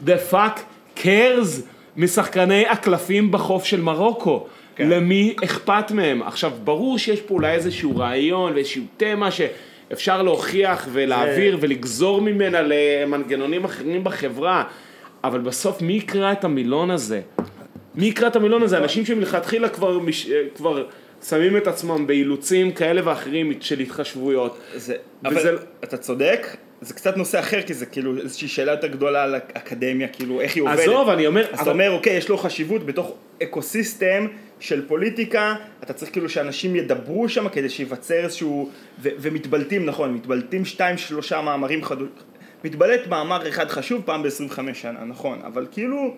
the 0.06 0.32
fuck 0.32 0.58
cares 0.98 1.60
משחקני 1.96 2.66
הקלפים 2.66 3.30
בחוף 3.30 3.64
של 3.64 3.80
מרוקו, 3.80 4.46
כן. 4.76 4.88
למי 4.88 5.36
אכפת 5.44 5.90
מהם? 5.90 6.22
עכשיו 6.22 6.52
ברור 6.64 6.98
שיש 6.98 7.20
פה 7.20 7.34
אולי 7.34 7.52
איזשהו 7.52 7.96
רעיון 7.96 8.52
ואיזשהו 8.52 8.82
תמה 8.96 9.30
שאפשר 9.94 10.22
להוכיח 10.22 10.88
ולהעביר 10.92 11.58
ולגזור 11.60 12.20
ממנה 12.20 12.58
למנגנונים 12.62 13.64
אחרים 13.64 14.04
בחברה, 14.04 14.64
אבל 15.24 15.40
בסוף 15.40 15.82
מי 15.82 15.92
יקרא 15.92 16.32
את 16.32 16.44
המילון 16.44 16.90
הזה? 16.90 17.20
מי 17.94 18.06
יקרא 18.06 18.28
את 18.28 18.36
המילון 18.36 18.62
הזה? 18.62 18.78
אנשים 18.78 19.06
שמלכתחילה 19.06 19.68
כבר. 19.68 19.98
כבר 20.56 20.84
שמים 21.28 21.56
את 21.56 21.66
עצמם 21.66 22.06
באילוצים 22.06 22.72
כאלה 22.72 23.00
ואחרים 23.08 23.52
של 23.60 23.80
התחשבויות. 23.80 24.58
זה, 24.74 24.94
וזה- 25.30 25.50
אבל 25.50 25.58
אתה 25.84 25.96
צודק, 25.96 26.46
זה 26.80 26.94
קצת 26.94 27.16
נושא 27.16 27.38
אחר, 27.40 27.62
כי 27.62 27.74
זה 27.74 27.86
כאילו 27.86 28.16
איזושהי 28.18 28.48
שאלה 28.48 28.72
יותר 28.72 28.86
גדולה 28.86 29.22
על 29.24 29.34
האקדמיה, 29.34 30.08
כאילו 30.08 30.40
איך 30.40 30.54
היא 30.56 30.62
עובדת. 30.62 30.78
עזוב, 30.78 31.08
אני 31.08 31.26
אומר, 31.26 31.46
אז 31.52 31.60
אתה 31.60 31.70
אומר, 31.70 31.90
אוקיי, 31.90 32.16
יש 32.16 32.28
לו 32.28 32.38
חשיבות 32.38 32.86
בתוך 32.86 33.12
אקוסיסטם 33.42 34.26
של 34.60 34.86
פוליטיקה, 34.88 35.54
אתה 35.82 35.92
צריך 35.92 36.12
כאילו 36.12 36.28
שאנשים 36.28 36.76
ידברו 36.76 37.28
שם 37.28 37.48
כדי 37.48 37.68
שייווצר 37.68 38.14
איזשהו, 38.14 38.70
ו- 39.02 39.08
ומתבלטים, 39.18 39.86
נכון, 39.86 40.14
מתבלטים 40.14 40.64
שתיים 40.64 40.98
שלושה 40.98 41.40
מאמרים 41.40 41.84
חדושים, 41.84 42.14
מתבלט 42.64 43.06
מאמר 43.06 43.48
אחד 43.48 43.68
חשוב 43.68 44.02
פעם 44.04 44.22
ב-25 44.22 44.30
שנה, 44.74 45.04
נכון, 45.04 45.38
אבל 45.46 45.66
כאילו, 45.72 46.14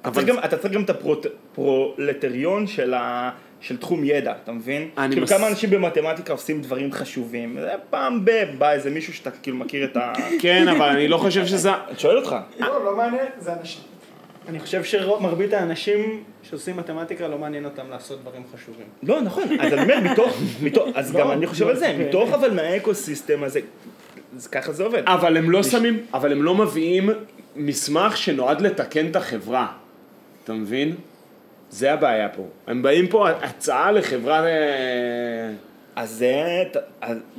אתה 0.00 0.08
אבל 0.08 0.14
צריך, 0.14 0.26
זה- 0.26 0.32
גם, 0.32 0.44
אתה 0.44 0.56
צריך 0.56 0.74
גם 0.74 0.82
את 0.82 0.90
הפרולטריון 0.90 2.66
של, 2.66 2.94
ה, 2.94 3.30
של 3.60 3.76
תחום 3.76 4.04
ידע, 4.04 4.34
אתה 4.44 4.52
מבין? 4.52 4.88
אני 4.98 5.08
כאילו 5.10 5.22
מס- 5.24 5.32
כמה 5.32 5.48
אנשים 5.48 5.70
במתמטיקה 5.70 6.32
עושים 6.32 6.62
דברים 6.62 6.92
חשובים, 6.92 7.56
זה 7.60 7.70
פעם 7.90 8.24
ב... 8.24 8.30
בא 8.58 8.72
איזה 8.72 8.90
מישהו 8.90 9.12
שאתה 9.12 9.30
כאילו 9.30 9.56
מכיר 9.56 9.84
את 9.84 9.96
ה... 9.96 10.12
כן, 10.42 10.68
אבל 10.68 10.88
אני 10.88 11.08
לא 11.08 11.18
חושב 11.18 11.46
שזה... 11.46 11.70
אני 11.74 11.98
שואל 11.98 12.16
אותך. 12.18 12.36
לא, 12.60 12.84
לא 12.84 12.96
מעניין, 12.96 13.26
זה 13.38 13.52
אנשים. 13.60 13.82
אני 14.48 14.60
חושב 14.60 14.84
שמרבית 14.84 15.52
האנשים 15.52 16.22
שעושים 16.42 16.76
מתמטיקה 16.76 17.28
לא 17.28 17.38
מעניין 17.38 17.64
אותם 17.64 17.90
לעשות 17.90 18.20
דברים 18.22 18.42
חשובים. 18.56 18.86
לא, 19.02 19.20
נכון, 19.20 19.44
אז 19.60 19.72
אני 19.72 19.82
אומר, 19.82 20.12
מתוך, 20.12 20.38
מתוך 20.62 20.88
אז 20.94 21.14
לא, 21.14 21.20
גם 21.20 21.30
אני 21.30 21.46
חושב 21.46 21.64
לא, 21.64 21.70
על 21.70 21.76
זה, 21.76 21.94
זה- 21.98 22.04
מתוך 22.08 22.30
אבל 22.32 22.50
מהאקוסיסטם 22.54 23.42
הזה, 23.44 23.60
אז 24.36 24.46
ככה 24.46 24.72
זה 24.72 24.84
עובד. 24.84 25.02
אבל 25.06 25.36
הם 25.36 25.50
לא 25.50 25.62
שמים, 25.62 26.00
אבל 26.14 26.32
הם 26.32 26.42
לא 26.42 26.54
מביאים 26.54 27.10
מסמך 27.56 28.16
שנועד 28.16 28.60
לתקן 28.60 29.06
את 29.06 29.16
החברה. 29.16 29.66
אתה 30.44 30.52
מבין? 30.52 30.94
זה 31.70 31.92
הבעיה 31.92 32.28
פה. 32.28 32.42
הם 32.66 32.82
באים 32.82 33.08
פה 33.08 33.30
הצעה 33.30 33.92
לחברה... 33.92 34.46
אה, 34.46 35.52
אז 35.96 36.10
זה, 36.10 36.64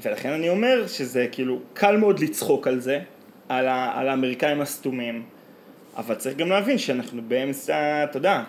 ולכן 0.02 0.30
אני 0.30 0.50
אומר 0.50 0.88
שזה 0.88 1.28
כאילו 1.32 1.60
קל 1.74 1.98
מאוד 1.98 2.20
לצחוק 2.20 2.68
על 2.68 2.80
זה, 2.80 3.00
על, 3.50 3.68
ה, 3.68 3.92
על 4.00 4.10
האמריקאים 4.10 4.62
הסתומים, 4.62 5.24
אבל 5.98 6.16
צריך 6.16 6.38
גם 6.38 6.50
להבין 6.50 6.78
שאנחנו 6.78 7.22
באמצע, 7.28 8.04
אתה 8.04 8.18
יודע, 8.18 8.44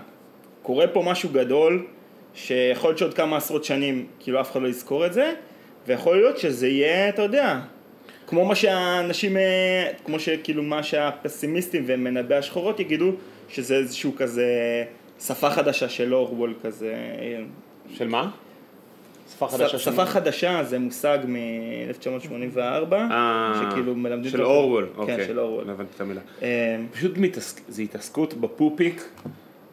קורה 0.62 0.86
פה 0.86 1.02
משהו 1.06 1.28
גדול, 1.32 1.86
שיכול 2.34 2.90
להיות 2.90 2.98
שעוד 2.98 3.14
כמה 3.14 3.36
עשרות 3.36 3.64
שנים, 3.64 4.06
כאילו 4.20 4.40
אף 4.40 4.52
אחד 4.52 4.62
לא 4.62 4.68
יזכור 4.68 5.06
את 5.06 5.12
זה, 5.12 5.32
ויכול 5.86 6.16
להיות 6.16 6.38
שזה 6.38 6.68
יהיה, 6.68 7.08
אתה 7.08 7.22
יודע, 7.22 7.60
כמו 8.26 8.44
מה 8.44 8.54
שהאנשים, 8.54 9.36
אה, 9.36 9.90
כמו 10.04 10.20
שכאילו 10.20 10.62
מה 10.62 10.82
שהפסימיסטים 10.82 11.84
ומנבאי 11.86 12.36
השחורות 12.36 12.80
יגידו, 12.80 13.12
שזה 13.48 13.76
איזשהו 13.76 14.12
כזה 14.16 14.84
שפה 15.20 15.50
חדשה 15.50 15.88
של 15.88 16.14
אורוול 16.14 16.54
כזה, 16.62 16.94
של 17.94 18.08
מה? 18.08 18.30
שפה 19.32 19.48
חדשה 19.48 19.78
שפה? 19.78 20.06
חדשה 20.06 20.64
זה 20.64 20.78
מושג 20.78 21.18
מ-1984, 21.28 22.92
אה, 22.92 23.62
שכאילו 23.70 23.94
מלמדים 23.94 24.30
של 24.30 24.44
אורוול, 24.44 24.88
כן, 24.94 25.00
אוקיי. 25.00 25.26
של 25.26 25.40
אורוול. 25.40 25.64
לא 25.64 25.72
הבנתי 25.72 25.90
את 25.96 26.00
המילה. 26.00 26.20
אה, 26.42 26.76
פשוט 26.92 27.12
זה 27.68 27.82
התעסקות 27.82 28.34
בפופיק 28.34 29.08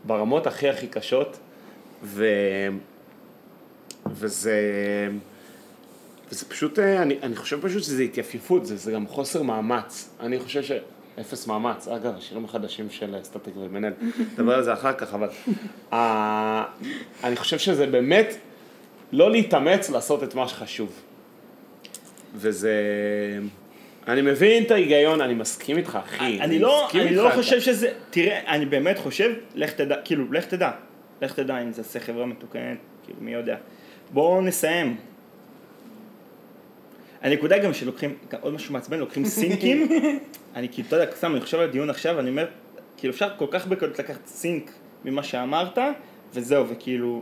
ברמות 0.04 0.48
הכי 0.48 0.70
הכי 0.70 0.88
קשות, 0.88 1.38
ו... 2.04 2.28
וזה... 4.12 4.60
וזה 6.32 6.46
פשוט, 6.46 6.80
אה, 6.80 7.02
אני, 7.02 7.18
אני 7.24 7.36
חושב 7.36 7.62
פשוט 7.62 7.84
שזה 7.84 8.04
התייפיפות, 8.04 8.66
זה, 8.66 8.76
זה 8.76 8.92
גם 8.92 9.08
חוסר 9.08 9.44
מאמץ. 9.44 10.10
אני 10.20 10.40
חושב 10.40 10.64
ש... 10.64 10.72
אפס 11.20 11.48
מאמץ, 11.48 11.88
אגב, 11.88 12.14
השירים 12.18 12.46
החדשים 12.46 12.90
של 12.90 13.16
סטטיק 13.24 13.54
ומנהל, 13.58 13.94
נדבר 14.34 14.56
על 14.56 14.64
זה 14.64 14.74
אחר 14.74 14.94
כך, 14.94 15.14
אבל 15.14 15.30
אה, 15.94 16.64
אני 17.24 17.36
חושב 17.36 17.58
שזה 17.58 17.86
באמת 17.88 18.36
לא 19.12 19.32
להתאמץ 19.32 19.90
לעשות 19.90 20.24
את 20.24 20.36
מה 20.36 20.48
שחשוב. 20.48 21.02
וזה... 22.36 22.74
אני 24.08 24.22
מבין 24.22 24.64
את 24.64 24.72
ההיגיון, 24.72 25.22
אני 25.22 25.34
מסכים 25.34 25.78
איתך, 25.78 26.00
אחי. 26.06 26.40
אני 26.42 26.60
לא, 26.60 26.88
אני 26.94 27.16
לא 27.16 27.28
אתה- 27.28 27.36
חושב 27.36 27.62
שזה, 27.62 27.92
תראה, 28.10 28.40
אני 28.56 28.66
באמת 28.66 28.98
חושב, 29.00 29.34
לך 29.56 29.72
תדע, 29.74 29.96
כאילו, 30.06 30.32
לך 30.34 30.46
תדע, 30.46 30.72
לך 31.22 31.34
תדע 31.34 31.62
אם 31.62 31.72
זה 31.74 31.82
עושה 31.82 32.00
חברה 32.00 32.26
מתוקנת, 32.26 32.78
כאילו, 33.06 33.20
מי 33.22 33.34
יודע. 33.34 33.58
בואו 34.14 34.42
נסיים. 34.42 34.96
הנקודה 37.22 37.58
גם 37.58 37.74
שלוקחים, 37.74 38.16
עוד 38.42 38.54
משהו 38.54 38.74
מעצבן, 38.74 39.00
לוקחים 39.00 39.26
סינקים, 39.26 39.88
אני 40.56 40.70
כאילו, 40.70 40.88
אתה 40.88 40.96
יודע, 40.96 41.12
סתם, 41.16 41.32
אני 41.32 41.42
חושב 41.42 41.58
על 41.58 41.70
הדיון 41.70 41.90
עכשיו, 41.90 42.20
אני 42.20 42.30
אומר, 42.30 42.46
כאילו 42.98 43.14
אפשר 43.14 43.28
כל 43.38 43.46
כך 43.52 43.68
בקלות 43.68 44.00
לקחת 44.00 44.26
סינק 44.28 44.72
ממה 45.06 45.24
שאמרת, 45.24 45.78
וזהו, 46.34 46.66
וכאילו, 46.70 47.22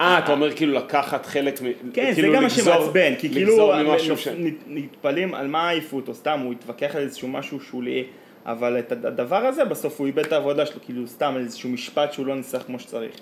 אה, 0.00 0.18
אתה 0.18 0.32
אומר 0.32 0.56
כאילו 0.56 0.74
לקחת 0.74 1.26
חלק 1.26 1.62
מ... 1.62 1.64
כן, 1.92 2.14
כאילו 2.14 2.28
זה 2.30 2.36
גם 2.36 2.42
מה 2.42 2.48
לגזור- 2.48 2.74
שמעצבן, 2.74 3.14
כי 3.18 3.28
כאילו 3.30 3.50
לגזור 3.52 3.82
ממשהו 3.82 4.14
נ- 4.14 4.18
ש... 4.18 4.28
נ- 4.28 4.54
נתפלים 4.66 5.34
על 5.34 5.46
מה 5.46 5.68
העיפו 5.68 5.96
אותו, 5.96 6.14
סתם 6.14 6.40
הוא 6.40 6.52
התווכח 6.52 6.96
על 6.96 7.02
איזשהו 7.02 7.28
משהו 7.28 7.60
שולי, 7.60 8.04
אבל 8.46 8.78
את 8.78 8.92
הדבר 8.92 9.46
הזה 9.46 9.64
בסוף 9.64 9.98
הוא 9.98 10.06
איבד 10.06 10.26
את 10.26 10.32
העבודה 10.32 10.66
שלו, 10.66 10.80
כאילו 10.84 11.06
סתם 11.06 11.34
איזשהו 11.38 11.68
משפט 11.70 12.12
שהוא 12.12 12.26
לא 12.26 12.34
ניסח 12.36 12.62
כמו 12.66 12.78
שצריך. 12.78 13.12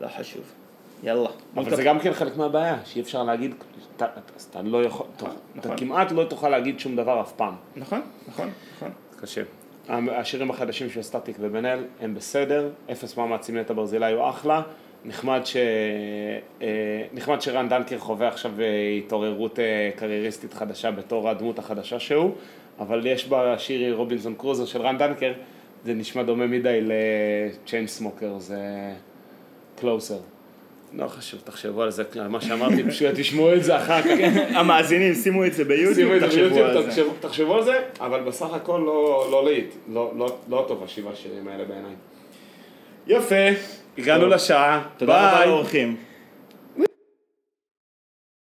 לא 0.00 0.08
חשוב. 0.18 0.42
יאללה. 1.02 1.28
אבל 1.56 1.76
זה 1.76 1.82
גם 1.82 1.98
כן 1.98 2.12
חלק 2.12 2.36
מהבעיה, 2.36 2.76
שאי 2.84 3.00
אפשר 3.00 3.22
להגיד, 3.22 3.54
אתה, 3.96 4.06
אתה 4.50 4.62
לא 4.62 4.84
יכול, 4.84 5.06
אתה 5.16 5.26
נכון. 5.54 5.76
כמעט 5.76 6.12
לא 6.12 6.24
תוכל 6.24 6.48
להגיד 6.48 6.80
שום 6.80 6.96
דבר 6.96 7.20
אף 7.20 7.32
פעם. 7.32 7.54
נכון, 7.76 8.00
נכון, 8.28 8.50
נכון. 8.76 8.90
קשה. 9.20 9.42
השירים 9.88 10.50
החדשים 10.50 10.90
של 10.90 11.02
סטטיק 11.02 11.36
ובן 11.40 11.64
אל 11.64 11.84
הם 12.00 12.14
בסדר, 12.14 12.70
אפס 12.92 13.16
מאמצים 13.16 13.56
נטע 13.56 13.74
ברזילי 13.74 14.12
הוא 14.12 14.28
אחלה, 14.28 14.62
נחמד, 15.04 15.40
ש... 15.44 15.56
אה, 16.62 16.68
נחמד 17.12 17.40
שרן 17.40 17.68
דנקר 17.68 17.98
חווה 17.98 18.28
עכשיו 18.28 18.60
אה, 18.60 18.98
התעוררות 18.98 19.58
אה, 19.58 19.90
קרייריסטית 19.96 20.54
חדשה 20.54 20.90
בתור 20.90 21.28
הדמות 21.28 21.58
החדשה 21.58 22.00
שהוא, 22.00 22.30
אבל 22.78 23.06
יש 23.06 23.28
בשיר 23.28 23.94
רובינסון 23.94 24.34
קרוזר 24.34 24.66
של 24.66 24.82
רן 24.82 24.98
דנקר, 24.98 25.32
זה 25.84 25.94
נשמע 25.94 26.22
דומה 26.22 26.46
מדי 26.46 26.80
לצ'יין 26.82 27.86
סמוקר, 27.86 28.38
זה 28.38 28.60
קלוסר. 29.76 30.18
לא 30.92 31.08
חשוב, 31.08 31.40
תחשבו 31.44 31.82
על 31.82 31.90
זה, 31.90 32.02
על 32.20 32.28
מה 32.28 32.40
שאמרתי, 32.40 32.84
פשוט 32.84 33.08
תשמעו 33.14 33.54
את 33.54 33.64
זה 33.64 33.76
אחר 33.78 34.02
כך. 34.02 34.08
המאזינים, 34.54 35.14
שימו 35.14 35.44
את 35.44 35.52
זה 35.54 35.64
ביוטיוב, 35.64 36.18
תחשבו 36.26 36.42
על 36.64 36.82
זה. 36.90 37.02
תחשבו- 37.20 37.54
על 37.54 37.64
זה, 37.64 37.78
אבל 38.00 38.20
בסך 38.20 38.52
הכל 38.52 38.82
לא 38.86 39.28
לא 39.30 39.44
להיט, 39.44 39.74
לא- 39.92 40.12
לא- 40.18 40.36
לא 40.48 40.64
טוב 40.68 40.84
השבעה 40.84 41.14
שירים 41.16 41.48
האלה 41.48 41.64
בעיניי. 41.64 41.92
יפה, 43.06 43.60
הגענו. 43.98 44.26
לשעה, 44.28 44.82
תודה 44.96 45.28
רבה 45.28 45.38
ביי. 45.38 45.46
לאורחים. 45.48 45.96